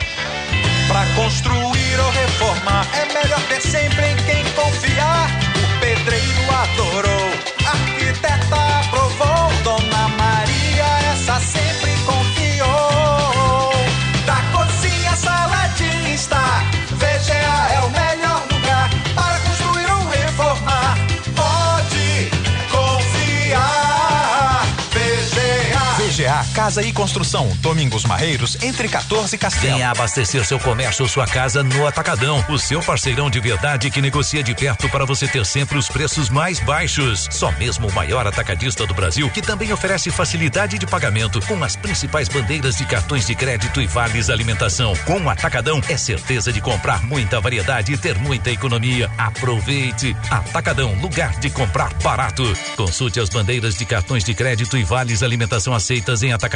Pra 0.87 1.05
construir 1.15 1.99
ou 1.99 2.11
reformar, 2.11 2.85
é 2.93 3.05
melhor 3.13 3.41
ter 3.47 3.61
sempre 3.61 4.05
em 4.05 4.15
quem 4.17 4.43
confiar. 4.53 5.29
O 5.55 5.79
pedreiro 5.79 6.55
adorou, 6.61 7.31
a 7.65 7.77
Casa 26.67 26.83
e 26.83 26.91
Construção, 26.91 27.47
Domingos 27.61 28.03
Marreiros, 28.03 28.61
entre 28.61 28.89
14 28.89 29.33
e 29.33 29.39
Castelo. 29.39 29.75
Venha 29.75 29.89
abastecer 29.89 30.43
seu 30.43 30.59
comércio 30.59 31.03
ou 31.03 31.07
sua 31.07 31.25
casa 31.25 31.63
no 31.63 31.87
Atacadão. 31.87 32.43
O 32.49 32.59
seu 32.59 32.81
parceirão 32.81 33.29
de 33.29 33.39
verdade 33.39 33.89
que 33.89 34.01
negocia 34.01 34.43
de 34.43 34.53
perto 34.53 34.89
para 34.89 35.05
você 35.05 35.29
ter 35.29 35.45
sempre 35.45 35.77
os 35.77 35.87
preços 35.87 36.29
mais 36.29 36.59
baixos. 36.59 37.29
Só 37.31 37.53
mesmo 37.53 37.87
o 37.87 37.93
maior 37.93 38.27
atacadista 38.27 38.85
do 38.85 38.93
Brasil, 38.93 39.29
que 39.29 39.41
também 39.41 39.71
oferece 39.71 40.11
facilidade 40.11 40.77
de 40.77 40.85
pagamento 40.85 41.39
com 41.45 41.63
as 41.63 41.77
principais 41.77 42.27
bandeiras 42.27 42.75
de 42.75 42.85
cartões 42.85 43.25
de 43.25 43.33
crédito 43.33 43.81
e 43.81 43.87
vales 43.87 44.29
alimentação. 44.29 44.93
Com 45.05 45.21
o 45.21 45.29
Atacadão 45.29 45.79
é 45.87 45.95
certeza 45.95 46.51
de 46.51 46.59
comprar 46.59 47.01
muita 47.01 47.39
variedade 47.39 47.93
e 47.93 47.97
ter 47.97 48.17
muita 48.17 48.51
economia. 48.51 49.09
Aproveite! 49.17 50.17
Atacadão, 50.29 50.95
lugar 50.95 51.39
de 51.39 51.49
comprar 51.49 51.93
barato. 52.03 52.43
Consulte 52.75 53.21
as 53.21 53.29
bandeiras 53.29 53.75
de 53.75 53.85
cartões 53.85 54.25
de 54.25 54.33
crédito 54.33 54.77
e 54.77 54.83
vales 54.83 55.23
alimentação 55.23 55.73
aceitas 55.73 56.23
em 56.23 56.33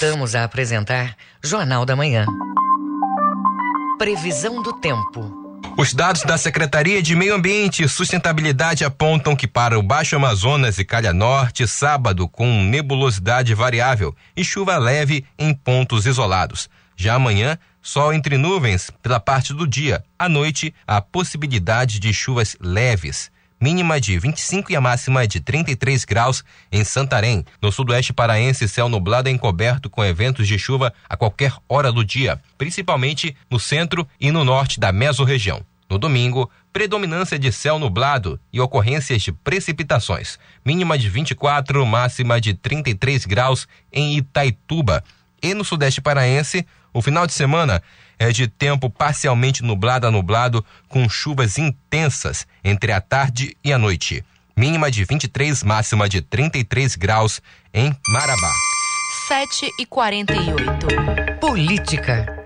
Voltamos 0.00 0.34
a 0.34 0.44
apresentar 0.44 1.14
Jornal 1.44 1.84
da 1.84 1.94
Manhã. 1.94 2.24
Previsão 3.98 4.62
do 4.62 4.72
tempo. 4.72 5.30
Os 5.76 5.92
dados 5.92 6.22
da 6.22 6.38
Secretaria 6.38 7.02
de 7.02 7.14
Meio 7.14 7.34
Ambiente 7.34 7.82
e 7.82 7.88
Sustentabilidade 7.88 8.82
apontam 8.82 9.36
que 9.36 9.46
para 9.46 9.78
o 9.78 9.82
Baixo 9.82 10.16
Amazonas 10.16 10.78
e 10.78 10.86
Calha 10.86 11.12
Norte, 11.12 11.68
sábado 11.68 12.26
com 12.26 12.64
nebulosidade 12.64 13.52
variável 13.52 14.16
e 14.34 14.42
chuva 14.42 14.78
leve 14.78 15.26
em 15.38 15.52
pontos 15.52 16.06
isolados. 16.06 16.70
Já 16.96 17.16
amanhã, 17.16 17.58
sol 17.82 18.14
entre 18.14 18.38
nuvens 18.38 18.90
pela 19.02 19.20
parte 19.20 19.52
do 19.52 19.66
dia. 19.66 20.02
À 20.18 20.30
noite, 20.30 20.74
a 20.86 21.02
possibilidade 21.02 21.98
de 21.98 22.10
chuvas 22.14 22.56
leves. 22.58 23.30
Mínima 23.62 24.00
de 24.00 24.18
25 24.18 24.72
e 24.72 24.76
a 24.76 24.80
máxima 24.80 25.28
de 25.28 25.38
33 25.38 26.06
graus 26.06 26.42
em 26.72 26.82
Santarém. 26.82 27.44
No 27.60 27.70
sudoeste 27.70 28.10
paraense, 28.10 28.66
céu 28.66 28.88
nublado 28.88 29.28
e 29.28 29.32
encoberto 29.32 29.90
com 29.90 30.02
eventos 30.02 30.48
de 30.48 30.58
chuva 30.58 30.94
a 31.06 31.14
qualquer 31.14 31.52
hora 31.68 31.92
do 31.92 32.02
dia, 32.02 32.40
principalmente 32.56 33.36
no 33.50 33.60
centro 33.60 34.08
e 34.18 34.30
no 34.30 34.44
norte 34.44 34.80
da 34.80 34.90
mesorregião. 34.90 35.60
No 35.90 35.98
domingo, 35.98 36.50
predominância 36.72 37.38
de 37.38 37.52
céu 37.52 37.78
nublado 37.78 38.40
e 38.50 38.58
ocorrências 38.58 39.20
de 39.20 39.30
precipitações. 39.30 40.38
Mínima 40.64 40.96
de 40.96 41.10
24, 41.10 41.84
máxima 41.84 42.40
de 42.40 42.54
33 42.54 43.26
graus 43.26 43.68
em 43.92 44.16
Itaituba. 44.16 45.04
E 45.42 45.52
no 45.52 45.64
sudeste 45.64 46.00
paraense, 46.00 46.66
o 46.94 47.02
final 47.02 47.26
de 47.26 47.34
semana 47.34 47.82
é 48.20 48.30
de 48.30 48.46
tempo 48.46 48.90
parcialmente 48.90 49.64
nublado 49.64 50.06
a 50.06 50.10
nublado, 50.10 50.62
com 50.88 51.08
chuvas 51.08 51.56
intensas 51.56 52.46
entre 52.62 52.92
a 52.92 53.00
tarde 53.00 53.56
e 53.64 53.72
a 53.72 53.78
noite. 53.78 54.22
Mínima 54.54 54.90
de 54.90 55.06
23, 55.06 55.62
máxima 55.62 56.06
de 56.06 56.20
33 56.20 56.96
graus 56.96 57.40
em 57.72 57.96
Marabá. 58.08 58.52
7 59.26 59.70
e 59.80 59.86
48. 59.86 60.86
Política. 61.40 62.39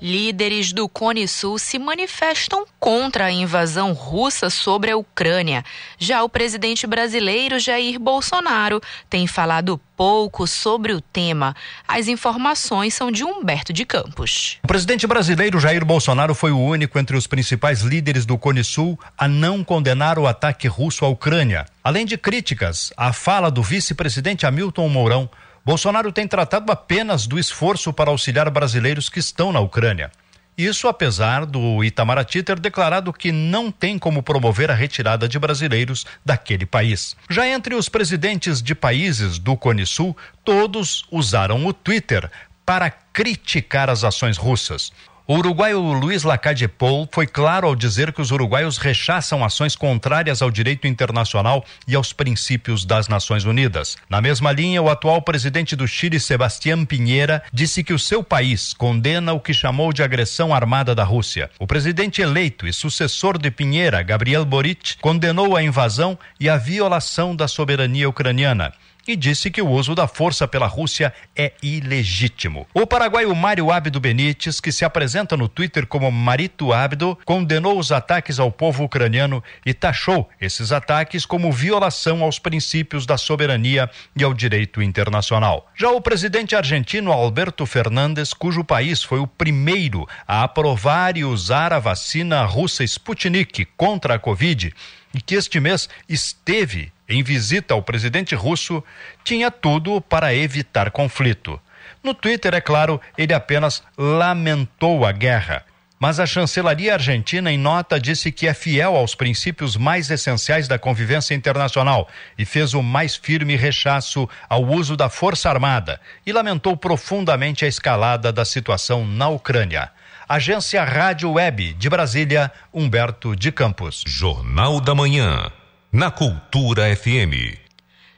Líderes 0.00 0.72
do 0.72 0.88
Cone 0.88 1.26
Sul 1.26 1.58
se 1.58 1.78
manifestam 1.78 2.64
contra 2.78 3.26
a 3.26 3.32
invasão 3.32 3.92
russa 3.92 4.48
sobre 4.48 4.92
a 4.92 4.96
Ucrânia. 4.96 5.64
Já 5.98 6.22
o 6.22 6.28
presidente 6.28 6.86
brasileiro 6.86 7.58
Jair 7.58 7.98
Bolsonaro 7.98 8.80
tem 9.10 9.26
falado 9.26 9.80
pouco 9.96 10.46
sobre 10.46 10.92
o 10.92 11.00
tema. 11.00 11.56
As 11.86 12.06
informações 12.06 12.94
são 12.94 13.10
de 13.10 13.24
Humberto 13.24 13.72
de 13.72 13.84
Campos. 13.84 14.58
O 14.62 14.68
presidente 14.68 15.06
brasileiro 15.06 15.58
Jair 15.58 15.84
Bolsonaro 15.84 16.34
foi 16.34 16.52
o 16.52 16.60
único 16.60 16.98
entre 16.98 17.16
os 17.16 17.26
principais 17.26 17.80
líderes 17.80 18.24
do 18.24 18.38
Cone 18.38 18.62
Sul 18.62 18.98
a 19.18 19.26
não 19.26 19.64
condenar 19.64 20.16
o 20.16 20.28
ataque 20.28 20.68
russo 20.68 21.04
à 21.04 21.08
Ucrânia. 21.08 21.66
Além 21.82 22.06
de 22.06 22.16
críticas 22.16 22.92
à 22.96 23.12
fala 23.12 23.50
do 23.50 23.62
vice-presidente 23.64 24.46
Hamilton 24.46 24.88
Mourão, 24.88 25.28
Bolsonaro 25.68 26.10
tem 26.10 26.26
tratado 26.26 26.72
apenas 26.72 27.26
do 27.26 27.38
esforço 27.38 27.92
para 27.92 28.08
auxiliar 28.08 28.48
brasileiros 28.48 29.10
que 29.10 29.18
estão 29.18 29.52
na 29.52 29.60
Ucrânia. 29.60 30.10
Isso 30.56 30.88
apesar 30.88 31.44
do 31.44 31.84
Itamaraty 31.84 32.42
ter 32.42 32.58
declarado 32.58 33.12
que 33.12 33.30
não 33.30 33.70
tem 33.70 33.98
como 33.98 34.22
promover 34.22 34.70
a 34.70 34.74
retirada 34.74 35.28
de 35.28 35.38
brasileiros 35.38 36.06
daquele 36.24 36.64
país. 36.64 37.14
Já 37.28 37.46
entre 37.46 37.74
os 37.74 37.86
presidentes 37.86 38.62
de 38.62 38.74
países 38.74 39.38
do 39.38 39.58
Cone 39.58 39.84
Sul, 39.84 40.16
todos 40.42 41.04
usaram 41.10 41.66
o 41.66 41.72
Twitter 41.74 42.30
para 42.64 42.90
criticar 42.90 43.90
as 43.90 44.04
ações 44.04 44.38
russas. 44.38 44.90
O 45.30 45.34
uruguaio 45.34 45.78
Luiz 45.92 46.22
Lacadepol 46.22 47.06
foi 47.12 47.26
claro 47.26 47.66
ao 47.66 47.76
dizer 47.76 48.14
que 48.14 48.22
os 48.22 48.30
uruguaios 48.30 48.78
rechaçam 48.78 49.44
ações 49.44 49.76
contrárias 49.76 50.40
ao 50.40 50.50
direito 50.50 50.86
internacional 50.86 51.66
e 51.86 51.94
aos 51.94 52.14
princípios 52.14 52.82
das 52.82 53.08
Nações 53.08 53.44
Unidas. 53.44 53.98
Na 54.08 54.22
mesma 54.22 54.50
linha, 54.52 54.80
o 54.80 54.88
atual 54.88 55.20
presidente 55.20 55.76
do 55.76 55.86
Chile, 55.86 56.18
Sebastián 56.18 56.86
Pinheira, 56.86 57.42
disse 57.52 57.84
que 57.84 57.92
o 57.92 57.98
seu 57.98 58.24
país 58.24 58.72
condena 58.72 59.34
o 59.34 59.40
que 59.40 59.52
chamou 59.52 59.92
de 59.92 60.02
agressão 60.02 60.54
armada 60.54 60.94
da 60.94 61.04
Rússia. 61.04 61.50
O 61.58 61.66
presidente 61.66 62.22
eleito 62.22 62.66
e 62.66 62.72
sucessor 62.72 63.36
de 63.36 63.50
Pinheira, 63.50 64.02
Gabriel 64.02 64.46
Boric, 64.46 64.96
condenou 64.98 65.54
a 65.54 65.62
invasão 65.62 66.18
e 66.40 66.48
a 66.48 66.56
violação 66.56 67.36
da 67.36 67.46
soberania 67.46 68.08
ucraniana 68.08 68.72
e 69.08 69.16
disse 69.16 69.50
que 69.50 69.62
o 69.62 69.70
uso 69.70 69.94
da 69.94 70.06
força 70.06 70.46
pela 70.46 70.66
Rússia 70.66 71.14
é 71.34 71.54
ilegítimo. 71.62 72.66
O 72.74 72.86
paraguaio 72.86 73.34
Mário 73.34 73.72
Abdo 73.72 73.98
Benítez, 73.98 74.60
que 74.60 74.70
se 74.70 74.84
apresenta 74.84 75.34
no 75.34 75.48
Twitter 75.48 75.86
como 75.86 76.12
Marito 76.12 76.74
Abdo, 76.74 77.18
condenou 77.24 77.78
os 77.78 77.90
ataques 77.90 78.38
ao 78.38 78.52
povo 78.52 78.84
ucraniano 78.84 79.42
e 79.64 79.72
taxou 79.72 80.28
esses 80.38 80.72
ataques 80.72 81.24
como 81.24 81.50
violação 81.50 82.22
aos 82.22 82.38
princípios 82.38 83.06
da 83.06 83.16
soberania 83.16 83.88
e 84.14 84.22
ao 84.22 84.34
direito 84.34 84.82
internacional. 84.82 85.70
Já 85.74 85.90
o 85.90 86.02
presidente 86.02 86.54
argentino 86.54 87.10
Alberto 87.10 87.64
Fernandes, 87.64 88.34
cujo 88.34 88.62
país 88.62 89.02
foi 89.02 89.20
o 89.20 89.26
primeiro 89.26 90.06
a 90.26 90.42
aprovar 90.42 91.16
e 91.16 91.24
usar 91.24 91.72
a 91.72 91.78
vacina 91.78 92.44
russa 92.44 92.84
Sputnik 92.84 93.64
contra 93.74 94.16
a 94.16 94.18
Covid, 94.18 94.74
e 95.14 95.20
que 95.22 95.34
este 95.34 95.58
mês 95.58 95.88
esteve 96.06 96.92
em 97.08 97.22
visita 97.22 97.74
ao 97.74 97.82
presidente 97.82 98.34
russo, 98.34 98.82
tinha 99.24 99.50
tudo 99.50 100.00
para 100.00 100.34
evitar 100.34 100.90
conflito. 100.90 101.60
No 102.02 102.14
Twitter, 102.14 102.54
é 102.54 102.60
claro, 102.60 103.00
ele 103.16 103.32
apenas 103.32 103.82
lamentou 103.96 105.06
a 105.06 105.12
guerra. 105.12 105.64
Mas 106.00 106.20
a 106.20 106.26
chancelaria 106.26 106.92
argentina, 106.92 107.50
em 107.50 107.58
nota, 107.58 107.98
disse 107.98 108.30
que 108.30 108.46
é 108.46 108.54
fiel 108.54 108.94
aos 108.94 109.16
princípios 109.16 109.76
mais 109.76 110.10
essenciais 110.10 110.68
da 110.68 110.78
convivência 110.78 111.34
internacional 111.34 112.08
e 112.38 112.44
fez 112.44 112.72
o 112.72 112.82
mais 112.82 113.16
firme 113.16 113.56
rechaço 113.56 114.28
ao 114.48 114.64
uso 114.64 114.96
da 114.96 115.08
força 115.08 115.48
armada 115.48 116.00
e 116.24 116.32
lamentou 116.32 116.76
profundamente 116.76 117.64
a 117.64 117.68
escalada 117.68 118.32
da 118.32 118.44
situação 118.44 119.04
na 119.04 119.28
Ucrânia. 119.28 119.90
Agência 120.28 120.84
Rádio 120.84 121.32
Web 121.32 121.72
de 121.72 121.90
Brasília, 121.90 122.52
Humberto 122.72 123.34
de 123.34 123.50
Campos. 123.50 124.04
Jornal 124.06 124.80
da 124.80 124.94
Manhã 124.94 125.50
na 125.90 126.10
Cultura 126.10 126.94
FM. 126.94 127.56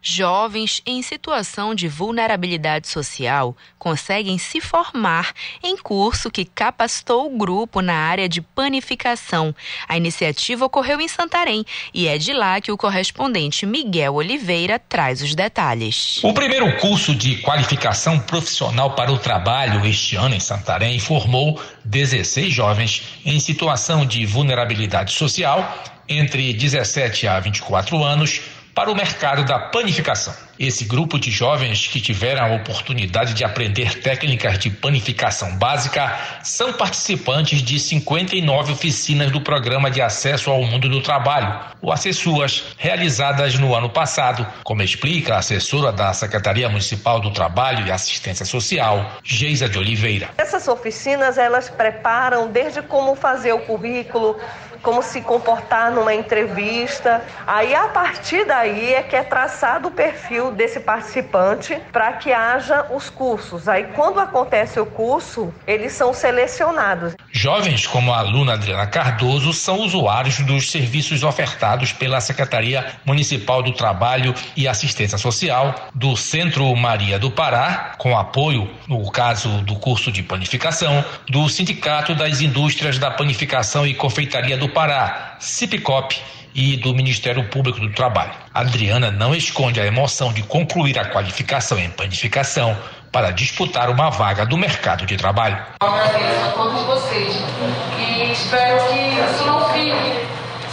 Jovens 0.03 0.81
em 0.87 1.03
situação 1.03 1.75
de 1.75 1.87
vulnerabilidade 1.87 2.89
social 2.89 3.55
conseguem 3.79 4.39
se 4.39 4.61
formar 4.61 5.33
em 5.63 5.77
curso 5.77 6.31
que 6.31 6.45
capacitou 6.45 7.27
o 7.27 7.39
grupo 7.39 7.83
na 7.83 7.95
área 7.95 8.29
de 8.29 8.41
panificação. 8.41 9.55
A 9.87 9.97
iniciativa 9.99 10.65
ocorreu 10.65 11.01
em 11.01 11.07
Santarém 11.07 11.65
e 11.93 12.09
é 12.09 12.17
de 12.17 12.33
lá 12.33 12.61
que 12.63 12.73
o 12.73 12.79
correspondente 12.79 13.67
Miguel 13.67 14.15
Oliveira 14.15 14.79
traz 14.79 15.21
os 15.21 15.35
detalhes. 15.35 16.19
O 16.25 16.33
primeiro 16.33 16.77
curso 16.79 17.15
de 17.15 17.37
qualificação 17.37 18.19
profissional 18.19 18.95
para 18.95 19.13
o 19.13 19.19
trabalho 19.19 19.87
este 19.87 20.17
ano 20.17 20.35
em 20.35 20.41
Santarém 20.41 20.99
formou 20.99 21.61
16 21.85 22.53
jovens 22.53 23.03
em 23.25 23.39
situação 23.39 24.07
de 24.07 24.25
vulnerabilidade 24.25 25.13
social 25.13 26.00
entre 26.11 26.53
17 26.53 27.29
a 27.29 27.39
24 27.39 28.03
anos 28.03 28.41
para 28.75 28.91
o 28.91 28.95
mercado 28.95 29.45
da 29.45 29.59
panificação. 29.59 30.35
Esse 30.59 30.85
grupo 30.85 31.19
de 31.19 31.31
jovens 31.31 31.87
que 31.87 32.01
tiveram 32.01 32.45
a 32.45 32.55
oportunidade 32.55 33.33
de 33.33 33.43
aprender 33.43 34.01
técnicas 34.01 34.59
de 34.59 34.69
panificação 34.69 35.57
básica 35.57 36.19
são 36.43 36.73
participantes 36.75 37.63
de 37.63 37.81
59 37.81 38.73
oficinas 38.73 39.31
do 39.31 39.41
Programa 39.41 39.91
de 39.91 40.03
Acesso 40.03 40.51
ao 40.51 40.63
Mundo 40.63 40.89
do 40.89 41.01
Trabalho, 41.01 41.59
o 41.81 41.91
Acessuas, 41.91 42.65
realizadas 42.77 43.59
no 43.59 43.75
ano 43.75 43.89
passado, 43.89 44.47
como 44.63 44.83
explica 44.83 45.35
a 45.35 45.39
assessora 45.39 45.93
da 45.93 46.13
Secretaria 46.13 46.69
Municipal 46.69 47.21
do 47.21 47.31
Trabalho 47.31 47.87
e 47.87 47.91
Assistência 47.91 48.45
Social, 48.45 49.19
Geisa 49.25 49.67
de 49.67 49.79
Oliveira. 49.79 50.29
Essas 50.37 50.69
oficinas, 50.69 51.39
elas 51.39 51.71
preparam 51.71 52.51
desde 52.51 52.83
como 52.83 53.15
fazer 53.15 53.55
o 53.55 53.61
currículo, 53.61 54.39
como 54.83 55.03
se 55.03 55.21
comportar 55.21 55.91
numa 55.93 56.15
entrevista. 56.15 57.23
Aí, 57.47 57.75
a 57.75 57.89
partir 57.89 58.45
daí, 58.45 58.95
é 58.95 59.03
que 59.03 59.17
é 59.17 59.23
traçado 59.23 59.89
o 59.89 59.91
perfil 59.91 60.53
desse 60.53 60.81
participante 60.81 61.79
para 61.93 62.13
que 62.13 62.33
haja 62.33 62.87
os 62.91 63.11
cursos. 63.11 63.69
Aí, 63.69 63.85
quando 63.95 64.21
acontece 64.21 64.81
o 64.81 64.87
curso, 64.87 65.53
eles 65.67 65.93
são 65.93 66.15
selecionados. 66.15 67.15
Jovens 67.31 67.87
como 67.87 68.13
a 68.13 68.19
aluna 68.19 68.55
Adriana 68.55 68.87
Cardoso 68.87 69.53
são 69.53 69.81
usuários 69.81 70.41
dos 70.41 70.71
serviços 70.71 71.23
ofertados 71.23 71.93
pela 71.93 72.21
Secretaria 72.21 72.87
Municipal 73.05 73.63
do 73.63 73.73
Trabalho 73.73 74.35
e 74.57 74.67
Assistência 74.67 75.19
Social, 75.19 75.75
do 75.95 76.17
Centro 76.17 76.75
Maria 76.75 77.19
do 77.19 77.31
Pará, 77.31 77.93
com 77.99 78.17
apoio, 78.17 78.71
no 78.89 79.11
caso 79.11 79.49
do 79.63 79.77
curso 79.77 80.11
de 80.11 80.23
panificação, 80.23 81.05
do 81.29 81.49
Sindicato 81.49 82.15
das 82.15 82.41
Indústrias 82.41 82.99
da 82.99 83.11
Panificação 83.11 83.87
e 83.87 83.95
Confeitaria 83.95 84.57
do 84.57 84.69
Pará, 84.71 85.37
Cipicop, 85.39 86.17
e 86.55 86.77
do 86.77 86.95
Ministério 86.95 87.49
Público 87.49 87.81
do 87.81 87.91
Trabalho. 87.93 88.33
Adriana 88.53 89.11
não 89.11 89.35
esconde 89.35 89.81
a 89.81 89.87
emoção 89.87 90.33
de 90.33 90.43
concluir 90.43 90.99
a 90.99 91.05
qualificação 91.05 91.79
em 91.79 91.91
panificação 91.91 92.77
para 93.13 93.31
disputar 93.31 93.91
uma 93.91 94.11
vaga 94.11 94.47
do 94.47 94.57
mercado 94.57 95.05
de 95.07 95.17
trabalho. 95.17 95.59
Eu 95.83 95.89
agradeço 95.89 96.45
a 96.47 96.53
todos 96.53 96.83
vocês 96.83 97.37
e 97.99 98.33
espero 98.33 98.79
que 98.89 98.99
isso 98.99 99.45
não 99.47 99.69
fique 99.71 100.27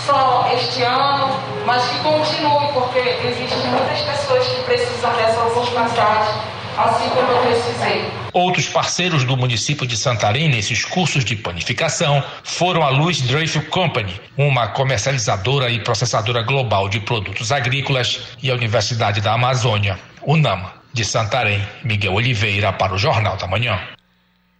só 0.05 0.49
este 0.53 0.83
ano, 0.83 1.39
mas 1.65 1.83
que 1.89 1.99
continue, 1.99 2.71
porque 2.73 2.99
existem 2.99 3.69
muitas 3.69 4.01
pessoas 4.01 4.47
que 4.47 4.63
precisam 4.63 5.11
dessa 5.15 5.41
oportunidade 5.43 6.29
assim 6.77 7.09
como 7.09 7.31
eu 7.31 7.41
precisei. 7.41 8.11
Outros 8.33 8.67
parceiros 8.67 9.23
do 9.23 9.35
município 9.35 9.87
de 9.87 9.97
Santarém 9.97 10.47
nesses 10.47 10.85
cursos 10.85 11.25
de 11.25 11.35
panificação 11.35 12.23
foram 12.43 12.83
a 12.83 12.89
Louis 12.89 13.21
Dreyfus 13.21 13.67
Company, 13.69 14.13
uma 14.37 14.67
comercializadora 14.67 15.69
e 15.69 15.79
processadora 15.79 16.43
global 16.43 16.87
de 16.87 16.99
produtos 16.99 17.51
agrícolas, 17.51 18.19
e 18.41 18.51
a 18.51 18.53
Universidade 18.53 19.21
da 19.21 19.33
Amazônia, 19.33 19.99
UNAMA, 20.25 20.71
de 20.93 21.03
Santarém. 21.03 21.61
Miguel 21.83 22.13
Oliveira 22.13 22.71
para 22.73 22.93
o 22.93 22.97
Jornal 22.97 23.37
da 23.37 23.47
Manhã. 23.47 23.96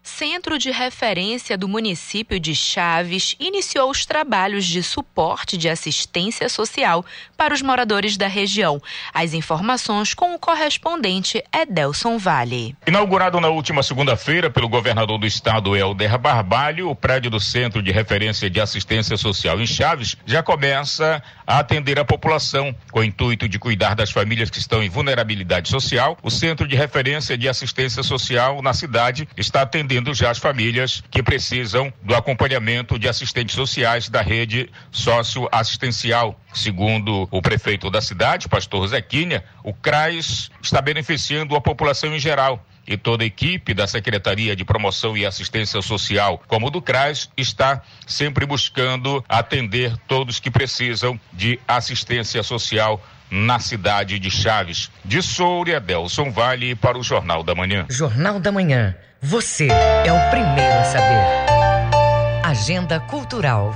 Centro 0.07 0.57
de 0.57 0.71
Referência 0.71 1.57
do 1.57 1.67
município 1.67 2.39
de 2.39 2.55
Chaves 2.55 3.35
iniciou 3.39 3.91
os 3.91 4.05
trabalhos 4.05 4.65
de 4.65 4.81
suporte 4.81 5.57
de 5.57 5.67
assistência 5.67 6.47
social 6.47 7.05
para 7.35 7.53
os 7.53 7.61
moradores 7.61 8.15
da 8.15 8.25
região. 8.25 8.81
As 9.13 9.33
informações 9.33 10.13
com 10.13 10.33
o 10.33 10.39
correspondente 10.39 11.43
Edelson 11.53 12.17
Vale. 12.17 12.73
Inaugurado 12.87 13.41
na 13.41 13.49
última 13.49 13.83
segunda-feira 13.83 14.49
pelo 14.49 14.69
governador 14.69 15.19
do 15.19 15.27
estado, 15.27 15.75
Helder 15.75 16.17
Barbalho, 16.17 16.89
o 16.89 16.95
prédio 16.95 17.29
do 17.29 17.39
Centro 17.39 17.83
de 17.83 17.91
Referência 17.91 18.49
de 18.49 18.61
Assistência 18.61 19.17
Social 19.17 19.59
em 19.59 19.67
Chaves 19.67 20.15
já 20.25 20.41
começa 20.41 21.21
a 21.45 21.59
atender 21.59 21.99
a 21.99 22.05
população 22.05 22.73
com 22.91 23.01
o 23.01 23.03
intuito 23.03 23.47
de 23.47 23.59
cuidar 23.59 23.93
das 23.93 24.09
famílias 24.09 24.49
que 24.49 24.57
estão 24.57 24.81
em 24.81 24.89
vulnerabilidade 24.89 25.69
social. 25.69 26.17
O 26.23 26.31
Centro 26.31 26.65
de 26.65 26.77
Referência 26.77 27.37
de 27.37 27.49
Assistência 27.49 28.01
Social 28.01 28.61
na 28.61 28.73
cidade 28.73 29.27
está 29.35 29.63
atendendo 29.63 29.96
atendendo 29.97 30.13
já 30.13 30.29
as 30.29 30.37
famílias 30.37 31.03
que 31.09 31.23
precisam 31.23 31.91
do 32.03 32.15
acompanhamento 32.15 32.99
de 32.99 33.07
assistentes 33.07 33.55
sociais 33.55 34.09
da 34.09 34.21
rede 34.21 34.69
socioassistencial. 34.91 36.39
Segundo 36.53 37.27
o 37.31 37.41
prefeito 37.41 37.89
da 37.89 38.01
cidade, 38.01 38.47
pastor 38.47 38.87
Zequinha, 38.87 39.43
o 39.63 39.73
CRAS 39.73 40.51
está 40.61 40.81
beneficiando 40.81 41.55
a 41.55 41.61
população 41.61 42.15
em 42.15 42.19
geral 42.19 42.63
e 42.87 42.95
toda 42.95 43.23
a 43.23 43.27
equipe 43.27 43.73
da 43.73 43.87
Secretaria 43.87 44.55
de 44.55 44.63
Promoção 44.63 45.17
e 45.17 45.25
Assistência 45.25 45.81
Social, 45.81 46.41
como 46.47 46.69
do 46.69 46.81
CRAS, 46.81 47.29
está 47.35 47.81
sempre 48.05 48.45
buscando 48.45 49.23
atender 49.27 49.97
todos 50.07 50.39
que 50.39 50.51
precisam 50.51 51.19
de 51.33 51.59
assistência 51.67 52.41
social 52.43 53.03
na 53.29 53.59
cidade 53.59 54.19
de 54.19 54.31
Chaves. 54.31 54.89
De 55.03 55.21
Souria, 55.21 55.79
Delson 55.79 56.31
Vale 56.31 56.75
para 56.75 56.97
o 56.97 57.03
Jornal 57.03 57.43
da 57.43 57.53
Manhã. 57.53 57.85
Jornal 57.89 58.39
da 58.39 58.51
Manhã. 58.51 58.95
Você 59.21 59.67
é 59.67 60.13
o 60.13 60.29
primeiro 60.29 60.79
a 60.79 60.83
saber. 60.83 62.45
Agenda 62.45 62.99
Cultural. 62.99 63.73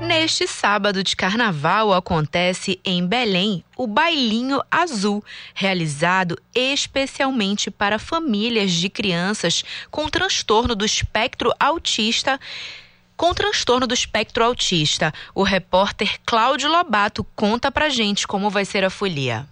Neste 0.00 0.48
sábado 0.48 1.04
de 1.04 1.14
carnaval 1.14 1.92
acontece 1.92 2.80
em 2.82 3.06
Belém 3.06 3.62
o 3.76 3.86
Bailinho 3.86 4.62
Azul, 4.70 5.22
realizado 5.52 6.38
especialmente 6.54 7.70
para 7.70 7.98
famílias 7.98 8.72
de 8.72 8.88
crianças 8.88 9.62
com 9.90 10.08
transtorno 10.08 10.74
do 10.74 10.86
espectro 10.86 11.52
autista. 11.60 12.40
Com 13.18 13.34
transtorno 13.34 13.86
do 13.86 13.92
espectro 13.92 14.42
autista, 14.42 15.12
o 15.34 15.42
repórter 15.42 16.18
Cláudio 16.24 16.70
Lobato 16.70 17.24
conta 17.36 17.70
pra 17.70 17.90
gente 17.90 18.26
como 18.26 18.48
vai 18.48 18.64
ser 18.64 18.84
a 18.84 18.90
folia. 18.90 19.46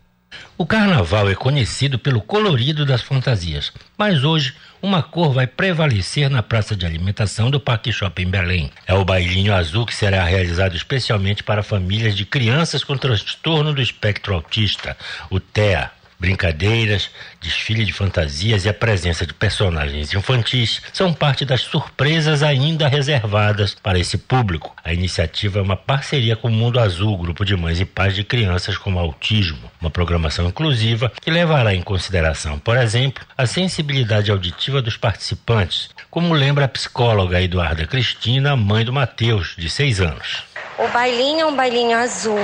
O 0.57 0.67
carnaval 0.67 1.31
é 1.31 1.35
conhecido 1.35 1.99
pelo 1.99 2.21
colorido 2.21 2.85
das 2.87 3.03
fantasias, 3.03 3.73
mas 3.97 4.25
hoje 4.25 4.55
uma 4.81 5.03
cor 5.03 5.33
vai 5.33 5.47
prevalecer 5.47 6.29
na 6.29 6.43
praça 6.43 6.75
de 6.75 6.85
alimentação 6.85 7.51
do 7.51 7.61
Parque 7.61 7.93
Shopping 7.93 8.29
Belém. 8.29 8.71
É 8.87 8.95
o 8.95 9.05
bailinho 9.05 9.55
azul 9.55 9.87
que 9.87 9.95
será 9.95 10.25
realizado 10.25 10.77
especialmente 10.77 11.43
para 11.43 11.63
famílias 11.63 12.17
de 12.17 12.25
crianças 12.25 12.83
com 12.83 12.97
transtorno 12.97 13.73
do 13.73 13.81
espectro 13.81 14.35
autista, 14.35 14.97
o 15.31 15.39
TEA. 15.39 15.91
Brincadeiras, 16.23 17.11
desfile 17.41 17.85
de 17.85 17.93
fantasias 17.93 18.65
e 18.65 18.69
a 18.69 18.73
presença 18.73 19.27
de 19.27 19.35
personagens 19.35 20.15
infantis 20.15 20.81
são 20.93 21.13
parte 21.13 21.45
das 21.45 21.63
surpresas 21.63 22.45
ainda 22.45 22.87
reservadas 22.87 23.75
para 23.75 23.99
esse 23.99 24.17
público. 24.17 24.73
A 24.85 24.93
iniciativa 24.93 25.59
é 25.59 25.63
uma 25.63 25.77
parceria 25.77 26.37
com 26.37 26.47
o 26.47 26.53
Mundo 26.53 26.79
Azul, 26.79 27.19
grupo 27.19 27.45
de 27.45 27.57
mães 27.57 27.81
e 27.81 27.85
pais 27.85 28.15
de 28.15 28.23
crianças 28.23 28.79
com 28.79 28.97
autismo, 28.97 29.69
uma 29.81 29.91
programação 29.91 30.47
inclusiva 30.47 31.11
que 31.21 31.29
levará 31.29 31.75
em 31.75 31.83
consideração, 31.83 32.57
por 32.57 32.77
exemplo, 32.77 33.25
a 33.37 33.45
sensibilidade 33.45 34.31
auditiva 34.31 34.81
dos 34.81 34.97
participantes, 34.97 35.91
como 36.09 36.35
lembra 36.35 36.67
a 36.67 36.69
psicóloga 36.69 37.43
Eduarda 37.43 37.85
Cristina, 37.85 38.55
mãe 38.55 38.85
do 38.85 38.93
Matheus, 38.93 39.57
de 39.59 39.69
6 39.69 40.01
anos. 40.01 40.45
O 40.79 40.87
bailinho 40.87 41.41
é 41.41 41.47
um 41.47 41.57
bailinho 41.57 41.99
azul 41.99 42.39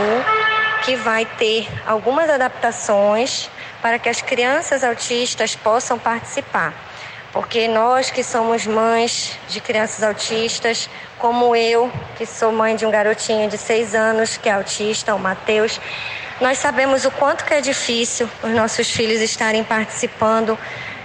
que 0.84 0.96
vai 0.96 1.24
ter 1.24 1.68
algumas 1.86 2.28
adaptações 2.30 3.50
para 3.82 3.98
que 3.98 4.08
as 4.08 4.20
crianças 4.20 4.82
autistas 4.82 5.54
possam 5.54 5.98
participar. 5.98 6.74
Porque 7.32 7.68
nós 7.68 8.10
que 8.10 8.24
somos 8.24 8.66
mães 8.66 9.38
de 9.48 9.60
crianças 9.60 10.02
autistas, 10.02 10.88
como 11.18 11.54
eu, 11.54 11.90
que 12.16 12.24
sou 12.24 12.50
mãe 12.50 12.74
de 12.74 12.86
um 12.86 12.90
garotinho 12.90 13.48
de 13.48 13.58
seis 13.58 13.94
anos 13.94 14.36
que 14.36 14.48
é 14.48 14.52
autista, 14.52 15.14
o 15.14 15.18
Matheus, 15.18 15.78
nós 16.40 16.58
sabemos 16.58 17.04
o 17.04 17.10
quanto 17.10 17.44
que 17.44 17.52
é 17.52 17.60
difícil 17.60 18.28
os 18.42 18.50
nossos 18.52 18.88
filhos 18.90 19.20
estarem 19.20 19.62
participando 19.62 20.58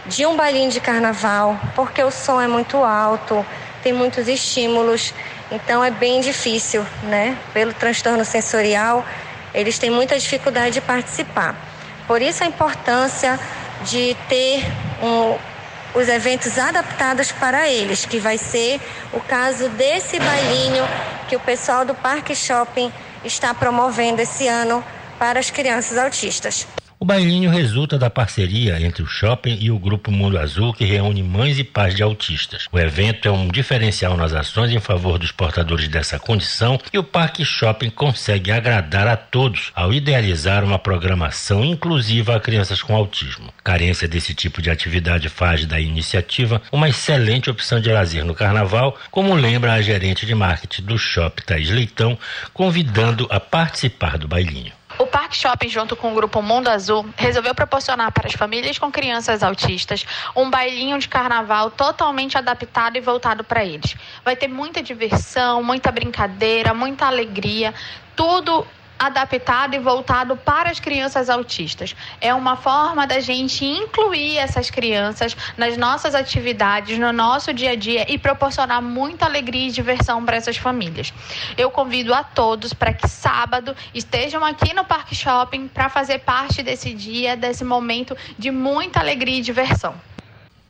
de 0.06 0.26
um 0.26 0.36
bailinho 0.36 0.70
de 0.70 0.80
carnaval, 0.80 1.60
porque 1.76 2.04
o 2.04 2.12
som 2.12 2.42
é 2.42 2.48
muito 2.48 2.78
alto, 2.78 3.46
tem 3.82 3.92
muitos 3.92 4.28
estímulos, 4.28 5.14
então 5.52 5.84
é 5.84 5.92
bem 5.92 6.22
difícil, 6.22 6.86
né? 7.04 7.38
Pelo 7.54 7.74
transtorno 7.74 8.24
sensorial, 8.24 9.06
eles 9.54 9.78
têm 9.78 9.90
muita 9.90 10.18
dificuldade 10.18 10.76
de 10.76 10.82
participar. 10.82 11.56
Por 12.08 12.22
isso 12.22 12.44
a 12.44 12.48
importância 12.48 13.40
de 13.84 14.16
ter 14.28 14.64
um, 15.02 15.38
os 15.98 16.08
eventos 16.08 16.58
adaptados 16.58 17.32
para 17.32 17.70
eles, 17.70 18.06
que 18.06 18.20
vai 18.20 18.38
ser 18.38 18.82
o 19.12 19.20
caso 19.20 19.70
desse 19.70 20.20
bailinho 20.20 20.84
que 21.28 21.36
o 21.36 21.40
pessoal 21.40 21.86
do 21.86 21.94
Parque 21.94 22.36
Shopping 22.36 22.92
está 23.24 23.54
promovendo 23.54 24.22
esse 24.22 24.48
ano 24.48 24.84
para 25.20 25.40
as 25.40 25.50
crianças 25.50 25.98
autistas. 25.98 26.68
O 27.04 27.06
bailinho 27.06 27.52
resulta 27.52 28.00
da 28.00 28.10
parceria 28.10 28.80
entre 28.80 29.04
o 29.04 29.06
shopping 29.06 29.58
e 29.60 29.70
o 29.70 29.78
Grupo 29.78 30.10
Mundo 30.10 30.40
Azul, 30.40 30.72
que 30.72 30.86
reúne 30.86 31.22
mães 31.22 31.60
e 31.60 31.64
pais 31.66 31.94
de 31.94 32.02
autistas. 32.02 32.66
O 32.72 32.80
evento 32.80 33.28
é 33.28 33.32
um 33.32 33.50
diferencial 33.50 34.16
nas 34.16 34.32
ações 34.32 34.72
em 34.72 34.80
favor 34.80 35.20
dos 35.20 35.30
portadores 35.30 35.90
dessa 35.90 36.18
condição 36.18 36.80
e 36.94 36.98
o 36.98 37.04
Parque 37.04 37.44
Shopping 37.44 37.90
consegue 37.90 38.54
agradar 38.54 39.06
a 39.06 39.18
todos 39.18 39.74
ao 39.76 39.92
idealizar 39.92 40.64
uma 40.64 40.80
programação 40.80 41.66
inclusiva 41.66 42.38
a 42.38 42.40
crianças 42.40 42.82
com 42.82 42.96
autismo. 42.96 43.54
Carência 43.62 44.08
desse 44.08 44.34
tipo 44.34 44.62
de 44.62 44.70
atividade 44.70 45.28
faz 45.28 45.66
da 45.66 45.82
iniciativa 45.82 46.62
uma 46.72 46.88
excelente 46.88 47.50
opção 47.50 47.82
de 47.82 47.92
lazer 47.92 48.24
no 48.24 48.34
carnaval, 48.34 48.98
como 49.12 49.34
lembra 49.34 49.74
a 49.74 49.82
gerente 49.82 50.26
de 50.26 50.34
marketing 50.34 50.84
do 50.84 50.98
shopping, 50.98 51.44
Thaís 51.44 51.70
Leitão, 51.70 52.18
convidando 52.54 53.28
a 53.30 53.42
participar 53.42 54.18
do 54.18 54.26
bailinho. 54.26 54.72
O 55.00 55.08
Parque 55.08 55.36
Shopping, 55.36 55.70
junto 55.70 55.96
com 55.96 56.12
o 56.12 56.16
Grupo 56.16 56.42
Mundo 56.42 56.68
Azul, 56.68 57.06
resolveu 57.18 57.56
proporcionar 57.56 58.12
para 58.12 58.28
as 58.28 58.34
famílias 58.34 58.78
com 58.78 58.92
crianças 58.92 59.42
autistas 59.42 60.06
um 60.36 60.50
bailinho 60.50 61.00
de 61.00 61.10
carnaval 61.10 61.72
totalmente 61.72 62.38
adaptado 62.38 62.96
e 62.96 63.02
voltado 63.02 63.44
para 63.44 63.66
eles. 63.66 63.96
Vai 64.24 64.36
ter 64.36 64.48
muita 64.48 64.84
diversão, 64.84 65.64
muita 65.64 65.92
brincadeira, 65.92 66.74
muita 66.74 67.08
alegria, 67.08 67.74
tudo 68.16 68.66
adaptado 69.06 69.76
e 69.76 69.80
voltado 69.80 70.36
para 70.36 70.70
as 70.70 70.80
crianças 70.80 71.30
autistas. 71.30 71.96
É 72.22 72.34
uma 72.34 72.56
forma 72.56 73.06
da 73.06 73.20
gente 73.20 73.66
incluir 73.66 74.38
essas 74.38 74.70
crianças 74.70 75.36
nas 75.58 75.78
nossas 75.78 76.16
atividades, 76.16 76.98
no 76.98 77.12
nosso 77.12 77.54
dia 77.54 77.72
a 77.72 77.76
dia 77.76 78.06
e 78.12 78.18
proporcionar 78.18 78.82
muita 78.82 79.26
alegria 79.26 79.68
e 79.68 79.72
diversão 79.72 80.24
para 80.24 80.38
essas 80.38 80.58
famílias. 80.58 81.14
Eu 81.58 81.70
convido 81.70 82.14
a 82.14 82.24
todos 82.24 82.74
para 82.74 82.94
que 82.94 83.08
sábado 83.08 83.76
estejam 83.94 84.44
aqui 84.44 84.74
no 84.74 84.86
Parque 84.86 85.16
Shopping 85.16 85.68
para 85.68 85.90
fazer 85.90 86.20
parte 86.20 86.64
desse 86.64 86.94
dia, 86.94 87.36
desse 87.36 87.64
momento 87.64 88.16
de 88.38 88.52
muita 88.52 89.00
alegria 89.00 89.40
e 89.40 89.42
diversão. 89.42 89.96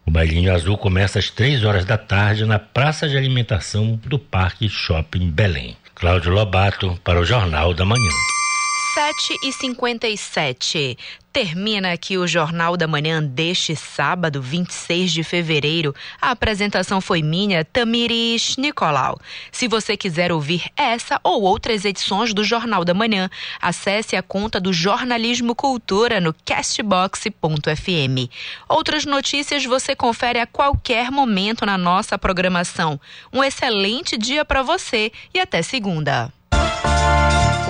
O 0.05 0.11
bailinho 0.11 0.53
azul 0.53 0.77
começa 0.77 1.17
às 1.17 1.29
três 1.29 1.63
horas 1.63 1.85
da 1.85 1.97
tarde 1.97 2.45
na 2.45 2.59
praça 2.59 3.07
de 3.07 3.15
alimentação 3.15 3.99
do 4.05 4.19
Parque 4.19 4.67
Shopping 4.67 5.31
Belém. 5.31 5.77
Cláudio 5.95 6.31
Lobato 6.31 6.99
para 7.03 7.19
o 7.19 7.25
Jornal 7.25 7.73
da 7.73 7.85
Manhã. 7.85 8.11
7 8.93 9.39
e 9.41 9.51
57 9.51 10.97
Termina 11.33 11.91
aqui 11.91 12.15
o 12.15 12.27
Jornal 12.27 12.77
da 12.77 12.87
Manhã 12.87 13.21
deste 13.23 13.75
sábado, 13.75 14.39
26 14.39 15.11
de 15.11 15.23
fevereiro. 15.23 15.95
A 16.21 16.29
apresentação 16.29 17.01
foi 17.01 17.23
minha, 17.23 17.65
Tamiris 17.65 18.55
Nicolau. 18.55 19.19
Se 19.51 19.67
você 19.67 19.97
quiser 19.97 20.31
ouvir 20.31 20.65
essa 20.77 21.19
ou 21.23 21.41
outras 21.41 21.85
edições 21.85 22.35
do 22.35 22.43
Jornal 22.43 22.85
da 22.85 22.93
Manhã, 22.93 23.31
acesse 23.59 24.15
a 24.15 24.21
conta 24.21 24.61
do 24.61 24.71
Jornalismo 24.71 25.55
Cultura 25.55 26.21
no 26.21 26.35
castbox.fm. 26.45 28.29
Outras 28.69 29.03
notícias 29.03 29.65
você 29.65 29.95
confere 29.95 30.39
a 30.39 30.45
qualquer 30.45 31.09
momento 31.09 31.65
na 31.65 31.79
nossa 31.79 32.15
programação. 32.15 33.01
Um 33.33 33.43
excelente 33.43 34.19
dia 34.19 34.45
para 34.45 34.61
você 34.61 35.11
e 35.33 35.39
até 35.39 35.63
segunda. 35.63 36.31